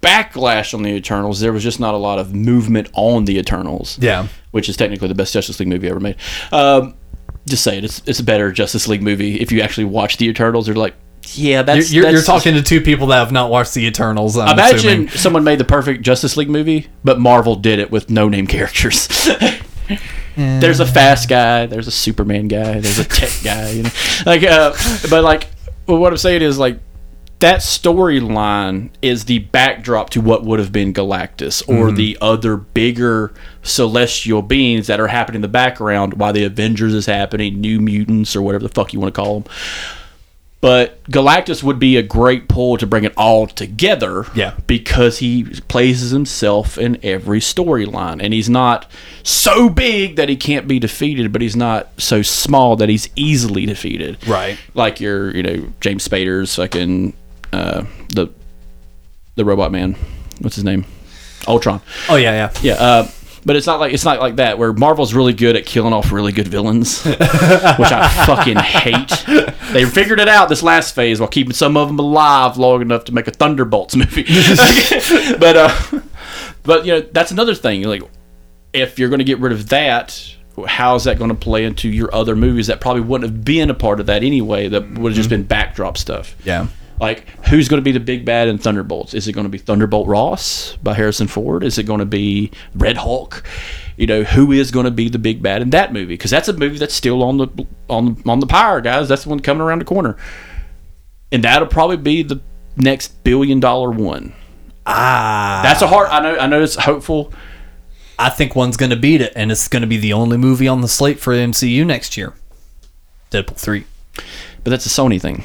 [0.00, 1.40] backlash on the Eternals.
[1.40, 3.98] There was just not a lot of movement on the Eternals.
[4.00, 4.28] Yeah.
[4.50, 6.16] Which is technically the best Justice League movie ever made.
[6.50, 6.94] Um,
[7.50, 10.66] just saying, it's it's a better Justice League movie if you actually watch the Eternals.
[10.66, 10.94] You're like,
[11.34, 13.84] yeah, You're, that's you're, you're that's- talking to two people that have not watched the
[13.86, 14.38] Eternals.
[14.38, 15.08] I'm Imagine assuming.
[15.10, 19.06] someone made the perfect Justice League movie, but Marvel did it with no name characters.
[20.36, 23.90] There's a fast guy, there's a Superman guy, there's a tech guy, you know,
[24.24, 24.72] like, uh,
[25.10, 25.48] but like,
[25.86, 26.78] well, what I'm saying is like
[27.40, 31.96] that storyline is the backdrop to what would have been Galactus or mm-hmm.
[31.96, 37.06] the other bigger celestial beings that are happening in the background while the Avengers is
[37.06, 39.52] happening, New Mutants or whatever the fuck you want to call them.
[40.60, 44.26] But Galactus would be a great pull to bring it all together.
[44.34, 44.54] Yeah.
[44.66, 48.22] Because he places himself in every storyline.
[48.22, 48.90] And he's not
[49.22, 53.64] so big that he can't be defeated, but he's not so small that he's easily
[53.64, 54.18] defeated.
[54.28, 54.58] Right.
[54.74, 57.14] Like your, you know, James Spader's fucking
[57.52, 58.28] uh the
[59.36, 59.96] the robot man.
[60.40, 60.84] What's his name?
[61.46, 61.80] Ultron.
[62.08, 62.52] Oh yeah, yeah.
[62.62, 63.10] Yeah, uh,
[63.44, 64.58] but it's not like it's not like that.
[64.58, 69.24] Where Marvel's really good at killing off really good villains, which I fucking hate.
[69.72, 73.04] They figured it out this last phase while keeping some of them alive long enough
[73.04, 74.24] to make a Thunderbolts movie.
[75.38, 76.00] but uh,
[76.62, 77.82] but you know that's another thing.
[77.82, 78.02] Like
[78.72, 80.36] if you're going to get rid of that.
[80.66, 83.74] How's that going to play into your other movies that probably wouldn't have been a
[83.74, 84.68] part of that anyway?
[84.68, 86.34] That would have just been backdrop stuff.
[86.44, 86.66] Yeah.
[87.00, 89.14] Like, who's going to be the big bad in Thunderbolts?
[89.14, 91.64] Is it going to be Thunderbolt Ross by Harrison Ford?
[91.64, 93.42] Is it going to be Red Hulk?
[93.96, 96.14] You know, who is going to be the big bad in that movie?
[96.14, 97.48] Because that's a movie that's still on the
[97.88, 99.08] on on the pyre, guys.
[99.08, 100.16] That's the one coming around the corner,
[101.32, 102.40] and that'll probably be the
[102.76, 104.34] next billion dollar one.
[104.86, 106.08] Ah, That's a hard.
[106.08, 106.38] I know.
[106.38, 107.32] I know it's hopeful.
[108.18, 110.88] I think one's gonna beat it, and it's gonna be the only movie on the
[110.88, 112.34] slate for MCU next year.
[113.30, 113.84] Deadpool three.
[114.64, 115.42] But that's a Sony thing.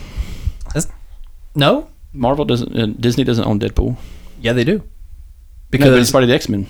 [1.56, 1.88] That's- no.
[2.14, 2.76] Marvel doesn't.
[2.78, 3.98] Uh, Disney doesn't own Deadpool.
[4.42, 4.84] Yeah, they do.
[5.70, 6.68] Because it's part of the X Men.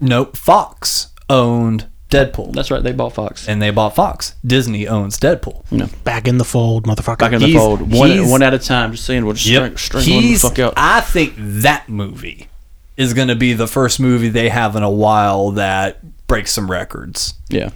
[0.00, 2.82] nope, Fox owned Deadpool, That's right.
[2.82, 3.46] They bought Fox.
[3.48, 4.34] and they bought Fox.
[4.44, 5.62] Disney owns Deadpool.
[5.70, 7.18] You know, Back in the fold, motherfucker.
[7.18, 8.90] back in the He's- fold, one one at a time.
[8.92, 10.74] Just saying, we'll just string, string one the fuck out.
[10.76, 12.48] I think that movie
[12.96, 16.68] is going to be the first movie they have in a while that breaks some
[16.68, 17.34] records.
[17.48, 17.70] Yeah.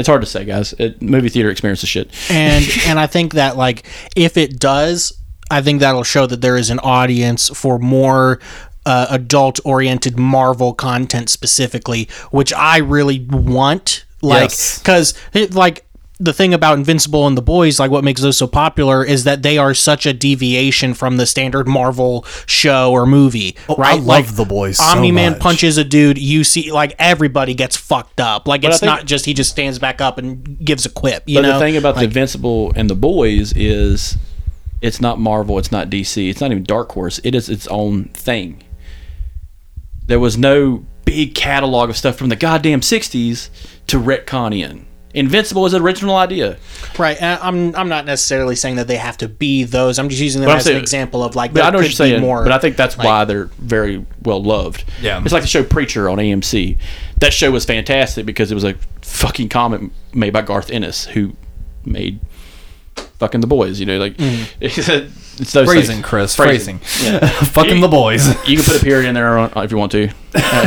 [0.00, 0.72] It's hard to say, guys.
[0.78, 2.10] It, movie theater experience is shit.
[2.30, 3.84] and and I think that like
[4.16, 5.12] if it does,
[5.50, 8.40] I think that'll show that there is an audience for more
[8.86, 14.04] uh, adult oriented Marvel content specifically, which I really want.
[14.22, 14.78] Like, Yes.
[14.78, 15.14] because
[15.52, 15.84] like
[16.20, 19.42] the thing about Invincible and the Boys, like what makes those so popular is that
[19.42, 23.94] they are such a deviation from the standard Marvel show or movie, oh, right?
[23.94, 25.40] I love like, The Boys so Omni Man much.
[25.40, 28.46] punches a dude, you see, like everybody gets fucked up.
[28.46, 31.22] Like I it's think- not just he just stands back up and gives a quip.
[31.26, 34.18] You But know, the thing about the Invincible and the Boys is
[34.82, 37.18] it's not Marvel, it's not DC, it's not even Dark Horse.
[37.24, 38.62] It is its own thing.
[40.06, 43.48] There was no big catalog of stuff from the goddamn 60s
[43.86, 44.86] to retcon in.
[45.12, 46.56] Invincible is an original idea.
[46.98, 47.20] Right.
[47.20, 49.98] and I'm I'm not necessarily saying that they have to be those.
[49.98, 51.82] I'm just using them But I'm as an example of like But I know what
[51.82, 52.42] could you're saying, more.
[52.44, 54.84] but I think that's like- why they're very well loved.
[55.02, 55.20] Yeah.
[55.22, 56.76] It's like the show Preacher on AMC.
[57.18, 59.82] That show was fantastic because it was a fucking comic
[60.14, 61.32] made by Garth Ennis, who
[61.84, 62.20] made
[63.18, 63.80] fucking the boys.
[63.80, 65.06] You know, like it's, mm-hmm.
[65.42, 66.06] it's those Phrasing, things.
[66.06, 66.36] Chris.
[66.36, 66.80] Phrasing.
[67.02, 67.18] Yeah.
[67.28, 68.26] Fucking the boys.
[68.48, 70.08] You can put a period in there on- uh, if you want to.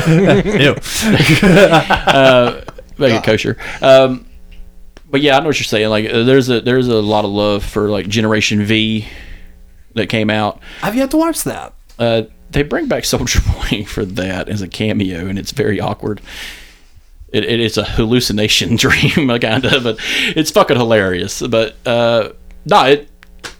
[0.07, 0.75] Ew.
[1.47, 2.61] Uh,
[2.97, 3.57] make it kosher.
[3.81, 4.25] Um,
[5.13, 5.89] but yeah, I know what you're saying.
[5.89, 9.07] Like, uh, there's a there's a lot of love for like Generation V
[9.93, 10.59] that came out.
[10.81, 11.75] I've yet to watch that.
[11.99, 16.19] Uh, they bring back Soldier Boy for that as a cameo, and it's very awkward.
[17.31, 19.99] It, it is a hallucination dream, kind of, but
[20.35, 21.43] it's fucking hilarious.
[21.43, 22.29] But uh,
[22.65, 23.07] no, it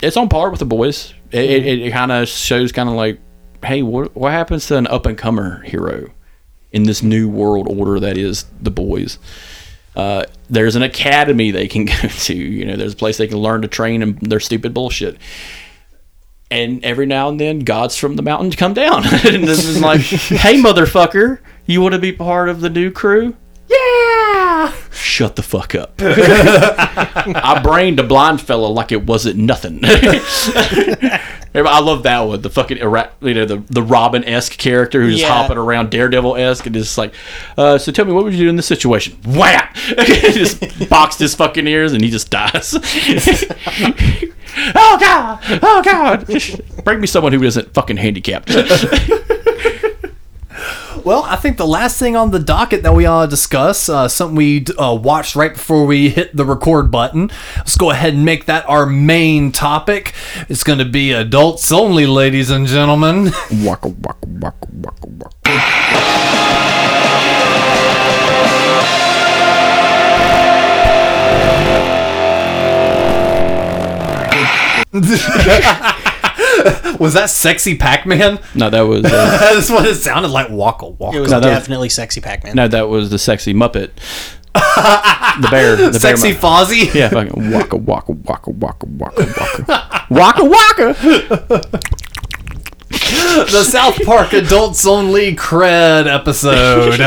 [0.01, 1.13] it's on par with the boys.
[1.29, 3.19] It, it, it kind of shows kind of like,
[3.63, 6.09] hey, what what happens to an up and comer hero
[6.71, 9.19] in this new world order that is the boys?
[9.95, 12.35] Uh, there's an academy they can go to.
[12.35, 15.17] You know, there's a place they can learn to train and their stupid bullshit.
[16.51, 20.01] And every now and then, gods from the mountain come down and this is like,
[20.01, 23.35] "Hey, motherfucker, you want to be part of the new crew?"
[24.53, 24.73] Yeah.
[24.91, 25.93] Shut the fuck up.
[25.99, 29.79] I brained a blind fella like it wasn't nothing.
[31.55, 32.41] I love that one.
[32.41, 35.29] The fucking you know the the Robin esque character who's Yeah.
[35.29, 37.13] hopping around Daredevil esque and is like,
[37.57, 39.17] uh, so tell me what would you do in this situation?
[39.25, 39.75] Whap!
[39.75, 42.73] just boxed his fucking ears and he just dies.
[44.75, 45.39] oh god!
[45.61, 46.27] Oh god!
[46.83, 48.49] Bring me someone who isn't fucking handicapped.
[51.03, 54.07] Well, I think the last thing on the docket that we ought to discuss, uh,
[54.07, 57.29] something we uh, watched right before we hit the record button.
[57.57, 60.13] Let's go ahead and make that our main topic.
[60.47, 63.25] It's going to be adults only, ladies and gentlemen.
[63.51, 65.33] waka waka waka waka waka.
[76.99, 78.39] Was that sexy Pac Man?
[78.55, 79.09] No, that was uh,
[79.53, 80.49] That's what it sounded like.
[80.49, 81.17] Waka waka.
[81.17, 82.55] It was No, that was- definitely sexy Pac-Man.
[82.55, 83.91] no, that was the sexy Muppet.
[84.53, 85.75] the bear.
[85.75, 86.65] The Sexy bear Muppet.
[86.65, 86.93] Fozzie.
[86.93, 89.25] Yeah, fucking waka waka waka waka waka
[90.09, 90.93] waka waka waka.
[93.51, 96.99] the South Park Adults Only Cred episode.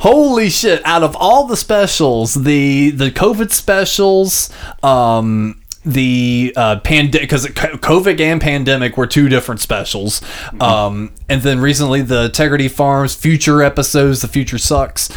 [0.00, 0.82] Holy shit!
[0.84, 4.50] Out of all the specials, the the COVID specials,
[4.82, 10.22] um, the uh, pandemic because COVID and pandemic were two different specials,
[10.60, 14.22] um, and then recently the Integrity Farms future episodes.
[14.22, 15.10] The future sucks.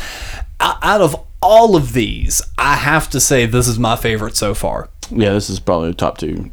[0.60, 4.90] Out of all of these, I have to say this is my favorite so far.
[5.12, 6.50] Yeah, this is probably the top two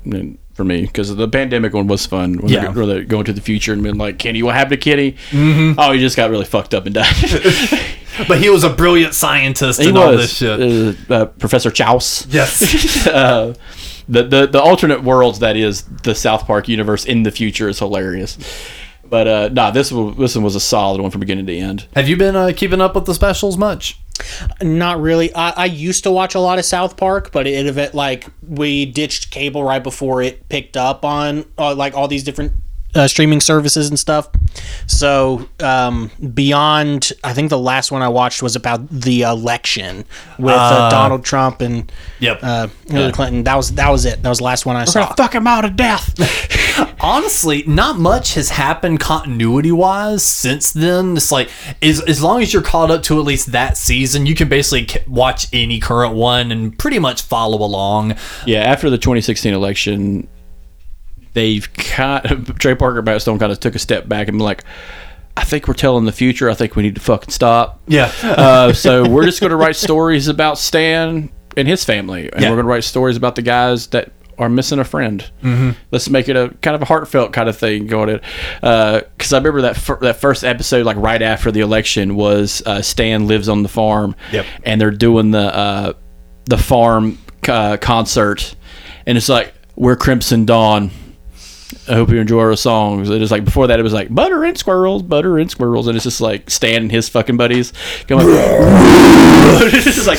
[0.55, 2.35] for me because the pandemic one was fun.
[2.35, 2.71] When Yeah.
[2.71, 5.13] they're, they're going to the future and being like, "Kenny, what happened to Kenny?
[5.31, 5.79] Mm-hmm.
[5.79, 7.15] Oh, he just got really fucked up and died."
[8.29, 11.11] But he was a brilliant scientist he and all was this shit.
[11.11, 12.27] Uh, uh, Professor Chaos.
[12.27, 13.07] yes.
[13.07, 13.55] uh,
[14.09, 17.79] the, the the alternate worlds that is the South Park universe in the future is
[17.79, 18.39] hilarious.
[19.05, 21.87] But uh, nah, this one this one was a solid one from beginning to end.
[21.95, 23.99] Have you been uh, keeping up with the specials much?
[24.63, 25.35] Not really.
[25.35, 28.87] I, I used to watch a lot of South Park, but it, it like we
[28.87, 32.53] ditched cable right before it picked up on uh, like all these different
[32.95, 34.29] uh, streaming services and stuff.
[34.87, 40.05] So um, beyond, I think the last one I watched was about the election
[40.39, 41.91] with uh, Donald Trump and
[42.21, 42.39] Yep.
[42.43, 43.45] uh, Hillary Clinton.
[43.45, 44.23] That was that was it.
[44.23, 45.13] That was the last one I saw.
[45.15, 46.15] fuck him out of death.
[47.01, 51.17] Honestly, not much has happened continuity wise since then.
[51.17, 51.51] It's like
[51.83, 55.03] as as long as you're caught up to at least that season, you can basically
[55.09, 58.15] watch any current one and pretty much follow along.
[58.47, 60.29] yeah, after the 2016 election,
[61.35, 64.45] they've kind of, Trey Parker Matt Stone kind of took a step back and been
[64.45, 64.65] like,
[65.37, 66.51] I think we're telling the future.
[66.51, 67.81] I think we need to fucking stop.
[67.89, 68.13] Yeah.
[68.23, 72.51] uh, so we're just going to write stories about Stan and his family, and Yeah.
[72.51, 75.31] we're going to write stories about the guys that are missing a friend.
[75.43, 75.71] Mm-hmm.
[75.91, 78.21] Let's make it a kind of a heartfelt kind of thing going in.
[78.61, 82.83] Because I remember that fir- that first episode, like right after the election, was uh,
[82.83, 84.47] Stan lives on the farm, Yep.
[84.65, 85.93] and they're doing the uh,
[86.47, 87.19] the farm
[87.49, 88.55] uh, concert,
[89.07, 90.91] and it's like we're Crimson Dawn.
[91.89, 93.11] I hope you enjoy our songs.
[93.11, 95.97] It is like before that, it was like butter and squirrels, butter and squirrels, and
[95.97, 97.73] it's just like Stan and his fucking buddies
[98.07, 98.25] going.
[98.29, 100.19] it's just like,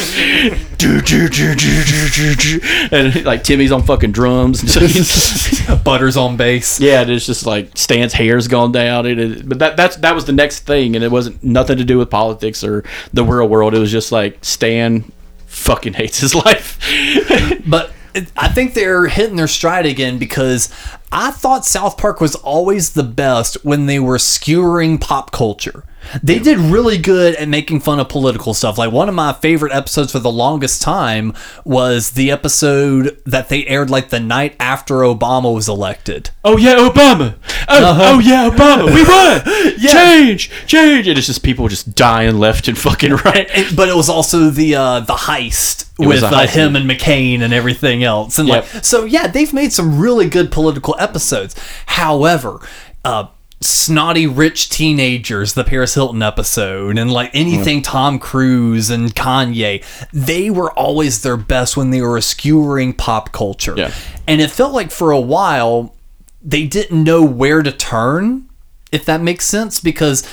[0.77, 2.59] do, do, do, do, do, do, do.
[2.91, 4.61] and like Timmy's on fucking drums.
[5.83, 6.81] Butters on bass.
[6.81, 9.05] yeah, and it's just like Stan's hair's gone down.
[9.05, 11.85] It, it, but that that's that was the next thing, and it wasn't nothing to
[11.85, 12.83] do with politics or
[13.13, 13.73] the real world.
[13.73, 15.09] It was just like Stan
[15.45, 16.79] fucking hates his life.
[17.65, 17.91] But
[18.35, 20.69] I think they're hitting their stride again because
[21.15, 25.83] I thought South Park was always the best when they were skewering pop culture.
[26.21, 28.77] They did really good at making fun of political stuff.
[28.77, 31.33] Like one of my favorite episodes for the longest time
[31.65, 36.29] was the episode that they aired like the night after Obama was elected.
[36.43, 37.35] oh yeah, Obama.
[37.67, 38.93] Oh, oh yeah, Obama.
[38.93, 39.77] We won.
[39.79, 41.07] Change, change.
[41.07, 43.49] And it's just people just dying left and fucking right.
[43.75, 47.53] But it was also the uh, the heist was with uh, him and McCain and
[47.53, 48.73] everything else, and Yep.
[48.73, 49.05] like so.
[49.05, 51.55] Yeah, they've made some really good political episodes.
[51.85, 52.59] However,
[53.05, 53.27] uh,
[53.63, 60.49] snotty rich teenagers, the Paris Hilton episode, and like anything Tom Cruise and Kanye, they
[60.49, 63.73] were always their best when they were skewering pop culture.
[63.75, 63.93] Yeah.
[64.27, 65.95] and it felt like for a while
[66.41, 68.49] they didn't know where to turn.
[68.91, 70.27] If that makes sense, because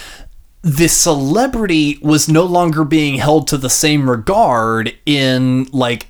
[0.63, 6.09] the celebrity was no longer being held to the same regard in like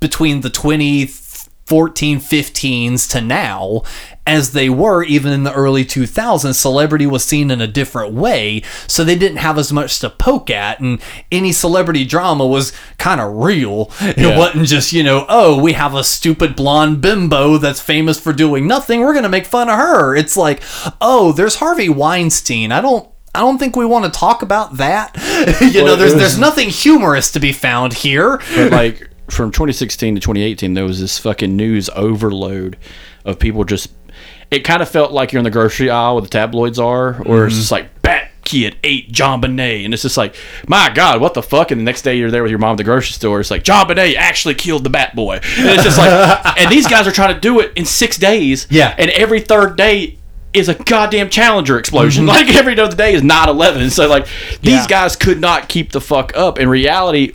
[0.00, 1.06] between the 20
[1.66, 3.82] 14, 15s to now
[4.26, 6.54] as they were even in the early 2000s.
[6.54, 10.50] Celebrity was seen in a different way, so they didn't have as much to poke
[10.50, 13.90] at, and any celebrity drama was kind of real.
[14.00, 18.32] It wasn't just, you know, oh, we have a stupid blonde bimbo that's famous for
[18.32, 19.00] doing nothing.
[19.00, 20.14] We're going to make fun of her.
[20.16, 20.62] It's like,
[21.00, 22.72] oh, there's Harvey Weinstein.
[22.72, 23.08] I don't.
[23.34, 25.14] I don't think we want to talk about that.
[25.60, 28.40] you know, there's was- there's nothing humorous to be found here.
[28.56, 32.76] But like from 2016 to 2018, there was this fucking news overload
[33.24, 33.90] of people just.
[34.50, 37.46] It kind of felt like you're in the grocery aisle where the tabloids are, or
[37.46, 37.84] it's just mm-hmm.
[37.84, 40.36] like Bat Kid ate JonBenét, and it's just like,
[40.68, 41.72] my God, what the fuck?
[41.72, 43.64] And the next day you're there with your mom at the grocery store, it's like
[43.64, 47.34] JonBenét actually killed the Bat Boy, and it's just like, and these guys are trying
[47.34, 48.94] to do it in six days, Yeah.
[48.96, 50.18] and every third day.
[50.52, 52.24] Is a goddamn Challenger explosion.
[52.24, 52.34] Mm-hmm.
[52.46, 53.90] Like every other day is 9/11.
[53.90, 54.26] So like
[54.62, 54.86] these Yeah.
[54.86, 56.58] guys could not keep the fuck up.
[56.58, 57.34] In reality,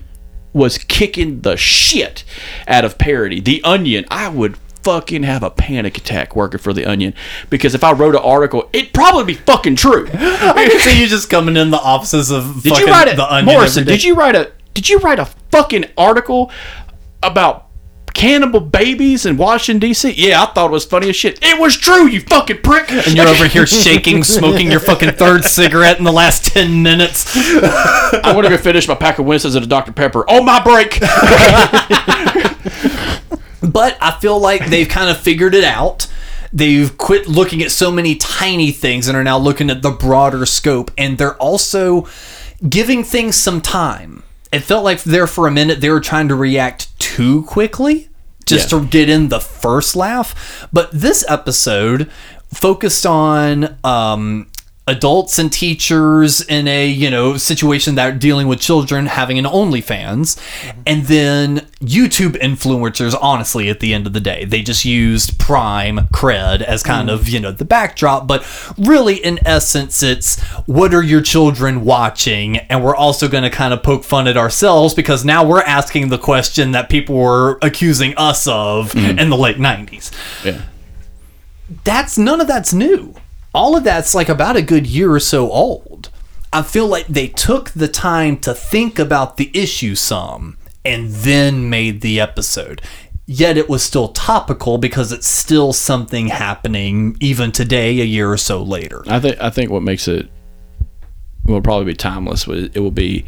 [0.54, 2.24] was kicking the shit
[2.68, 3.40] out of parody.
[3.40, 7.14] The Onion, I would fucking have a panic attack working for the Onion
[7.50, 10.08] because if I wrote an article, it'd probably be fucking true.
[10.14, 13.16] I can see you just coming in the offices of Did fucking you write it,
[13.16, 13.86] the onion Morrison?
[13.86, 16.52] Did you write a Did you write a fucking article
[17.24, 17.68] about
[18.14, 20.12] cannibal babies in Washington D.C.?
[20.12, 21.40] Yeah, I thought it was funny as shit.
[21.42, 22.92] It was true, you fucking prick.
[22.92, 27.36] And you're over here shaking, smoking your fucking third cigarette in the last ten minutes.
[27.36, 30.62] I want to go finish my pack of Winston's and a Dr Pepper on my
[30.64, 31.00] break.
[33.64, 36.08] But I feel like they've kind of figured it out.
[36.52, 40.46] They've quit looking at so many tiny things and are now looking at the broader
[40.46, 40.92] scope.
[40.98, 42.08] And they're also
[42.68, 44.24] giving things some time.
[44.52, 48.10] It felt like there for a minute they were trying to react too quickly
[48.46, 48.80] just Yeah.
[48.80, 50.68] to get in the first laugh.
[50.74, 52.10] But this episode
[52.54, 54.48] focused on um,
[54.88, 59.46] adults and teachers in a you know situation that are dealing with children having an
[59.46, 60.82] OnlyFans, mm-hmm.
[60.86, 63.16] and then YouTube influencers.
[63.22, 67.14] Honestly, at the end of the day, they just used Prime cred as kind mm.
[67.14, 68.46] of you know the backdrop, but
[68.78, 73.74] really in essence, it's what are your children watching, and we're also going to kind
[73.74, 78.14] of poke fun at ourselves because now we're asking the question that people were accusing
[78.18, 79.20] us of mm.
[79.20, 80.12] in the late '90s
[80.44, 80.62] yeah.
[81.84, 83.16] that's none of that's new.
[83.54, 86.10] All of that's like about a good year or so old.
[86.54, 91.70] I feel like they took the time to think about the issue some and then
[91.70, 92.82] made the episode.
[93.26, 98.38] Yet it was still topical because it's still something happening even today, a year or
[98.38, 99.04] so later.
[99.08, 100.30] I think I think what makes it
[101.46, 102.48] will probably be timeless.
[102.48, 103.26] It will be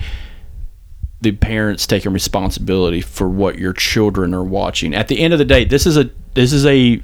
[1.22, 4.94] the parents taking responsibility for what your children are watching.
[4.94, 7.02] At the end of the day, this is a this is a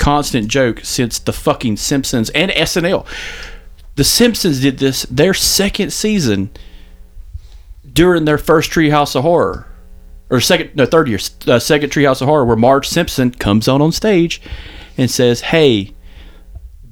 [0.00, 3.06] constant joke since the fucking Simpsons and SNL.
[3.96, 6.50] The Simpsons did this their second season
[7.92, 9.66] during their first Treehouse of Horror.
[10.30, 13.82] Or second, no, third year, uh, second Treehouse of Horror, where Marge Simpson comes on
[13.82, 14.40] on stage
[14.96, 15.92] and says, "Hey,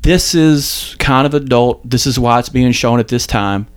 [0.03, 1.89] this is kind of adult.
[1.89, 3.69] This is why it's being shown at this time.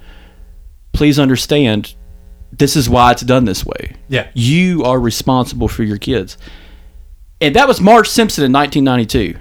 [0.94, 1.96] Please understand,
[2.52, 3.96] this is why it's done this way.
[4.10, 4.28] Yeah.
[4.34, 6.38] You are responsible for your kids.
[7.42, 9.40] And that was Marge Simpson in 1992.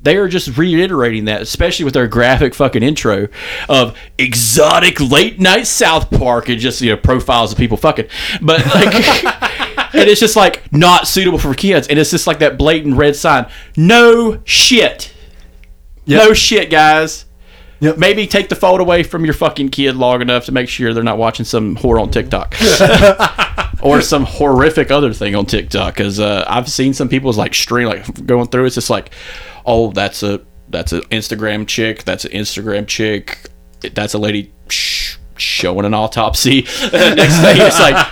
[0.00, 3.28] They are just reiterating that, especially with their graphic fucking intro
[3.70, 8.08] of exotic late night South Park and just you know profiles of people fucking.
[8.42, 8.94] But like,
[9.94, 11.88] and it's just like not suitable for kids.
[11.88, 13.46] And it's just like that blatant red sign.
[13.78, 15.14] No shit.
[16.06, 17.24] No shit, guys.
[17.80, 17.96] Yep.
[17.96, 21.02] Maybe take the phone away from your fucking kid long enough to make sure they're
[21.02, 22.54] not watching some whore on TikTok.
[23.84, 25.94] or some horrific other thing on TikTok.
[25.94, 28.64] Because uh, I've seen some people's like stream, like going through.
[28.64, 29.10] It's just like,
[29.64, 32.04] oh, that's a that's an Instagram chick.
[32.04, 33.50] That's an Instagram chick.
[33.94, 36.62] That's a lady sh- showing an autopsy.
[36.62, 38.06] Next thing, it's like,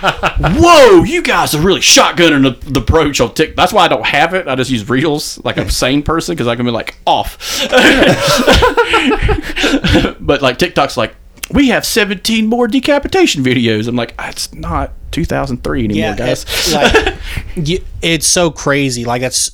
[0.57, 3.55] whoa, you guys are really shotgunning the, the approach on TikTok.
[3.55, 4.47] That's why I don't have it.
[4.47, 7.37] I just use Reels like a sane person because I can be like off.
[10.19, 11.15] but like TikTok's like.
[11.51, 13.87] We have 17 more decapitation videos.
[13.87, 16.45] I'm like, it's not 2003 anymore, yeah, guys.
[16.67, 17.15] it- like
[17.67, 19.05] you, it's so crazy.
[19.05, 19.51] Like that's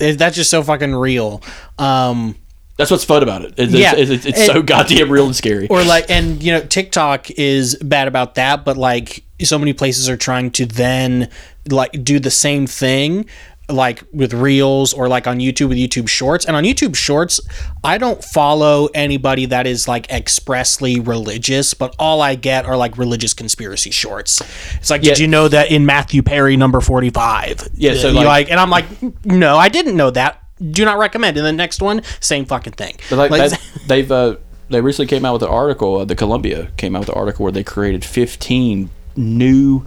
[0.00, 1.42] it, that's just so fucking real.
[1.78, 2.36] Um,
[2.76, 3.54] That's what's fun about it.
[3.56, 3.94] It's, Yeah.
[3.94, 5.68] it's, it's, it's And- so goddamn real and scary.
[5.68, 10.08] or like and you know tiktok is bad about that but like so many places
[10.08, 11.28] are trying to then
[11.70, 13.26] like do the same thing
[13.72, 16.44] like with reels or like on youtube with youtube shorts.
[16.44, 17.40] And on youtube shorts
[17.84, 22.96] i don't follow anybody that is like expressly religious but all i get are like
[22.98, 24.40] religious conspiracy shorts.
[24.76, 28.50] It's like did you know that in matthew perry number 45 Yeah, so, You like-
[28.50, 28.86] and i'm like
[29.24, 30.42] no i didn't know that.
[30.60, 31.38] Do not recommend.
[31.38, 32.96] And the next one same fucking thing.
[33.08, 34.36] But like, Like- that, they've uh,
[34.68, 35.96] they recently came out with an article.
[36.00, 39.86] Uh, the Columbia came out with an article where they created 15 new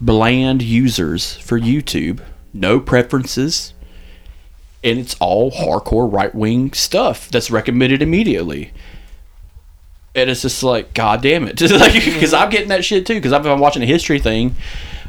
[0.00, 2.20] bland users for YouTube
[2.52, 3.74] no preferences,
[4.82, 8.72] and it's all hardcore right wing stuff that's recommended immediately.
[10.14, 11.60] And it's just like, God damn it.
[11.60, 13.14] Because I'm getting that shit too.
[13.14, 14.56] Because I've been watching a history thing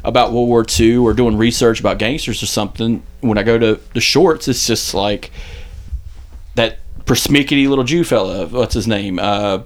[0.04, 3.02] about World War II or doing research about gangsters or something.
[3.20, 5.30] When I go to the shorts, it's just like
[6.54, 8.46] that persnickety little Jew fella.
[8.46, 9.18] What's his name?
[9.18, 9.62] Uh,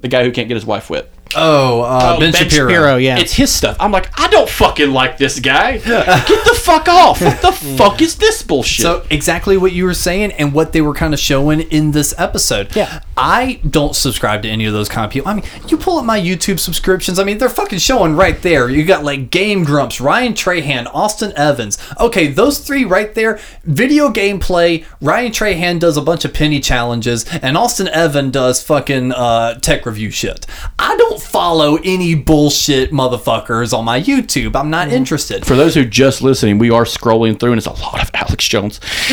[0.00, 1.10] the guy who can't get his wife wet.
[1.34, 2.96] Oh, uh, ben, Shapiro.
[2.96, 3.18] yeah.
[3.18, 3.76] It's his stuff.
[3.80, 5.78] I'm like, I don't fucking like this guy.
[5.78, 7.20] Get the fuck off.
[7.20, 8.84] What the fuck is this bullshit?
[8.84, 12.14] So exactly what you were saying and what they were kind of showing in this
[12.16, 12.74] episode.
[12.76, 13.00] Yeah.
[13.16, 15.30] I don't subscribe to any of those kind of people.
[15.30, 17.18] I mean, you pull up my YouTube subscriptions.
[17.18, 18.68] I mean, they're fucking showing right there.
[18.68, 21.78] You got like Game Grumps, Ryan Trahan, Austin Evans.
[21.98, 23.40] Okay, those three right there.
[23.64, 24.84] Video gameplay.
[25.00, 29.86] Ryan Trahan does a bunch of penny challenges, and Austin Evan does fucking uh, tech
[29.86, 30.46] review shit.
[30.78, 34.54] I don't follow any bullshit motherfuckers on my YouTube.
[34.56, 35.44] I'm not interested.
[35.46, 38.46] For those who just listening, we are scrolling through, and it's a lot of Alex
[38.46, 38.80] Jones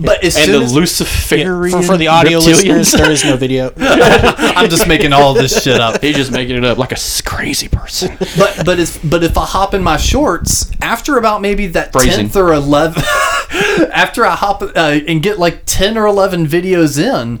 [0.00, 2.46] But as and soon the as Luciferian for, for the audio reptilians.
[2.46, 3.72] listeners, there is no video.
[3.78, 6.00] I'm just making all this shit up.
[6.02, 8.16] He's just making it up like a s- crazy person.
[8.38, 12.12] but but if but if I hop in my shorts after about maybe that Phrasing.
[12.26, 13.02] tenth or eleven,
[13.92, 17.40] after I hop uh, and get like ten or eleven videos in.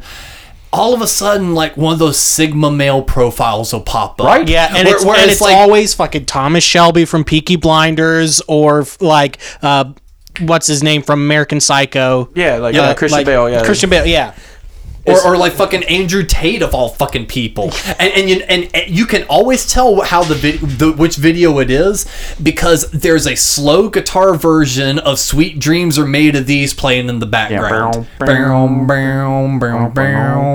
[0.72, 4.26] All of a sudden, like one of those Sigma male profiles will pop up.
[4.26, 4.48] Right?
[4.48, 7.56] Yeah, and Where- it's, where and it's it's like- always fucking Thomas Shelby from Peaky
[7.56, 9.92] Blinders or like uh,
[10.40, 12.30] what's his name from American Psycho.
[12.34, 13.64] Yeah, like, uh, Christian Bale, yeah.
[13.64, 14.06] Christian Bale.
[14.06, 14.34] Yeah.
[15.06, 18.88] Or, or like fucking Andrew Tate of all fucking people, and and you and, and
[18.90, 22.06] you can always tell how the, vid- the which video it is
[22.42, 27.18] because there's a slow guitar version of "Sweet Dreams Are Made of These" playing in
[27.18, 28.06] the background.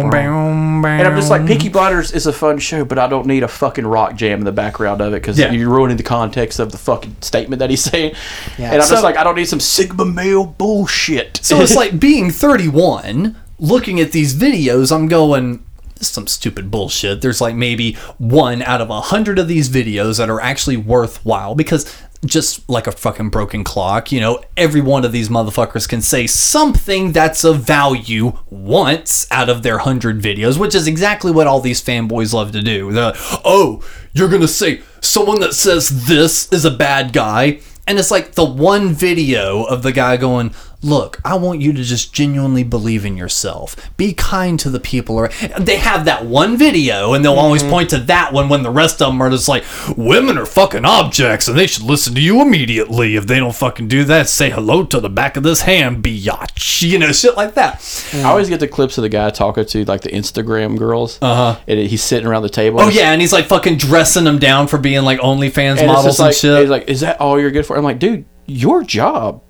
[0.08, 3.48] And I'm just like, Peaky Blinders is a fun show, but I don't need a
[3.48, 5.52] fucking rock jam in the background of it because Yeah.
[5.52, 8.16] you're ruining the context of the fucking statement that he's saying.
[8.58, 8.72] Yeah.
[8.72, 11.40] And I'm So- just like, I don't need some Sigma male bullshit.
[11.44, 15.64] So it's like being 31, looking at these videos, I'm going,
[16.00, 17.22] some stupid bullshit.
[17.22, 21.56] There's like maybe one out of a hundred of these videos that are actually worthwhile
[21.56, 21.92] because
[22.26, 26.28] just like a fucking broken clock, you know, every one of these motherfuckers can say
[26.28, 31.60] something that's of value once out of their hundred videos, which is exactly what all
[31.60, 32.92] these fanboys love to do.
[32.92, 33.16] They're like,
[33.46, 37.60] oh, you're gonna say someone that says this is a bad guy.
[37.86, 41.84] And it's like the one video of the guy going, Look, I want you to
[41.84, 43.76] just genuinely believe in yourself.
[43.98, 45.16] Be kind to the people.
[45.16, 45.30] Or
[45.60, 49.02] they have that one video, and they'll always point to that one when the rest
[49.02, 49.64] of them are just like,
[49.98, 53.16] women are fucking objects, and they should listen to you immediately.
[53.16, 56.84] If they don't fucking do that, say hello to the back of this hand, biatch.
[56.84, 57.84] You know, shit like that.
[58.14, 61.18] I always get the clips of the guy talking to like the Instagram girls.
[61.22, 61.62] Uh huh.
[61.68, 62.82] And he's sitting around the table.
[62.82, 66.20] Oh yeah, and he's like fucking dressing them down for being like OnlyFans and models
[66.20, 66.62] and like, shit.
[66.62, 67.76] He's like, is that all you're good for?
[67.76, 69.42] I'm like, dude, your job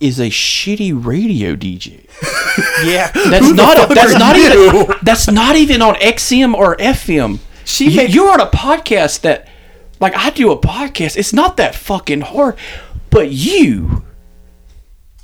[0.00, 2.04] is a shitty radio DJ.
[2.84, 3.12] Yeah.
[3.12, 4.66] That's not a, that's not you?
[4.66, 7.38] even that's not even on XM or FM.
[7.64, 9.48] She you, you're on a podcast that
[10.00, 11.16] like I do a podcast.
[11.16, 12.56] It's not that fucking hard,
[13.10, 14.02] but you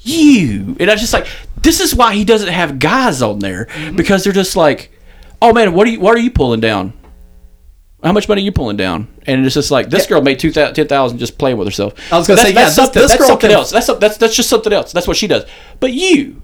[0.00, 1.26] you and I just like
[1.62, 4.92] this is why he doesn't have guys on there because they're just like,
[5.42, 6.92] "Oh man, what are you what are you pulling down?"
[8.04, 9.08] How much money are you pulling down?
[9.26, 11.94] And it's just like this girl made two thousand, ten thousand just playing with herself.
[12.12, 13.70] I was gonna That's- say, yeah, that's this- something, this that's girl something can- else.
[13.72, 14.92] That's that's that's just something else.
[14.92, 15.44] That's what she does.
[15.80, 16.42] But you,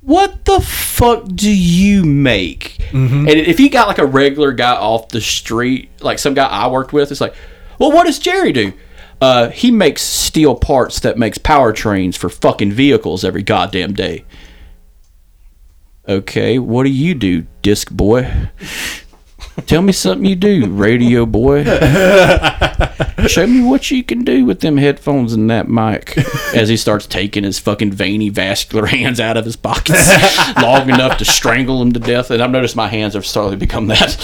[0.00, 2.78] what the fuck do you make?
[2.90, 3.28] Mm-hmm.
[3.28, 6.66] And if you got like a regular guy off the street, like some guy I
[6.68, 7.34] worked with, it's like,
[7.78, 8.72] well, what does Jerry do?
[9.20, 14.24] Uh, he makes steel parts that makes powertrains for fucking vehicles every goddamn day.
[16.08, 18.30] Okay, what do you do, disc boy?
[19.64, 21.64] Tell me something you do, radio boy.
[23.26, 26.16] Show me what you can do with them headphones and that mic.
[26.54, 30.08] As he starts taking his fucking veiny vascular hands out of his pockets
[30.62, 32.30] long enough to strangle him to death.
[32.30, 34.16] And I've noticed my hands have slowly become that.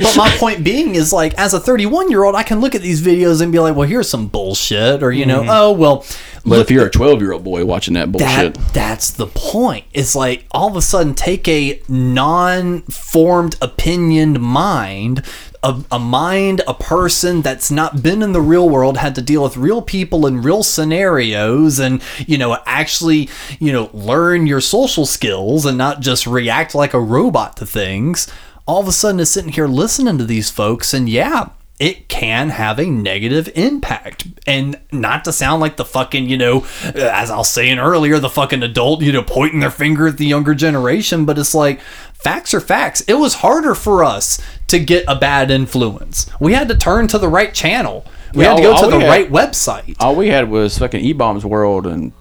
[0.00, 2.82] but my point being is like as a 31 year old i can look at
[2.82, 5.50] these videos and be like well here's some bullshit or you know mm-hmm.
[5.50, 6.04] oh well
[6.44, 9.84] but if you're a 12 year old boy watching that bullshit, that, that's the point
[9.92, 13.56] it's like all of a sudden take a non-formed
[13.98, 15.22] mind
[15.62, 19.42] a, a mind a person that's not been in the real world had to deal
[19.42, 25.04] with real people in real scenarios and you know actually you know learn your social
[25.04, 28.28] skills and not just react like a robot to things
[28.66, 31.48] all of a sudden is sitting here listening to these folks and yeah
[31.78, 34.26] it can have a negative impact.
[34.46, 38.28] And not to sound like the fucking, you know, as I was saying earlier, the
[38.28, 41.80] fucking adult, you know, pointing their finger at the younger generation, but it's like,
[42.18, 43.00] facts are facts.
[43.02, 46.26] It was harder for us to get a bad influence.
[46.40, 48.04] We had to turn to the right channel.
[48.34, 49.96] We Yeah, had to go all- to all the we had- right website.
[50.00, 52.12] All we had was fucking E Bombs World and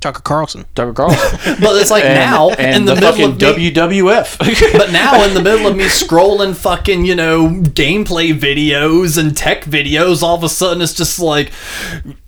[0.00, 0.64] Tucker Carlson.
[0.74, 1.56] Tucker Carlson.
[1.60, 4.38] But it's like and, now and in the, the, middle of me, WWF.
[4.78, 9.64] but now in the middle of me scrolling fucking you know gameplay videos and tech
[9.64, 11.52] videos, all of a sudden it's just like,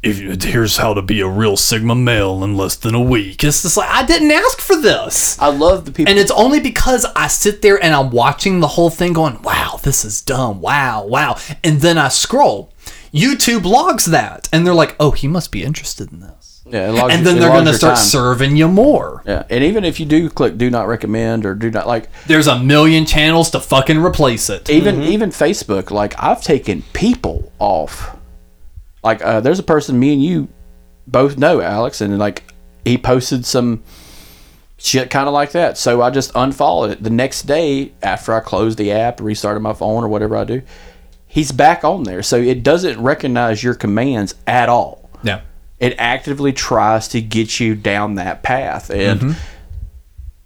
[0.02, 3.42] if here's how to be a real Sigma male in less than a week.
[3.42, 5.38] It's just like I didn't ask for this.
[5.40, 6.10] I love the people.
[6.10, 9.80] And it's only because I sit there and I'm watching the whole thing going, wow,
[9.82, 10.60] this is dumb.
[10.60, 11.38] Wow, wow.
[11.64, 12.72] And then I scroll.
[13.12, 14.48] YouTube logs that.
[14.52, 16.41] And they're like, oh, he must be interested in this.
[16.72, 18.04] Yeah, it logs- And then it they're going to start time.
[18.04, 19.22] serving you more.
[19.26, 22.46] Yeah, and even if you do click do not recommend or do not like, There's
[22.48, 24.68] a million channels to fucking replace it.
[24.70, 28.16] even even Facebook, like I've taken people off.
[29.04, 30.48] Like uh, there's a person me and you
[31.06, 32.44] both know, Alex, and like
[32.84, 33.82] he posted some
[34.78, 35.78] shit kind of like that.
[35.78, 37.02] So I just unfollowed it.
[37.02, 40.62] The next day after I closed the app, restarted my phone or whatever I do,
[41.26, 42.22] he's back on there.
[42.22, 45.08] So it doesn't recognize your commands at all.
[45.22, 45.42] Yeah.
[45.82, 48.88] It actively tries to get you down that path.
[48.90, 49.32] And Mm-hmm.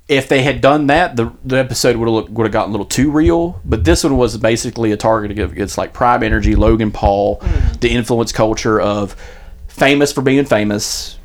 [0.08, 2.86] if they had done that, the, the episode would have would have gotten a little
[2.86, 3.60] too real.
[3.64, 7.42] But this one was basically a target against like Prime Energy, Logan Paul,
[7.80, 9.14] the influence culture of
[9.68, 11.18] famous for being famous,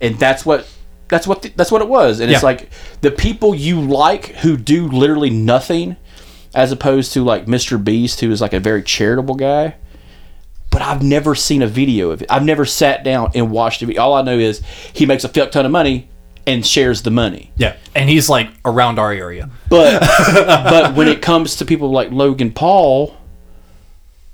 [0.00, 0.68] and that's what
[1.08, 2.20] that's what the, that's what it was.
[2.20, 2.70] And it's like
[3.00, 5.96] the people you like who do literally nothing,
[6.54, 7.82] as opposed to like Mr.
[7.82, 9.74] Beast, who is like a very charitable guy.
[10.76, 12.30] But I've never seen a video of it.
[12.30, 13.96] I've never sat down and watched it.
[13.96, 14.60] All I know is
[14.92, 16.10] he makes a fuck ton of money
[16.46, 17.50] and shares the money.
[17.56, 17.76] Yeah.
[17.94, 19.48] And he's like around our area.
[19.70, 20.02] But
[20.34, 23.16] but when it comes to people like Logan Paul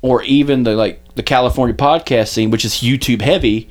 [0.01, 3.71] or even the like the California podcast scene, which is YouTube heavy,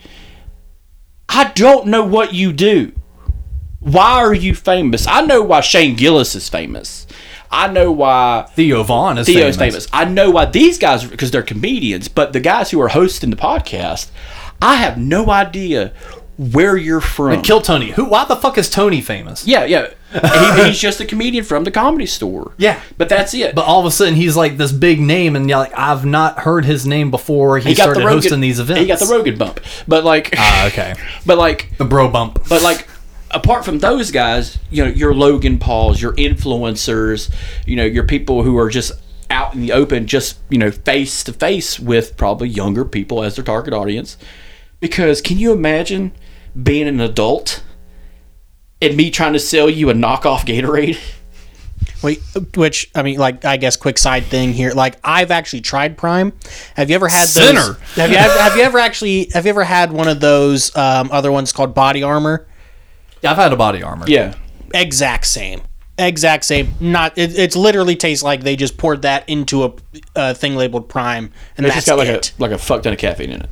[1.28, 2.94] I don't know what you do.
[3.82, 5.08] Why are you famous?
[5.08, 7.06] I know why Shane Gillis is famous.
[7.52, 9.86] I know why Theo Von is Theo's famous.
[9.86, 9.88] famous.
[9.92, 13.36] I know why these guys because they're comedians, but the guys who are hosting the
[13.36, 14.10] podcast,
[14.62, 15.94] I have no idea
[16.38, 17.32] where you're from.
[17.34, 17.92] And Kill Tony.
[17.92, 18.06] Who?
[18.06, 19.46] Why the fuck is Tony famous?
[19.46, 19.90] yeah, yeah.
[20.12, 22.54] he, he's just a comedian from the comedy store.
[22.58, 22.80] Yeah.
[22.98, 23.54] but that's it.
[23.54, 26.40] But all of a sudden he's like this big name, and you're like I've not
[26.40, 27.60] heard his name before.
[27.60, 28.82] He, started hosting these events.
[28.82, 30.96] He got the Rogan bump, but like, Ah, okay.
[31.26, 32.40] but like, The bro bump.
[32.50, 32.88] but like,
[33.32, 37.34] apart from those guys, you know, your Logan Pauls, your influencers,
[37.66, 38.92] you know, your people who are just
[39.30, 43.36] out in the open, just you know, face to face with probably younger people as
[43.36, 44.18] their target audience.
[44.80, 46.12] Because can you imagine
[46.62, 47.64] being an adult
[48.82, 51.00] and me trying to sell you a knockoff Gatorade?
[52.04, 52.20] Wait,
[52.56, 54.72] which I mean, like I guess quick side thing here.
[54.72, 56.34] Like I've actually tried Prime.
[56.76, 57.48] Have you ever had those?
[57.48, 57.78] Sinner.
[57.96, 61.10] Have you ever, have you ever actually have you ever had one of those um,
[61.12, 62.48] other ones called Body Armor?
[63.24, 64.06] I've had a body armor.
[64.08, 64.36] Yeah,
[64.74, 65.62] Exact same.
[65.98, 66.74] Exact same.
[66.80, 67.18] Not.
[67.18, 69.74] It, it's literally tastes like they just poured that into a,
[70.16, 72.34] a thing labeled Prime, and it's that's just got like it.
[72.38, 73.50] a like a fuck ton of caffeine in it.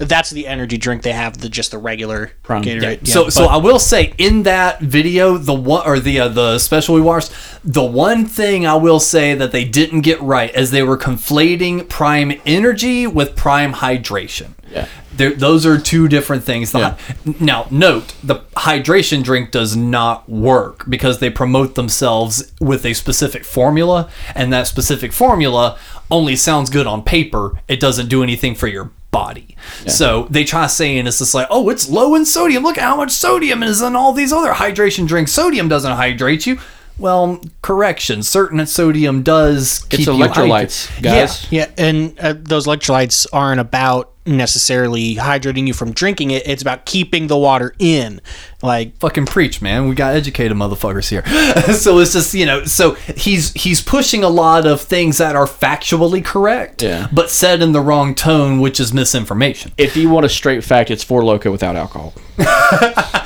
[0.00, 1.38] That's the energy drink they have.
[1.38, 2.62] The just the regular Prime.
[2.62, 3.06] Gatorade.
[3.06, 3.12] Yeah.
[3.14, 6.28] So, Yeah, so but- I will say in that video, the one or the uh,
[6.28, 7.30] the special we watched,
[7.62, 11.86] the one thing I will say that they didn't get right is they were conflating
[11.88, 14.54] Prime Energy with Prime Hydration.
[14.72, 14.86] Yeah.
[15.12, 16.72] They're, those are two different things.
[16.72, 16.96] Yeah.
[17.26, 22.94] hy- Now, note the hydration drink does not work because they promote themselves with a
[22.94, 25.76] specific formula, and that specific formula
[26.10, 27.60] only sounds good on paper.
[27.68, 29.56] It doesn't do anything for your body.
[29.86, 32.62] So they try saying it's just like, oh, it's low in sodium.
[32.62, 35.32] Look at how much sodium is in all these other hydration drinks.
[35.32, 36.58] Sodium doesn't hydrate you.
[37.00, 38.22] Well, correction.
[38.22, 41.02] Certain sodium does keep It's electrolytes, hydrated.
[41.02, 41.50] guys.
[41.50, 46.46] Yeah, and uh, those electrolytes aren't about necessarily hydrating you from drinking it.
[46.46, 48.20] It's about keeping the water in.
[48.62, 49.88] Like fucking preach, man.
[49.88, 51.24] We got educated motherfuckers here.
[51.74, 55.46] so it's just you know, so he's he's pushing a lot of things that are
[55.46, 57.08] factually correct, Yeah.
[57.10, 59.72] but said in the wrong tone, which is misinformation.
[59.78, 62.12] If you want a straight fact, it's Four Loko without alcohol.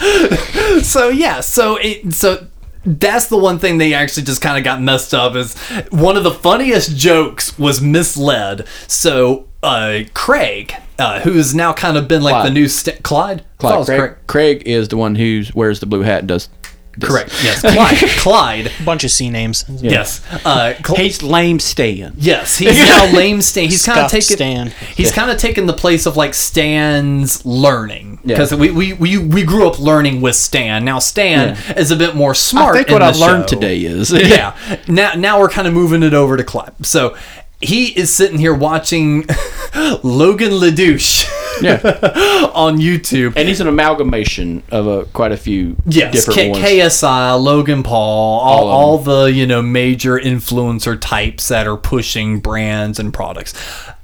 [0.82, 2.46] So yeah, so it so
[2.84, 5.56] that's the one thing they actually just kind of got messed up is
[5.90, 8.66] one of the funniest jokes was misled.
[8.88, 12.46] So uh, Craig, uh, who's now kind of been like Clyde.
[12.46, 15.42] the new st- Clyde, I thought it Clyde, was Craig, Craig is the one who
[15.54, 16.48] wears the blue hat and does.
[16.96, 17.08] This.
[17.08, 17.30] Correct.
[17.44, 17.98] Yes, Clyde.
[18.20, 18.72] Clyde.
[18.84, 19.64] bunch of C names.
[19.68, 20.20] Yes.
[20.44, 22.14] Uh, Cl- He's lame Stan.
[22.16, 23.64] Yes, he's now lame Stan.
[23.68, 24.68] He's kind of Scuffed taken.
[24.70, 24.94] Stan.
[24.96, 28.36] He's kind of taken the place of like Stan's learning Yeah.
[28.36, 30.84] because we, we we we grew up learning with Stan.
[30.84, 32.74] Now Stan is a bit more smart.
[32.74, 34.56] I think in what I've learned today is yeah.
[34.88, 36.74] Now now we're kind of moving it over to Clyde.
[36.86, 37.16] So
[37.60, 39.20] he is sitting here watching
[40.02, 41.24] Logan Ledouche
[41.62, 41.76] yeah,
[42.54, 43.34] on YouTube.
[43.36, 46.64] and he's an amalgamation of a quite a few Yes, different K- ones.
[46.64, 52.40] KSI, Logan Paul, all, All all the you know major influencer types that are pushing
[52.40, 53.54] brands and products.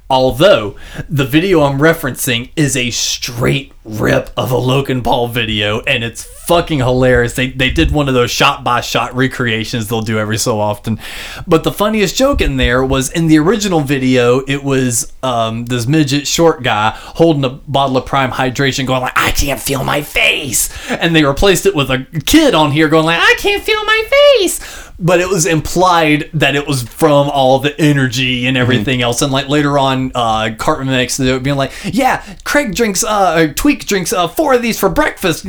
[0.09, 0.75] Although
[1.07, 6.23] the video I'm referencing is a straight rip of a Logan Paul video, and it's
[6.23, 7.33] fucking hilarious.
[7.33, 10.99] They they did one of those shot by shot recreations they'll do every so often.
[11.47, 15.87] But the funniest joke in there was in the original video, it was um, this
[15.87, 20.01] midget short guy holding a bottle of Prime Hydration, going like, "I can't feel my
[20.01, 23.83] face," and they replaced it with a kid on here going like, "I can't feel
[23.85, 24.03] my
[24.37, 29.23] face." But it was implied that it was from all the energy and everything else,
[29.23, 33.85] and like later on, uh, Cartman makes were being like, "Yeah, Craig drinks, uh, Tweek
[33.85, 35.45] drinks uh, four of these for breakfast."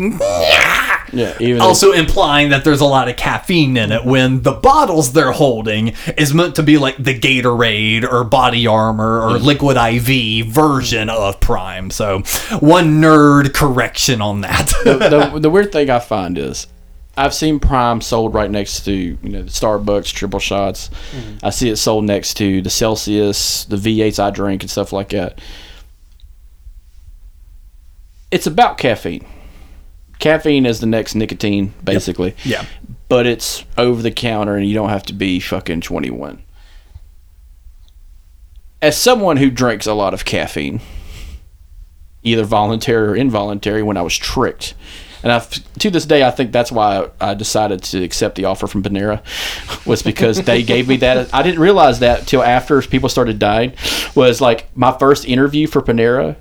[1.14, 5.12] Yeah, even also implying that there's a lot of caffeine in it when the bottles
[5.12, 10.46] they're holding is meant to be like the Gatorade or Body Armor or Liquid IV
[10.46, 11.90] version of Prime.
[11.90, 12.20] So,
[12.60, 14.72] one nerd correction on that.
[14.84, 16.66] the, the weird thing I find is
[17.14, 20.88] I've seen Prime sold right next to you know the Starbucks triple shots.
[21.42, 25.10] I see it sold next to the Celsius, the V8s I drink, and stuff like
[25.10, 25.38] that.
[28.32, 29.24] It's about caffeine.
[30.18, 32.34] Caffeine is the next nicotine, basically.
[32.44, 32.64] yeah.
[33.08, 36.42] But it's over the counter, and you don't have to be fucking twenty one.
[38.80, 40.80] As someone who drinks a lot of caffeine,
[42.22, 44.74] either voluntary or involuntary when I was tricked.
[45.22, 48.66] And I, to this day, I think that's why I decided to accept the offer
[48.66, 49.22] from Panera,
[49.86, 51.32] was because they gave me that.
[51.32, 53.74] I didn't realize that till after people started dying.
[54.16, 56.36] Was like my first interview for Panera.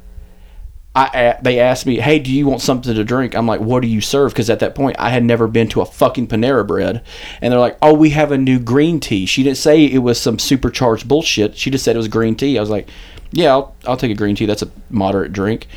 [0.93, 3.87] I they asked me, "Hey, do you want something to drink?" I'm like, "What do
[3.87, 7.01] you serve?" Because at that point, I had never been to a fucking Panera Bread,
[7.41, 10.19] and they're like, "Oh, we have a new green tea." She didn't say it was
[10.19, 11.55] some supercharged bullshit.
[11.55, 12.57] She just said it was green tea.
[12.57, 12.89] I was like,
[13.31, 14.45] "Yeah, I'll, I'll take a green tea.
[14.45, 15.67] That's a moderate drink."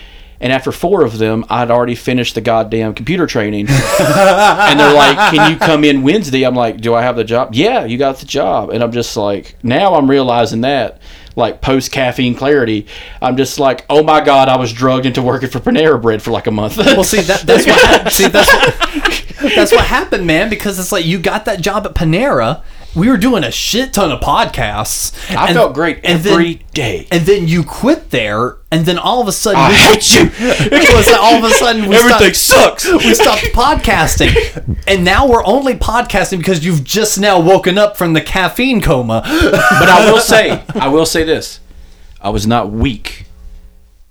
[0.40, 3.66] And after four of them, I'd already finished the goddamn computer training.
[4.00, 7.54] and they're like, "Can you come in Wednesday?" I'm like, "Do I have the job?"
[7.54, 8.70] Yeah, you got the job.
[8.70, 11.00] And I'm just like, now I'm realizing that,
[11.36, 12.86] like post caffeine clarity,
[13.20, 16.30] I'm just like, "Oh my god, I was drugged into working for Panera Bread for
[16.30, 20.48] like a month." Well, see that that's what see that's what, that's what happened, man.
[20.48, 22.62] Because it's like you got that job at Panera.
[22.94, 25.12] We were doing a shit ton of podcasts.
[25.36, 27.06] I and- felt great and every then, day.
[27.10, 30.30] And then you quit there, and then all of a sudden, I we- hate you.
[30.38, 33.04] it was all of a sudden we Everything stopped, sucks.
[33.04, 38.12] we stopped podcasting, and now we're only podcasting because you've just now woken up from
[38.12, 39.22] the caffeine coma.
[39.24, 41.60] but I will say, I will say this:
[42.20, 43.26] I was not weak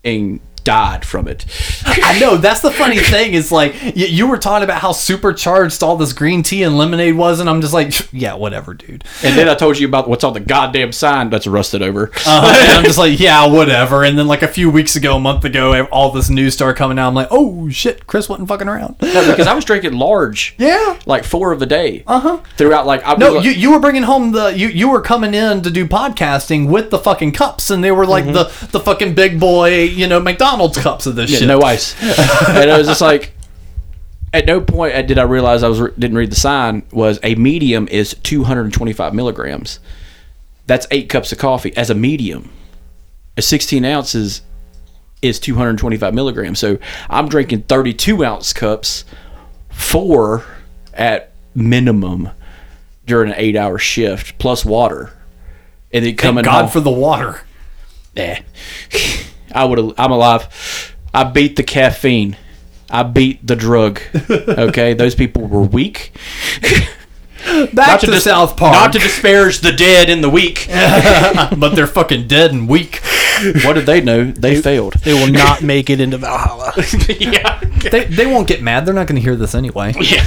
[0.04, 1.45] and died from it.
[1.85, 5.84] I know that's the funny thing is like y- you were talking about how supercharged
[5.84, 9.03] all this green tea and lemonade was, and I'm just like, yeah, whatever, dude.
[9.23, 12.11] And then I told you about what's on the goddamn sign that's rusted over.
[12.26, 14.03] Uh, and I'm just like, yeah, whatever.
[14.03, 16.99] And then like a few weeks ago, a month ago, all this news started coming
[16.99, 17.07] out.
[17.10, 18.95] I'm like, oh shit, Chris wasn't fucking around.
[19.02, 20.56] No, because I was drinking large.
[20.64, 20.98] Yeah.
[21.06, 22.03] Like four of a day.
[22.07, 22.38] Uh huh.
[22.57, 25.61] Throughout, like I No, you, you were bringing home the you you were coming in
[25.64, 29.40] to do podcasting with the fucking cups, and they were like the the fucking big
[29.41, 31.48] boy, you know, McDonald's cups of this yeah, shit.
[31.48, 31.96] no ice.
[32.50, 33.34] and it was just like,
[34.34, 36.84] at no point uh, did I realize I was didn't read the sign.
[36.92, 39.80] Was a medium is 225 milligrams.
[40.66, 42.50] That's eight cups of coffee as a medium.
[43.38, 44.42] A 16 ounces
[45.22, 46.60] is 225 milligrams.
[46.60, 46.78] So
[47.10, 49.06] I'm drinking 32 ounce cups,
[49.70, 50.44] four
[50.94, 52.30] at minimum
[53.06, 55.14] during an eight hour shift plus water.
[55.92, 57.42] And then coming Thank God home- for the water.
[58.16, 58.36] Nah.
[59.54, 59.94] I would.
[59.98, 60.96] I'm alive.
[61.14, 62.38] I beat the caffeine.
[62.90, 64.02] I beat the drug.
[64.30, 66.12] Okay, those people were weak.
[67.74, 68.74] Back to, dis- South Park.
[68.74, 70.68] Not to disparage the dead and the weak.
[70.70, 73.02] but they're fucking dead and weak.
[73.66, 74.32] What did they know?
[74.32, 74.94] They failed.
[75.04, 76.74] They will not make it into Valhalla.
[77.20, 77.60] yeah.
[77.94, 78.86] They, they won't get mad.
[78.86, 79.94] They're not going to hear this anyway.
[80.00, 80.26] yeah.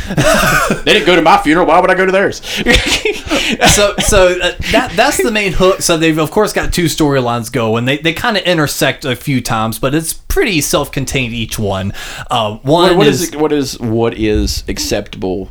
[0.84, 1.66] They didn't go to my funeral.
[1.66, 2.36] Why would I go to theirs?
[3.74, 5.80] so so uh, that that's the main hook.
[5.82, 7.84] So they've of course got two storylines going.
[7.84, 11.92] They they kind of intersect a few times, but it's pretty self-contained each one.
[12.30, 15.50] Uh, one what, what is, is what is what is acceptable?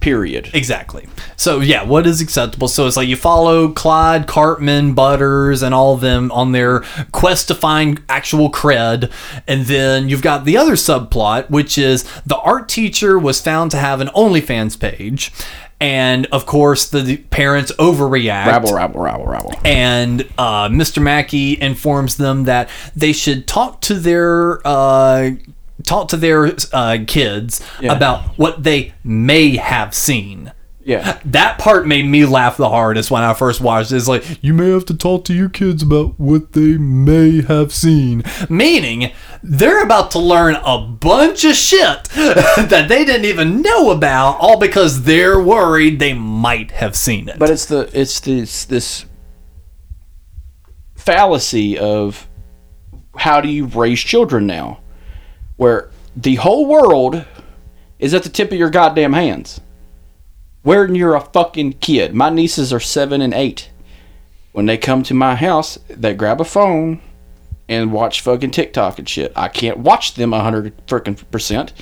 [0.00, 0.50] Period.
[0.52, 1.08] Exactly.
[1.36, 2.68] So yeah, what is acceptable?
[2.68, 6.80] So it's like you follow Clyde, Cartman, Butters, and all of them on their
[7.12, 9.10] quest to find actual cred,
[9.48, 13.78] and then you've got the other subplot, which is the art teacher was found to
[13.78, 15.32] have an OnlyFans page,
[15.80, 18.46] and of course the, the parents overreact.
[18.46, 19.54] Rabble, rabble, rabble, rabble.
[19.64, 21.02] And uh, Mr.
[21.02, 25.30] Mackey informs them that they should talk to their uh,
[25.86, 27.94] talk to their uh, kids Yeah.
[27.94, 30.52] about what they may have seen.
[30.84, 31.18] Yeah.
[31.24, 33.96] That part made me laugh the hardest when I first watched it.
[33.96, 37.72] It's like, you may have to talk to your kids about what they may have
[37.74, 38.22] seen.
[38.48, 39.10] Meaning,
[39.42, 44.60] they're about to learn a bunch of shit that they didn't even know about, all
[44.60, 47.36] because they're worried they might have seen it.
[47.36, 49.06] But it's the it's this this
[50.94, 52.28] fallacy of
[53.16, 54.80] how do you raise children now,
[55.56, 57.24] where the whole world
[57.98, 59.60] is at the tip of your goddamn hands.
[60.62, 63.70] When you're a fucking kid, my nieces are seven and eight.
[64.52, 67.00] When they come to my house, they grab a phone
[67.68, 69.32] and watch fucking TikTok and shit.
[69.36, 71.72] I can't watch them a hundred freaking percent,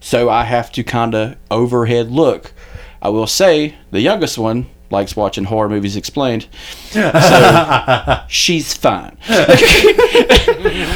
[0.00, 2.52] so I have to kind of overhead look.
[3.00, 6.46] I will say the youngest one likes watching horror movies explained,
[6.90, 9.16] so she's fine.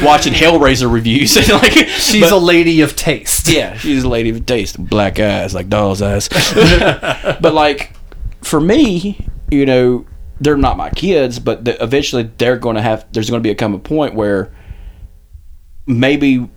[0.03, 3.47] watching Hellraiser reviews and like She's but- a lady of taste.
[3.47, 6.27] yeah, she's a lady of taste, black eyes like doll's eyes.
[6.29, 7.93] but like
[8.41, 10.05] for me, you know,
[10.39, 13.05] they're not my kids, but the, eventually they're going to have.
[13.13, 14.53] There's going to be a come a point where
[15.85, 16.49] maybe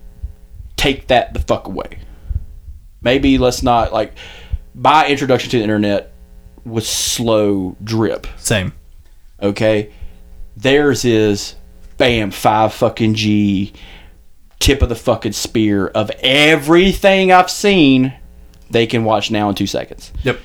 [0.76, 1.98] take that the fuck away.
[3.02, 4.14] Maybe let's not like
[4.74, 6.12] my introduction to the internet
[6.66, 8.26] was slow drip.
[8.36, 8.72] Same.
[9.40, 9.92] Okay,
[10.56, 11.54] theirs is
[11.96, 13.72] bam five fucking G
[14.58, 18.14] tip of the fucking spear of everything I've seen.
[18.70, 20.12] They can watch now in two seconds.
[20.24, 20.40] Yep.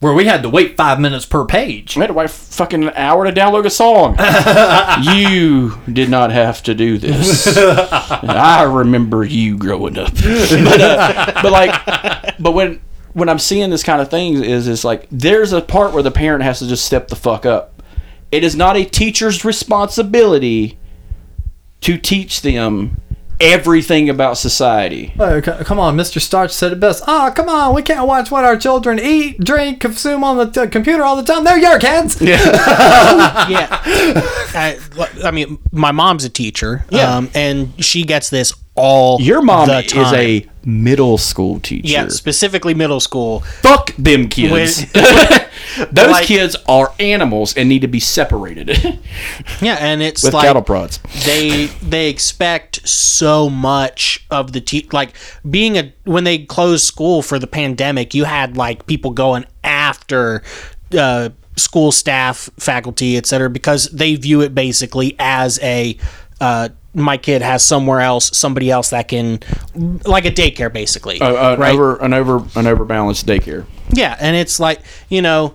[0.00, 1.96] Where we had to wait five minutes per page.
[1.96, 4.16] I had to wait fucking an hour to download a song.
[5.16, 7.56] you did not have to do this.
[7.58, 12.80] I remember you growing up, but, uh, but like, but when
[13.18, 16.10] when I'm seeing this kind of thing is is like there's a part where the
[16.10, 17.82] parent has to just step the fuck up.
[18.30, 20.78] It is not a teacher's responsibility
[21.80, 23.00] to teach them
[23.40, 25.14] everything about society.
[25.18, 26.20] Oh, come on, Mr.
[26.20, 27.04] Stotch said it best.
[27.06, 30.70] Ah, come on, we can't watch what our children eat, drink, consume on the t-
[30.70, 31.44] computer all the time.
[31.44, 32.20] They're your kids.
[32.20, 32.38] yeah.
[34.54, 34.78] I,
[35.24, 36.84] I mean, my mom's a teacher.
[36.90, 37.16] Yeah.
[37.16, 41.88] Um, and she gets this all Your mom is a middle school teacher.
[41.88, 43.40] yeah, specifically middle school.
[43.62, 44.84] Fuck them kids.
[45.92, 48.68] Those Like- kids are animals and need to be separated
[49.60, 50.98] Yeah, and it's with like cattle prods.
[51.24, 55.14] they they expect so much of the te- like
[55.48, 60.42] being a when they closed school for the pandemic you had like people going after
[60.98, 65.96] uh, school staff faculty etc because they view it basically as a
[66.40, 66.68] uh,
[67.02, 69.40] my kid has somewhere else somebody else that can
[70.04, 73.64] like a daycare basically Uh, an right over an over an overbalanced daycare.
[73.90, 75.54] yeah, and it's like, you know,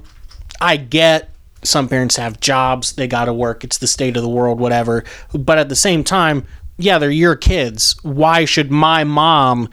[0.62, 1.30] I get
[1.64, 5.04] some parents have jobs, they got to work, it's the state of the world, whatever.
[5.34, 6.46] But at the same time,
[6.78, 7.96] yeah, they're your kids.
[8.04, 9.70] Why should my mom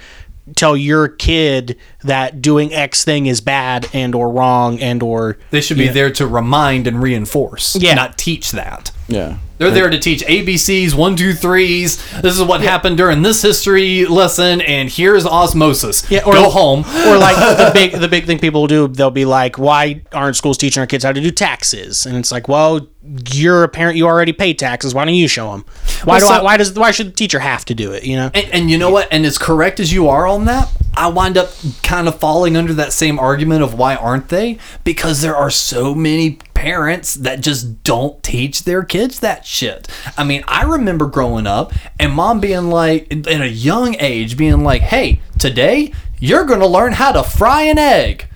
[0.56, 5.60] tell your kid that doing X thing is bad and or wrong and or They
[5.60, 7.94] should be there to remind and reinforce, Yeah.
[7.94, 8.90] not teach that.
[9.08, 9.36] Yeah.
[9.60, 11.98] They're there to teach ABCs, one, two, threes.
[12.22, 16.10] This is what happened during this history lesson, and here's osmosis.
[16.10, 16.80] Yeah, or- Go home.
[16.80, 20.34] or like the big the big thing people will do they'll be like why aren't
[20.36, 22.88] schools teaching our kids how to do taxes and it's like well
[23.32, 25.64] you're a parent you already pay taxes why don't you show them
[26.04, 28.04] why Well, do so- I, why does why should the teacher have to do it
[28.04, 29.08] you know And, and you know what?
[29.10, 31.50] And as correct as you are on that, I wind up
[31.82, 34.58] kind of falling under that same argument of why aren't they?
[34.84, 39.88] Because there are so many parents that just don't teach their kids that shit.
[40.18, 44.62] I mean, I remember growing up and mom being like, at a young age, being
[44.62, 48.26] like, hey, today you're going to learn how to fry an egg.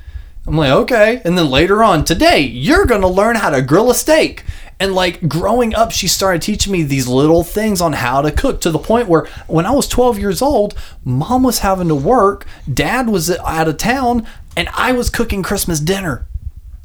[0.47, 1.21] I'm like, okay.
[1.23, 4.45] And then later on, today, you're going to learn how to grill a steak.
[4.81, 8.63] And like growing up, she started teaching me these little things on how to cook
[8.63, 10.75] to the point where when I was 12 years old,
[11.05, 14.27] mom was having to work, dad was out of town,
[14.57, 16.27] and I was cooking Christmas dinner.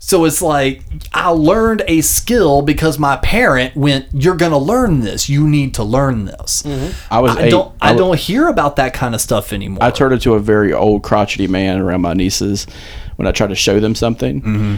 [0.02, 0.82] So it's like
[1.14, 5.28] I learned a skill because my parent went, "You're going to learn this.
[5.30, 6.64] You need to learn this."
[7.12, 7.50] I was I eight.
[7.50, 9.84] don't I I, don't hear about that kind of stuff anymore.
[9.84, 12.66] I turned into a very old crotchety man around my nieces
[13.18, 14.42] when I tried to show them something.
[14.42, 14.76] Mm-hmm.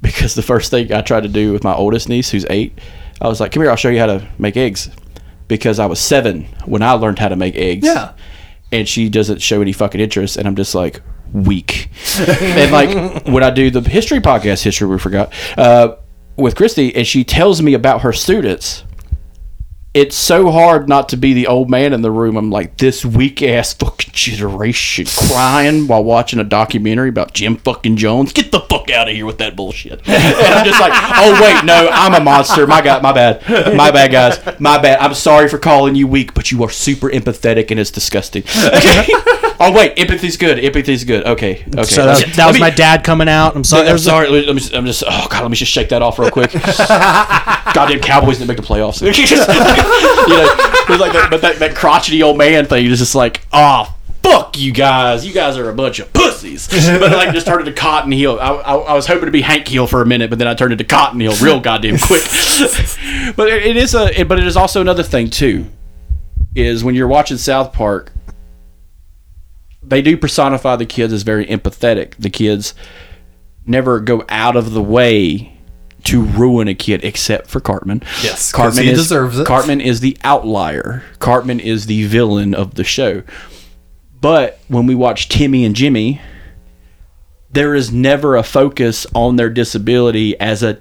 [0.00, 2.78] Because the first thing I tried to do with my oldest niece, who's eight,
[3.20, 4.88] I was like, "Come here, I'll show you how to make eggs."
[5.48, 7.86] Because I was seven when I learned how to make eggs.
[7.86, 8.12] Yeah.
[8.72, 11.00] and she doesn't show any fucking interest, and I'm just like
[11.36, 11.90] weak.
[12.18, 15.96] and like when I do the history podcast, history we forgot uh,
[16.36, 18.84] with Christy, and she tells me about her students.
[19.92, 22.36] It's so hard not to be the old man in the room.
[22.36, 27.96] I'm like this weak ass fucking generation crying while watching a documentary about Jim fucking
[27.96, 28.34] Jones.
[28.34, 30.06] Get the fuck out of here with that bullshit.
[30.06, 32.66] And I'm just like, oh wait, no, I'm a monster.
[32.66, 33.42] My God, my bad,
[33.74, 34.98] my bad, guys, my bad.
[34.98, 38.44] I'm sorry for calling you weak, but you are super empathetic and it's disgusting.
[38.66, 39.06] Okay.
[39.60, 40.58] Oh wait, empathy's good.
[40.58, 41.24] Empathy's good.
[41.26, 41.82] Okay, okay.
[41.84, 42.30] So that, Okay.
[42.32, 43.56] that was me- my dad coming out.
[43.56, 43.88] I'm sorry.
[43.88, 44.28] I'm sorry.
[44.30, 45.02] Let me, I'm just.
[45.06, 45.42] Oh God.
[45.42, 46.52] Let me just shake that off real quick.
[47.74, 49.00] Goddamn Cowboys didn't make the playoffs.
[50.28, 53.92] you know, like that, but that, that crotchety old man thing is just like, oh
[54.22, 55.24] fuck you guys.
[55.26, 56.66] You guys are a bunch of pussies.
[56.68, 58.40] but like just turned into Cotton Hill.
[58.40, 60.54] I, I, I was hoping to be Hank Hill for a minute, but then I
[60.54, 62.24] turned into Cotton Hill real goddamn quick.
[63.36, 65.66] but it it is a, it- but it is also another thing too,
[66.54, 68.10] is when you're watching South Park,
[69.86, 72.14] they do personify the kids as very empathetic.
[72.18, 72.74] The kids
[73.66, 75.52] never go out of the way
[76.04, 78.02] to ruin a kid, except for Cartman.
[78.22, 79.46] Yes, Cartman he is, deserves it.
[79.46, 81.02] Cartman is the outlier.
[81.18, 83.22] Cartman is the villain of the show.
[84.20, 86.20] But when we watch Timmy and Jimmy,
[87.50, 90.80] there is never a focus on their disability as a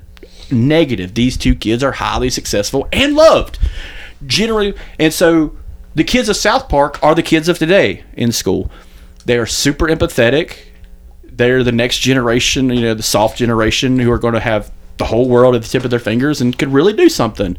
[0.52, 1.14] negative.
[1.14, 3.58] These two kids are highly successful and loved.
[4.26, 5.56] Generally, and so
[5.96, 8.70] the kids of South Park are the kids of today in school.
[9.26, 10.58] They are super empathetic.
[11.24, 15.06] They're the next generation, you know, the soft generation who are going to have the
[15.06, 17.58] whole world at the tip of their fingers and could really do something.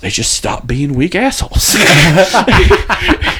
[0.00, 1.74] They just stop being weak assholes.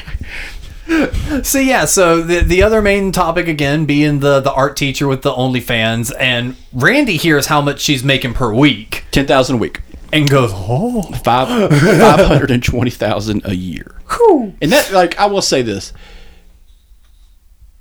[1.43, 5.21] So yeah, so the the other main topic again being the the art teacher with
[5.21, 9.81] the OnlyFans, and Randy hears how much she's making per week, Ten thousand a week.
[10.11, 13.95] and goes, "Oh, five five hundred and twenty thousand a year.
[14.61, 15.93] And that, like, I will say this: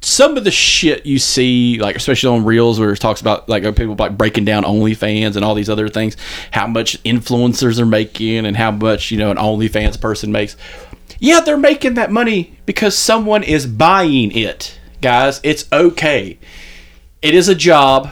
[0.09, 3.63] some of the shit you see, like especially on reels, where it talks about like
[3.77, 6.17] people like breaking down OnlyFans and all these other things,
[6.51, 10.57] how much influencers are making and how much you know an OnlyFans person makes.
[11.19, 15.41] Yeah, they're making that money because someone is buying it, guys.
[15.43, 16.39] It's okay.
[17.21, 18.11] It is a job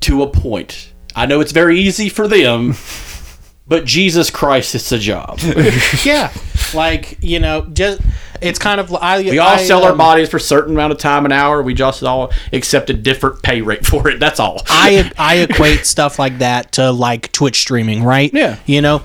[0.00, 0.92] to a point.
[1.14, 2.74] I know it's very easy for them,
[3.68, 5.38] but Jesus Christ, it's a job.
[6.04, 6.32] yeah,
[6.74, 8.00] like you know, just
[8.40, 10.98] it's kind of I We all sell our um, bodies for a certain amount of
[10.98, 11.62] time an hour.
[11.62, 14.20] We just all accept a different pay rate for it.
[14.20, 14.62] That's all.
[14.68, 18.32] I I equate stuff like that to like Twitch streaming, right?
[18.32, 18.58] Yeah.
[18.66, 19.02] You know,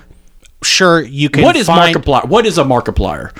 [0.63, 1.43] sure you can.
[1.43, 2.27] what is find, Markiplier?
[2.27, 3.31] What is a Markiplier?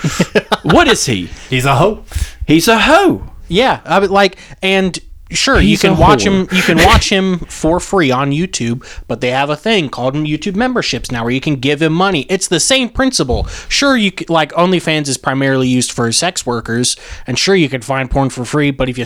[0.73, 1.27] what is he?
[1.49, 2.03] he's a hoe."
[2.45, 3.23] He's a hoe.
[3.47, 4.97] Yeah, I would like and.
[5.31, 6.47] Sure, you can watch whore.
[6.51, 6.55] him.
[6.55, 10.55] You can watch him for free on YouTube, but they have a thing called YouTube
[10.55, 12.27] memberships now, where you can give him money.
[12.29, 13.45] It's the same principle.
[13.67, 16.95] Sure, you c- like OnlyFans is primarily used for sex workers,
[17.25, 18.69] and sure you could find porn for free.
[18.69, 19.05] But if you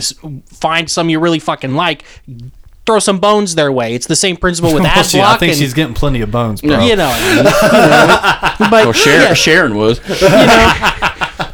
[0.52, 2.04] find some you really fucking like,
[2.84, 3.94] throw some bones their way.
[3.94, 6.30] It's the same principle with Well, ad she- I think and she's getting plenty of
[6.30, 6.78] bones, bro.
[6.84, 7.36] you know, what I mean.
[7.38, 9.98] You know, but Well, Sharon, yeah, Sharon was.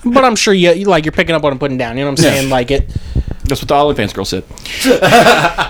[0.05, 1.97] but I'm sure you, you like you're picking up what I'm putting down.
[1.97, 2.51] You know what I'm saying?
[2.51, 2.91] Like it.
[3.55, 4.43] That's what the OnlyFans girl said.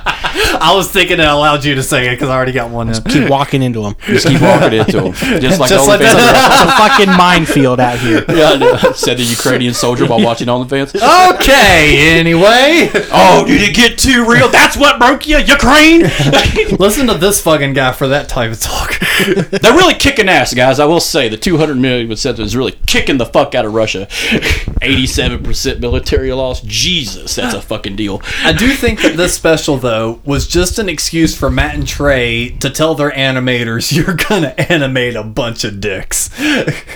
[0.34, 3.02] I was thinking it allowed you to say it because I already got one in.
[3.04, 3.96] Keep walking into them.
[4.06, 5.12] Just keep walking into them.
[5.40, 6.62] just like Just the like OnlyFans that.
[6.64, 8.24] It's a fucking minefield out here.
[8.34, 8.76] Yeah, I know.
[8.92, 11.34] said the Ukrainian soldier while watching all the OnlyFans.
[11.34, 14.48] Okay, anyway, Oh, did it get too real?
[14.48, 16.00] That's what broke you, Ukraine.
[16.78, 18.98] listen to this fucking guy for that type of talk.
[19.26, 20.80] They're really kicking ass, guys.
[20.80, 24.08] I will say the 200 million said is really kicking the fuck out of Russia.
[24.10, 26.60] 87% military loss.
[26.62, 28.20] Jesus, that's a fucking deal.
[28.42, 32.50] I do think that this special though was just an excuse for Matt and Trey
[32.60, 36.30] to tell their animators you're gonna animate a bunch of dicks.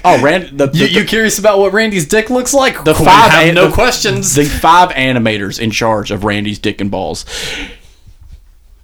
[0.05, 2.85] Oh, Rand, the, the, You, you curious about what Randy's dick looks like?
[2.85, 4.35] the We five have an- no the- questions.
[4.35, 7.25] The five animators in charge of Randy's dick and balls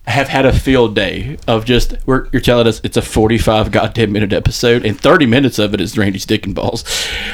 [0.06, 4.12] have had a field day of just we're, you're telling us it's a 45 goddamn
[4.12, 6.84] minute episode and 30 minutes of it is Randy's dick and balls.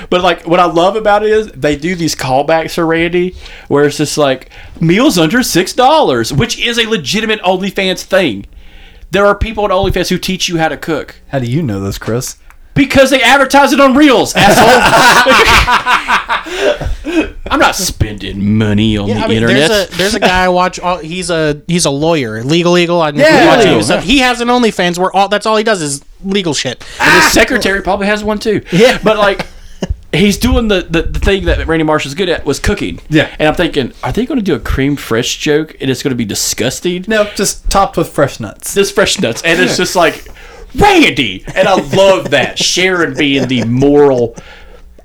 [0.08, 3.34] But like what I love about it is they do these callbacks for Randy
[3.68, 8.46] where it's just like meals under six dollars, which is a legitimate OnlyFans thing.
[9.10, 11.16] There are people at OnlyFans who teach you how to cook.
[11.28, 12.36] How do you know this, Chris?
[12.74, 14.68] Because they advertise it on Reels, asshole.
[17.50, 19.68] I'm not spending money on the I mean, internet.
[19.68, 20.78] there's a there's a guy I watch.
[20.78, 23.02] All, he's a he's a lawyer, legal eagle.
[23.02, 25.64] I Yeah, watch legal, him, so He has an OnlyFans where all that's all he
[25.64, 26.84] does is legal shit.
[27.00, 28.62] and his secretary probably has one too.
[28.72, 28.98] Yeah.
[29.02, 29.46] But like
[30.12, 33.00] he's doing the, the, the thing that Randy Marsh is good at was cooking.
[33.08, 33.34] Yeah.
[33.38, 36.10] And I'm thinking, are they going to do a crème fraîche joke and it's going
[36.10, 37.04] to be disgusting?
[37.08, 38.74] No, just topped with fresh nuts.
[38.74, 39.42] Just fresh nuts.
[39.42, 40.26] And it's just like
[40.74, 41.44] Randy.
[41.54, 42.58] And I love that.
[42.58, 44.36] Sharon being the moral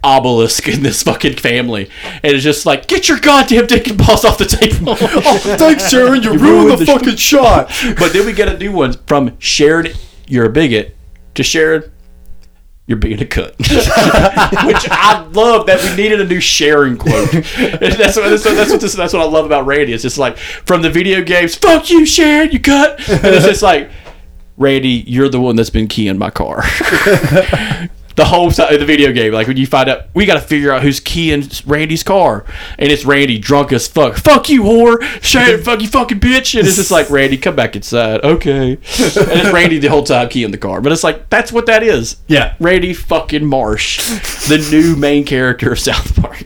[0.06, 1.90] obelisk in this fucking family.
[2.24, 4.96] And it's just like, get your goddamn dick and balls off the table.
[5.28, 6.22] Oh, thanks, Sharon.
[6.22, 7.68] You, ruined the, fucking shot.
[7.98, 9.88] But then we get a new one from Sharon,
[10.28, 10.96] you're a bigot,
[11.36, 11.92] to Sharon,
[12.86, 13.58] you're being a cunt.
[14.68, 17.32] Which I love that we needed a new Sharon quote.
[17.32, 19.94] That's what, that's, what, that's, what this, that's what I love about Randy.
[19.94, 23.00] It's just like from the video games, fuck you, Sharon, you cut.
[23.10, 23.90] And it's just like,
[24.58, 26.62] Randy, you're the one that's been keying my car.
[28.16, 30.42] the whole time of the video game, like when you find out, we got to
[30.42, 32.46] figure out who's keying Randy's car,
[32.80, 34.16] and it's Randy drunk as fuck.
[34.16, 35.02] Fuck you, whore!
[35.22, 36.58] Sharon, fuck you, fucking bitch!
[36.58, 38.72] And it's just like Randy, come back inside, okay?
[38.72, 41.84] And it's Randy the whole time keying the car, but it's like that's what that
[41.84, 42.18] is.
[42.28, 42.56] Yeah.
[42.60, 43.98] Randy fucking Marsh,
[44.48, 46.44] the new main character of South Park.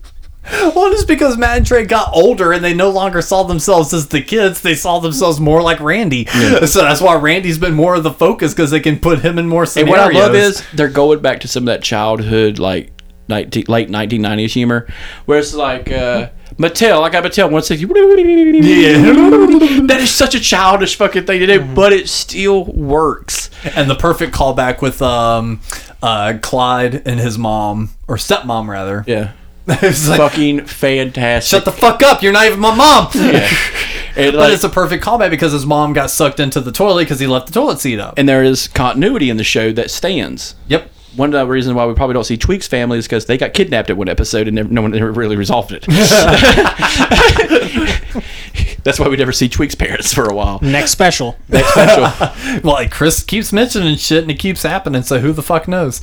[0.50, 4.08] Well, just because Matt and Trey got older and they no longer saw themselves as
[4.08, 6.24] the kids, they saw themselves more like Randy.
[6.26, 9.46] So that's why Randy's been more of the focus because they can put him in
[9.48, 9.90] more And scenarios.
[10.14, 12.92] what I love is they're going back to some of that childhood, like
[13.28, 14.86] 19, late 1990s humor,
[15.26, 17.84] where it's like uh, Mattel, I got Mattel 160.
[18.66, 19.78] Yeah.
[19.88, 23.50] That is such a childish fucking thing to do, but it still works.
[23.74, 25.60] and the perfect callback with um,
[26.02, 29.04] uh, Clyde and his mom or stepmom rather.
[29.06, 29.32] Yeah.
[29.82, 31.50] it's like, Fucking fantastic.
[31.50, 32.22] shut the fuck up!
[32.22, 33.08] You're not even my mom.
[33.14, 33.48] yeah.
[34.16, 37.04] And, But like, it's a perfect callback because his mom got sucked into the toilet
[37.04, 38.14] because he left the toilet seat up.
[38.16, 40.56] and there is continuity in the show that stands.
[40.66, 40.90] yep.
[41.18, 43.52] One of the reasons why we probably don't see Tweek's family is because they got
[43.52, 45.84] kidnapped at one episode and never, no one ever really resolved it.
[48.84, 50.60] That's why we never see Tweek's parents for a while.
[50.62, 51.36] Next special.
[51.48, 52.04] Next special.
[52.62, 56.00] Well, like Chris keeps mentioning shit and it keeps happening, so who the fuck knows?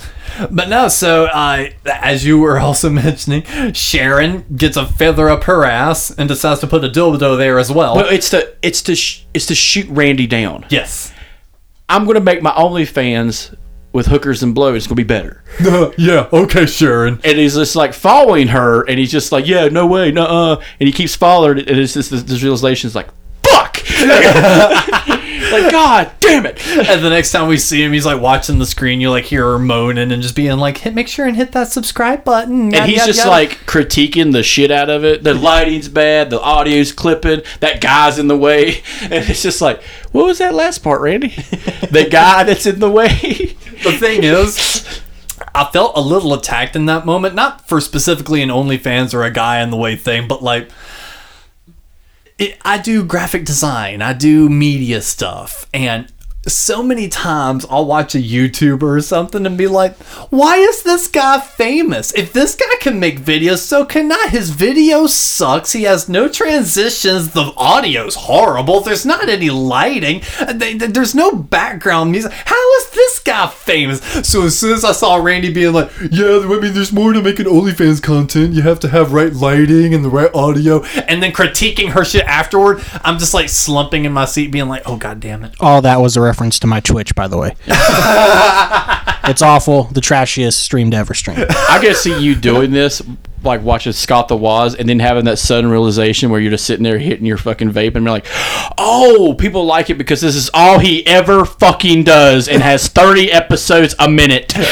[0.52, 3.44] But no, so uh, as you were also mentioning,
[3.74, 7.72] Sharon gets a feather up her ass and decides to put a dildo there as
[7.72, 7.96] well.
[7.96, 10.66] well, it's to it's to sh- it's to shoot Randy down.
[10.70, 11.12] yes.
[11.90, 13.56] I'm gonna make my OnlyFans
[13.96, 14.76] with hookers and blow.
[14.76, 15.42] It's gonna be better.
[15.98, 17.20] yeah, okay, Sharon.
[17.24, 20.64] And he's just like following her, and he's just like, "Yeah, no way, no." uh
[20.80, 23.08] And he keeps following and it's just this, this realization is like,
[23.42, 23.82] "Fuck!"
[25.52, 26.66] like, God damn it!
[26.68, 29.02] And the next time we see him, he's like watching the screen.
[29.02, 31.70] You like hear her moaning and just being like, "Hit, make sure and hit that
[31.70, 35.24] subscribe button." And he's just like critiquing the shit out of it.
[35.24, 38.84] The lighting's bad, the audio's clipping, that guy's in the way.
[39.06, 41.28] And it's just like, what was that last part, Randy?
[41.92, 43.08] the guy that's in the way.
[43.84, 45.02] the thing is,
[45.54, 49.32] I felt a little attacked in that moment, not for specifically an OnlyFans or a
[49.32, 50.70] guy in the way thing, but like.
[52.38, 56.12] It, I do graphic design, I do media stuff, and
[56.48, 59.98] so many times I'll watch a YouTuber or something and be like,
[60.30, 62.14] why is this guy famous?
[62.14, 64.28] If this guy can make videos, so can I.
[64.30, 65.72] His video sucks.
[65.72, 67.32] He has no transitions.
[67.32, 68.82] The audio's horrible.
[68.82, 70.22] There's not any lighting.
[70.54, 72.32] There's no background music.
[72.32, 74.02] How is this guy famous?
[74.28, 77.24] So as soon as I saw Randy being like, yeah, I mean, there's more to
[77.24, 78.54] making OnlyFans content.
[78.54, 80.84] You have to have right lighting and the right audio.
[80.84, 84.84] And then critiquing her shit afterward, I'm just like slumping in my seat being like,
[84.86, 85.56] oh, god damn it.
[85.60, 87.56] All that was a reference to my Twitch, by the way.
[89.30, 89.84] it's awful.
[89.84, 91.38] The trashiest streamed ever stream.
[91.50, 93.02] I can see you doing this,
[93.46, 96.84] like watching Scott the Woz, and then having that sudden realization where you're just sitting
[96.84, 98.26] there hitting your fucking vape, and you're like,
[98.78, 103.32] "Oh, people like it because this is all he ever fucking does, and has 30
[103.32, 104.54] episodes a minute."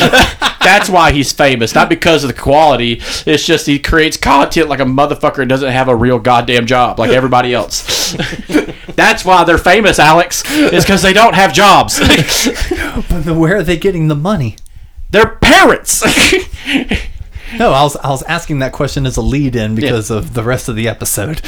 [0.64, 3.02] That's why he's famous, not because of the quality.
[3.26, 7.00] It's just he creates content like a motherfucker and doesn't have a real goddamn job
[7.00, 8.14] like everybody else.
[8.96, 10.50] That's why they're famous, Alex.
[10.50, 12.00] Is because they don't have jobs.
[12.00, 14.56] But where are they getting the money?
[15.14, 16.04] they're parents.
[17.60, 20.44] No, I was I was asking that question as a lead in because of the
[20.44, 21.42] rest of the episode.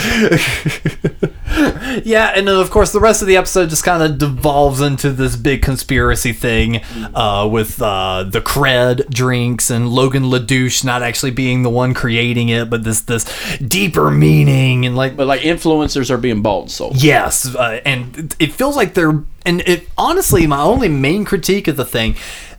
[2.03, 5.11] yeah, and then of course the rest of the episode just kind of devolves into
[5.11, 6.82] this big conspiracy thing
[7.14, 12.49] uh, with uh, the cred drinks and Logan LaDouche not actually being the one creating
[12.49, 13.26] it, but this this
[13.60, 17.02] deeper meaning and like but like influencers are being bought and sold.
[17.02, 21.68] Yes, uh, and it- it feels like they're and it honestly my only main critique
[21.68, 22.15] of the thing,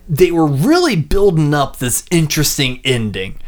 [0.07, 3.39] they were really building up this interesting ending.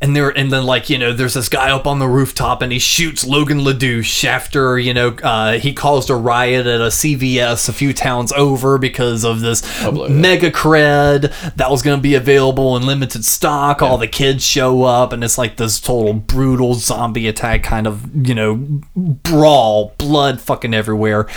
[0.00, 2.70] And there, and then like you know, there's this guy up on the rooftop, and
[2.70, 7.70] he shoots Logan LaDouche after you know uh, he caused a riot at a CVS
[7.70, 9.62] a few towns over because of this
[10.10, 13.80] mega cred that was going to be available in limited stock.
[13.80, 18.26] All the kids show up, and it's like this total brutal zombie attack kind of
[18.26, 18.56] you know
[18.94, 21.28] brawl, blood fucking everywhere.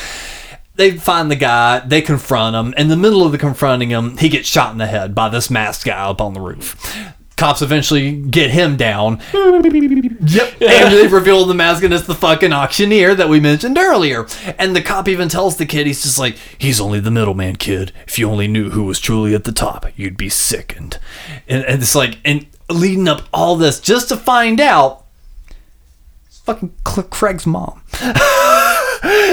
[0.78, 2.74] They find the guy, they confront him.
[2.78, 5.50] In the middle of the confronting him, he gets shot in the head by this
[5.50, 6.96] masked guy up on the roof.
[7.36, 9.20] Cops eventually get him down.
[10.28, 10.62] Yep.
[10.62, 14.26] And they reveal the mask and it's the fucking auctioneer that we mentioned earlier.
[14.58, 17.92] And the cop even tells the kid, he's just like, he's only the middleman kid.
[18.08, 21.00] If you only knew who was truly at the top, you'd be sickened.
[21.48, 25.06] And, and it's like, and leading up all this just to find out
[26.28, 27.82] it's fucking Craig's mom.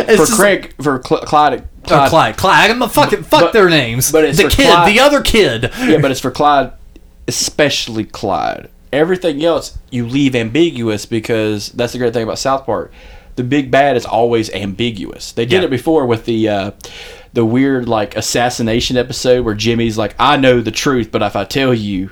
[0.09, 2.36] It's For just- Craig, for Cl- Clyde, or Clyde, Clyde.
[2.36, 2.70] Clyde.
[2.70, 4.10] I'm a fucking fuck but- their names.
[4.12, 4.93] but it's the for kid, Clyde.
[4.93, 5.70] the other kid.
[5.81, 6.72] Yeah, but it's for Clyde,
[7.28, 8.68] especially Clyde.
[8.93, 12.93] Everything else you leave ambiguous because that's the great thing about South Park.
[13.36, 15.32] The big bad is always ambiguous.
[15.32, 15.66] They did Yeah.
[15.66, 16.70] it before with the uh,
[17.32, 21.44] the weird like assassination episode where Jimmy's like, "I know the truth, but if I
[21.44, 22.10] tell you."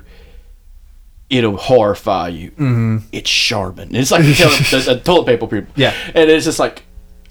[1.30, 2.50] It'll horrify you.
[2.50, 2.96] Mm-hmm.
[3.10, 3.94] It's Charmin.
[3.96, 5.72] It's like telling the, the toilet paper people.
[5.76, 5.94] Yeah.
[6.14, 6.82] and it's just like,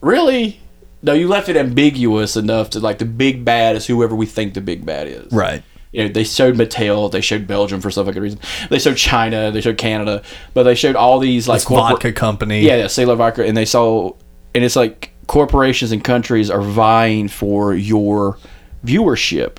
[0.01, 0.59] really?
[1.03, 4.53] No, you left it ambiguous enough to like the big bad is whoever we think
[4.53, 5.31] the big bad is.
[5.31, 5.63] Right.
[5.91, 8.39] You know, they showed Mattel, they showed Belgium for some fucking reason.
[8.69, 10.21] They showed China, they showed Canada,
[10.53, 12.61] but they showed all these like This corpor- vodka company.
[12.61, 14.11] Yeah, yeah, Sailor Vodka, and they saw,
[14.55, 18.37] and it's like corporations and countries are vying for your
[18.85, 19.57] viewership.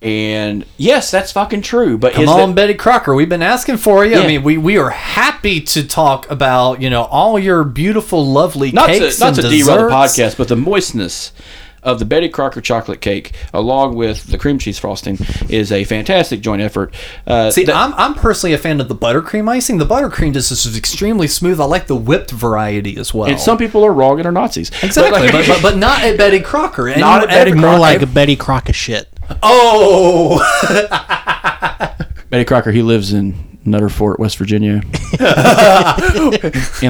[0.00, 1.98] And yes, that's fucking true.
[1.98, 3.14] But Come on, that, Betty Crocker.
[3.14, 4.12] We've been asking for you.
[4.12, 4.20] Yeah.
[4.20, 8.70] I mean, we, we are happy to talk about you know all your beautiful, lovely
[8.70, 11.32] not cakes to not to derail the podcast, but the moistness
[11.82, 15.16] of the Betty Crocker chocolate cake, along with the cream cheese frosting,
[15.48, 16.92] is a fantastic joint effort.
[17.26, 19.78] Uh, See, that- I'm, I'm personally a fan of the buttercream icing.
[19.78, 21.60] The buttercream just is extremely smooth.
[21.60, 23.28] I like the whipped variety as well.
[23.30, 24.70] and some people are wrong and are Nazis.
[24.82, 26.88] exactly, But, but, like- but, but not at Betty Crocker.
[26.96, 29.08] Not at Betty ever- More like a Betty Crocker shit.
[29.42, 30.38] Oh,
[32.30, 34.84] Betty Crocker, he lives in Nutter Fort, West Virginia, in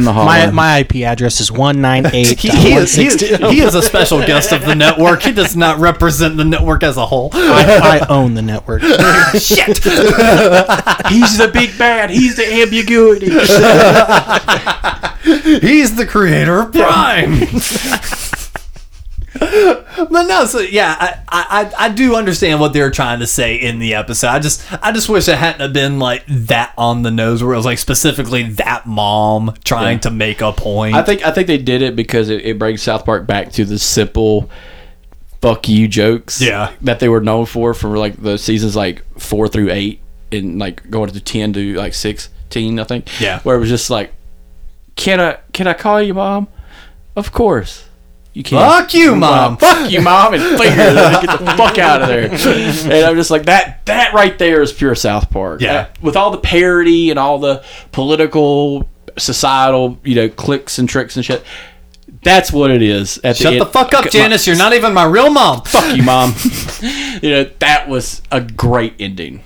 [0.05, 0.25] the hall.
[0.25, 2.39] My my IP address is one nine eight.
[2.39, 5.23] he, he, is, he, is, he is a special guest of the network.
[5.23, 7.31] He does not represent the network as a whole.
[7.33, 8.83] I, I own the network.
[8.83, 9.79] Shit.
[11.09, 12.11] He's the big bad.
[12.11, 13.31] He's the ambiguity.
[15.61, 17.33] He's the creator of Prime.
[20.11, 23.79] but no, so yeah, I, I I do understand what they're trying to say in
[23.79, 24.29] the episode.
[24.29, 27.55] I just I just wish it hadn't have been like that on the nose, where
[27.55, 30.03] it was like specifically that mom trying Yeah.
[30.03, 30.95] to make a point.
[30.95, 33.65] I think I think they did it because it, it brings South Park back to
[33.65, 34.51] the simple
[35.41, 36.73] fuck you jokes Yeah.
[36.81, 40.01] that they were known for from like the seasons like four through eight
[40.33, 43.39] and like going to ten to like sixteen I think Yeah.
[43.43, 44.13] where it was just like
[44.97, 46.49] can I can I call you mom
[47.15, 47.88] of course
[48.39, 49.57] you can Fuck you, mom.
[49.57, 53.47] fuck you mom and fingers get the fuck out of there and I'm just like
[53.47, 55.73] that that right there is pure South Park Yeah.
[55.75, 58.89] Uh, with all the parody and all the political
[59.19, 61.43] societal you know clicks and tricks and shit
[62.23, 63.61] that's what it is at Shut end.
[63.61, 64.47] the fuck up, My- Janice.
[64.47, 65.63] You're not even my real mom.
[65.63, 66.35] fuck you mom
[67.23, 69.43] you know that was a great ending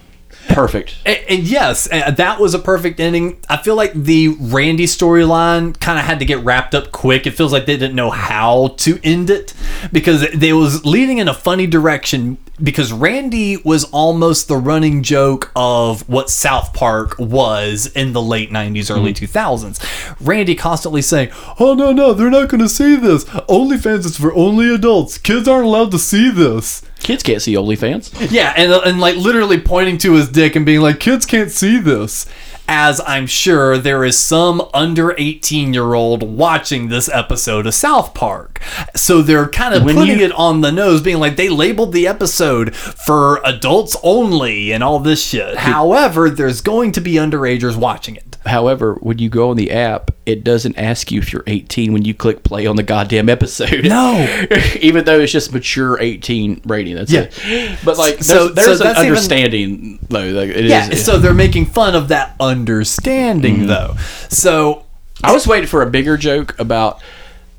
[0.54, 3.40] perfect And, and yes, uh, that was a perfect ending.
[3.48, 7.26] I feel like the Randy storyline kind of had to get wrapped up quick.
[7.26, 9.54] It feels like they didn't know how to end it
[9.92, 15.50] because they was leading in a funny direction because Randy was almost the running joke
[15.56, 20.16] of what South Park was in the late 90s early 2000s.
[20.20, 23.24] Randy constantly saying, "Oh no, no, they're not going to see this.
[23.24, 25.18] OnlyFans is for only adults.
[25.18, 29.16] Kids aren't allowed to see this." Kids can't see OnlyFans Yeah, and, uh, and like
[29.16, 32.26] literally pointing to his dick and being like, kids can't see this.
[32.68, 38.14] As I'm sure there is some under 18 year old watching this episode of South
[38.14, 38.62] Park.
[38.94, 41.92] So they're kind of When putting you- it on the nose, being like, they labeled
[41.92, 45.56] the episode for adults only and all this shit.
[45.58, 48.31] However, there's going to be underagers watching it.
[48.44, 52.04] However, when you go on the app, it doesn't ask you if you're 18 when
[52.04, 53.84] you click play on the goddamn episode.
[53.84, 54.26] No.
[54.80, 56.96] even though it's just mature 18 rating.
[56.96, 57.28] That's Yeah.
[57.30, 57.78] it.
[57.84, 60.24] But like, there's, So- there's so an that's even- understanding though.
[60.30, 63.94] Like, Yeah, is- so they're making fun of that understanding, though.
[64.28, 64.84] So
[65.22, 67.00] I was waiting for a bigger joke about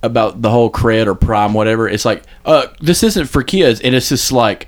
[0.02, 1.88] about the whole cred or prime whatever.
[1.88, 4.68] It's like, uh, this isn't for kids, and it's just like.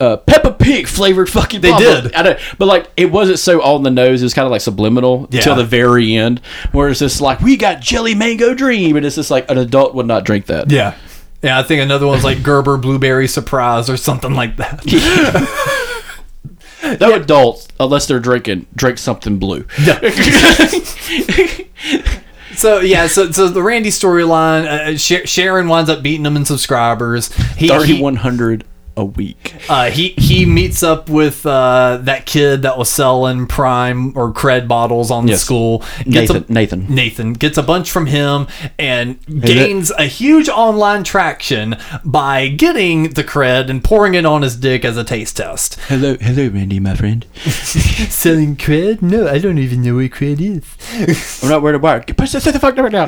[0.00, 1.60] Uh, Peppa Pig flavored fucking.
[1.60, 1.78] They blah.
[1.78, 2.14] did.
[2.14, 4.22] I don't, but like it wasn't so on the nose.
[4.22, 5.40] It was kind of like subliminal Yeah.
[5.40, 6.40] till the very end,
[6.72, 9.94] where it's just like we got jelly mango dream, and it's just like an adult
[9.96, 10.70] would not drink that.
[10.70, 10.94] Yeah.
[11.42, 14.84] Yeah, I think another one's like Gerber Blueberry Surprise or something like that.
[17.00, 19.66] No adults, unless they're drinking, drink something blue.
[22.56, 26.44] So yeah, so so the Randy storyline, uh, Sha- Sharon winds up beating him in
[26.44, 27.32] subscribers.
[27.54, 28.64] He, Thirty one hundred
[28.98, 29.54] a week.
[29.68, 34.66] uh, he he meets up with uh, that kid that was selling Prime or Cred
[34.68, 35.42] bottles on the Yes.
[35.42, 35.84] school.
[36.04, 36.44] Nathan.
[36.48, 36.86] a, Nathan.
[36.94, 38.46] Nathan gets a bunch from him
[38.78, 44.56] and gains a huge online traction by getting the cred and pouring it on his
[44.56, 45.78] dick as a taste test.
[45.88, 47.24] Hello, hello, Randy, my friend.
[47.44, 49.00] Selling cred?
[49.02, 51.40] No, I don't even know what cred is.
[51.42, 52.16] I'm not worried about it.
[52.16, 53.04] Push this the fuck down now.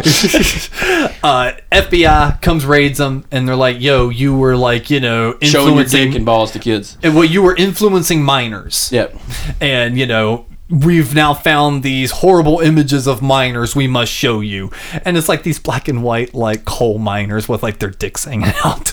[1.23, 5.75] uh, FBI comes raids them and they're like, "Yo, you were like, you know, Showing
[5.77, 6.97] your influencing, dick balls to kids.
[7.03, 9.17] and well, you were influencing minors, Yep.
[9.61, 14.71] and you know." We've now found these horrible images of minors we must show you.
[15.05, 18.53] And it's like these black and white, like coal miners with like their dicks hanging
[18.65, 18.87] out.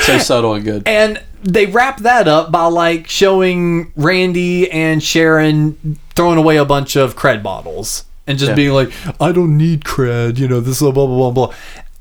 [0.00, 0.82] So subtle and good.
[0.88, 6.96] and they wrap that up by like showing Randy and Sharon throwing away a bunch
[6.96, 8.54] of cred bottles and just Yeah.
[8.56, 11.54] being like, I don't need cred, you know, this is blah blah blah blah.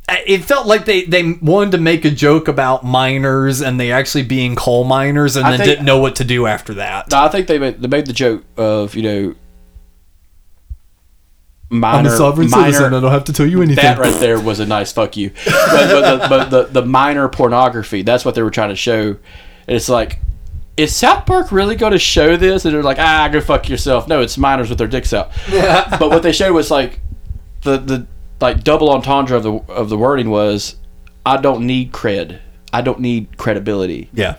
[0.07, 4.23] It felt like they, they wanted to make a joke about miners and they actually
[4.23, 7.10] being coal miners and I then think- didn't know what to do after that.
[7.11, 9.36] No, I think they made, they made the joke of you know
[11.69, 12.10] minor
[12.48, 12.72] minor.
[12.72, 12.94] Citizen.
[12.94, 13.84] I don't have to tell you anything.
[13.84, 15.32] That right there was a nice fuck you.
[15.45, 19.18] But, but, the, but the the minor pornography that's what they were trying to show.
[19.68, 20.19] It's like
[20.77, 22.65] is South Park really going to show this?
[22.65, 24.07] And they're like, ah, go fuck yourself.
[24.10, 25.32] No, it's minors with their dicks out.
[25.49, 26.99] but what they showed was like
[27.61, 28.07] the the
[28.41, 30.76] like double entendre of the of the wording was,
[31.26, 32.40] I don't need cred.
[32.74, 34.10] I don't need credibility.
[34.14, 34.38] Yeah.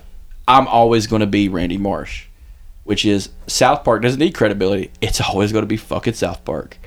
[0.48, 2.27] I'm always going to be Randy Marsh,
[2.85, 4.90] which is South Park doesn't need credibility.
[5.01, 6.78] It's always going to be fucking South Park.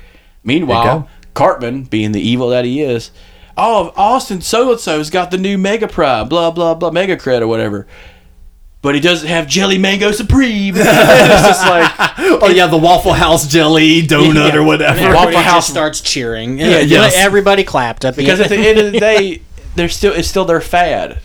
[0.44, 1.08] Meanwhile.
[1.34, 3.10] Cartman, being the evil that he is,
[3.56, 7.40] oh, Austin so and so's got the new Mega Prime, blah blah blah, Mega Cred
[7.40, 7.86] or whatever.
[8.82, 10.74] But he doesn't have Jelly Mango Supreme.
[10.78, 10.84] it's
[11.46, 11.92] just like
[12.42, 15.14] Oh yeah, the Waffle House jelly donut or whatever.
[15.14, 16.58] Waffle House- just starts cheering.
[16.58, 17.14] Yeah, Yeah, yes.
[17.16, 19.42] everybody clapped at the because at the end of the day,
[19.76, 21.18] they're still it's still their fad.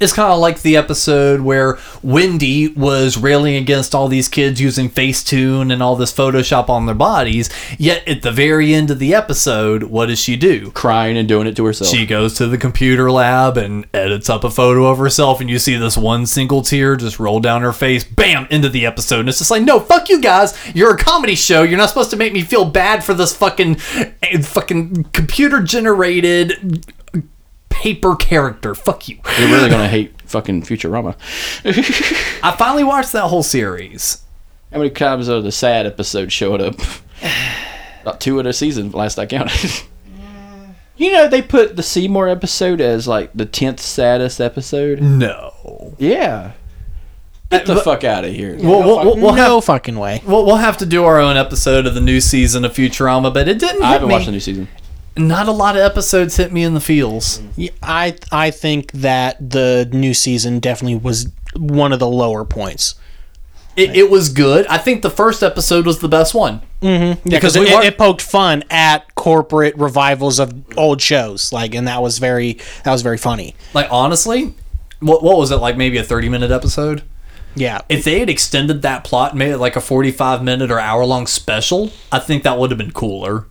[0.00, 4.90] It's kind of like the episode where Wendy was railing against all these kids using
[4.90, 7.48] Facetune and all this Photoshop on their bodies.
[7.78, 10.72] Yet at the very end of the episode, what does she do?
[10.72, 11.90] Crying and doing it to herself.
[11.90, 15.60] She goes to the computer lab and edits up a photo of herself, and you
[15.60, 19.20] see this one single tear just roll down her face, bam, into the episode.
[19.20, 20.58] And it's just like, no, fuck you guys.
[20.74, 21.62] You're a comedy show.
[21.62, 23.76] You're not supposed to make me feel bad for this fucking,
[24.22, 26.84] eh, fucking computer generated
[27.74, 28.74] paper character.
[28.74, 29.18] Fuck you.
[29.38, 31.16] You're really gonna hate fucking Futurama.
[32.42, 34.22] I finally watched that whole series.
[34.72, 36.76] How many times of the sad episode showed up?
[38.02, 39.82] About two of the season, last I counted.
[40.96, 45.00] you know, they put the Seymour episode as like the tenth saddest episode.
[45.00, 45.94] No.
[45.98, 46.52] Yeah.
[47.50, 48.56] Get the fuck out of here.
[48.56, 50.22] We'll, we'll, we'll, we'll no have, fucking way.
[50.26, 53.46] we'll, we'll have to do our own episode of the new season of Futurama, but
[53.48, 54.14] it didn't hit I haven't me.
[54.14, 54.66] watched the new season.
[55.16, 57.40] Not a lot of episodes hit me in the feels.
[57.82, 62.96] I I think that the new season definitely was one of the lower points.
[63.76, 64.66] It, it was good.
[64.68, 66.60] I think the first episode was the best one.
[66.80, 67.28] Mm-hmm.
[67.28, 71.74] Yeah, because we it, were- it poked fun at corporate revivals of old shows, like,
[71.74, 73.54] and that was very that was very funny.
[73.72, 74.54] Like honestly,
[75.00, 75.76] what what was it like?
[75.76, 77.02] Maybe a thirty minute episode.
[77.56, 80.72] Yeah, If they had extended that plot and made it like a forty five minute
[80.72, 83.46] or hour long special, I think that would have been cooler.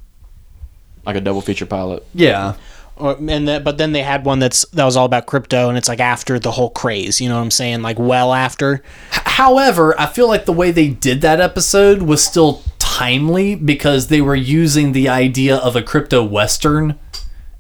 [1.05, 2.05] Like a double feature pilot.
[2.13, 2.55] Yeah.
[2.95, 5.77] Or, and that, but then they had one that's that was all about crypto, and
[5.77, 7.19] it's like after the whole craze.
[7.19, 7.81] You know what I'm saying?
[7.81, 8.83] Like well after.
[9.09, 14.21] However, I feel like the way they did that episode was still timely because they
[14.21, 16.99] were using the idea of a crypto western.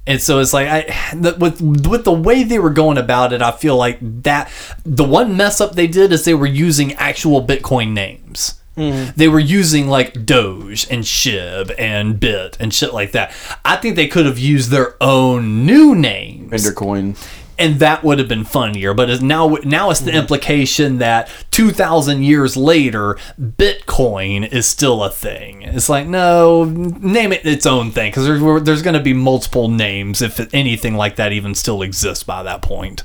[0.05, 3.41] And so it's like I the- with with the way they were going about it,
[3.41, 4.51] I feel like that
[4.85, 8.59] the one mess up they did is they were using actual Bitcoin names.
[8.77, 9.11] Mm-hmm.
[9.15, 13.31] They were using like Doge and Shib and Bit and shit like that.
[13.63, 17.15] I think they could have used their own new names Vendor coin.
[17.59, 18.95] and that would have been funnier.
[18.95, 20.21] But now, now it's the mm-hmm.
[20.21, 25.61] implication that two thousand years later, Bitcoin is still a thing.
[25.61, 29.67] It's like no, name it its own thing because there's there's going to be multiple
[29.67, 33.03] names if anything like that even still exists by that point.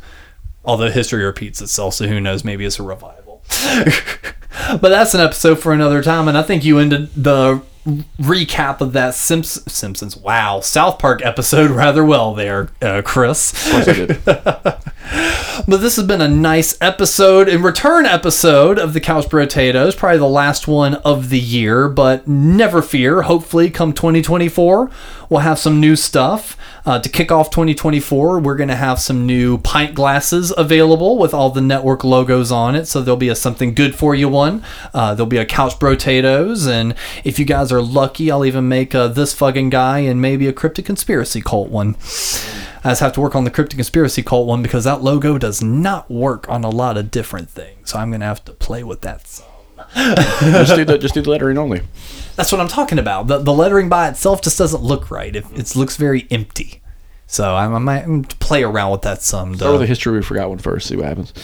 [0.65, 2.43] Although history repeats itself, so who knows?
[2.43, 3.43] Maybe it's a revival.
[4.51, 7.63] but that's an episode for another time, and I think you ended the
[8.21, 13.53] recap of that Simps- Simpsons, wow, South Park episode rather well there, uh, Chris.
[13.53, 14.89] Of course I did.
[15.67, 20.19] But this has been a nice episode, a return episode of the Couch Brotatos, probably
[20.19, 21.89] the last one of the year.
[21.89, 24.91] But never fear, hopefully, come 2024,
[25.29, 26.57] we'll have some new stuff.
[26.87, 31.35] Uh, to kick off 2024, we're going to have some new pint glasses available with
[31.35, 32.87] all the network logos on it.
[32.87, 34.65] So there'll be a something good for you one.
[34.95, 36.95] Uh, there'll be a Couch Brotatos, and
[37.25, 40.53] if you guys are lucky, I'll even make uh, this fucking guy and maybe a
[40.53, 41.97] cryptic conspiracy cult one.
[42.85, 45.63] I just have to work on the cryptic conspiracy cult one because that logo does
[45.63, 47.91] not work on a lot of different things.
[47.91, 49.47] So I'm gonna have to play with that some.
[49.95, 51.83] just do the just do the lettering only.
[52.37, 53.27] That's what I'm talking about.
[53.27, 55.35] The, the lettering by itself just doesn't look right.
[55.35, 56.81] It, it looks very empty.
[57.27, 59.55] So I, I might play around with that some.
[59.57, 60.89] Start with the history we forgot one first.
[60.89, 61.35] See what happens.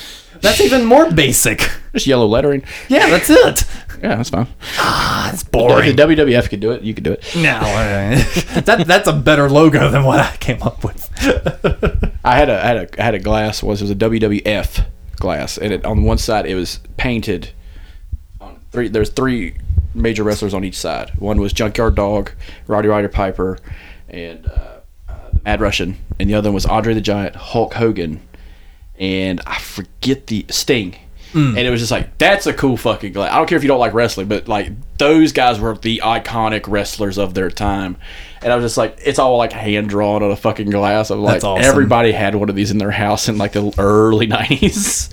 [0.41, 1.69] That's even more basic.
[1.93, 2.65] Just yellow lettering.
[2.89, 3.65] Yeah, that's it.
[4.05, 4.47] Yeah, that's fine.
[4.77, 5.97] That's If boring.
[5.97, 7.25] the WWF could do it, you could do it.
[7.37, 7.41] No,
[8.61, 11.09] that that's a better logo than what I came up with.
[12.23, 14.85] I had a I had a I had a glass was it was a WWF
[15.17, 17.49] glass, and it, on one side it was painted.
[18.43, 19.55] On three, there's three
[19.95, 21.11] major wrestlers on each side.
[21.19, 22.33] One was Junkyard Dog,
[22.67, 23.59] Rowdy Roddy Piper,
[24.11, 25.15] and uh, uh,
[25.47, 28.21] Mad Russian, and the other one was Andre the Giant, Hulk Hogan,
[28.99, 30.97] and I forget the Sting.
[31.35, 33.33] And it was just like that's a cool fucking glass.
[33.33, 36.69] I don't care if you don't like wrestling, but like those guys were the iconic
[36.69, 37.97] wrestlers of their time.
[38.43, 41.11] And I was just like, it's all like hand drawn on a fucking glass.
[41.11, 41.65] Of like awesome.
[41.65, 45.11] everybody had one of these in their house in like the early nineties.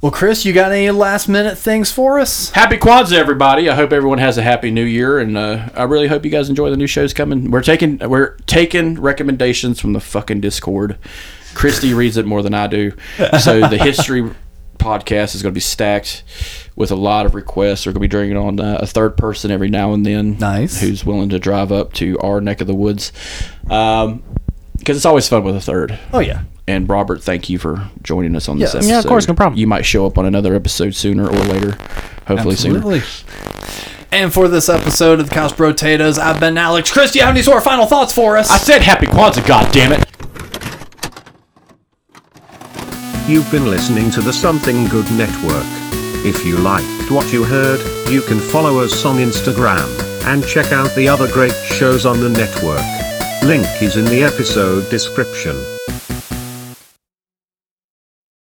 [0.00, 2.48] Well, Chris, you got any last minute things for us?
[2.50, 3.68] happy Kwanzaa, everybody!
[3.68, 6.48] I hope everyone has a happy New Year, and uh, I really hope you guys
[6.48, 7.50] enjoy the new shows coming.
[7.50, 10.96] We're taking we're taking recommendations from the fucking Discord.
[11.52, 12.92] Christy reads it more than I do,
[13.40, 14.30] so the history
[14.80, 16.22] podcast is going to be stacked
[16.76, 17.86] with a lot of requests.
[17.86, 20.38] We're going to be bringing on uh, a third person every now and then.
[20.38, 20.80] Nice.
[20.80, 23.12] Who's willing to drive up to our neck of the woods.
[23.68, 24.22] Um,
[24.78, 25.98] because it's always fun with a third.
[26.12, 26.44] Oh yeah.
[26.66, 28.88] And Robert, thank you for joining us on this episode.
[28.88, 29.58] Yeah, of course, no problem.
[29.58, 31.76] You might show up on another episode sooner or later.
[32.26, 33.02] Hopefully sooner.
[34.12, 36.90] And for this episode of the Couch Brotatos, I've been Alex.
[36.92, 38.50] Chris, do you have any sort of final thoughts for us?
[38.50, 40.04] I said happy Kwanzaa, goddammit!
[43.30, 45.64] You've been listening to the Something Good Network.
[46.26, 47.78] If you liked what you heard,
[48.10, 49.86] you can follow us on Instagram
[50.24, 52.82] and check out the other great shows on the network.
[53.44, 55.64] Link is in the episode description.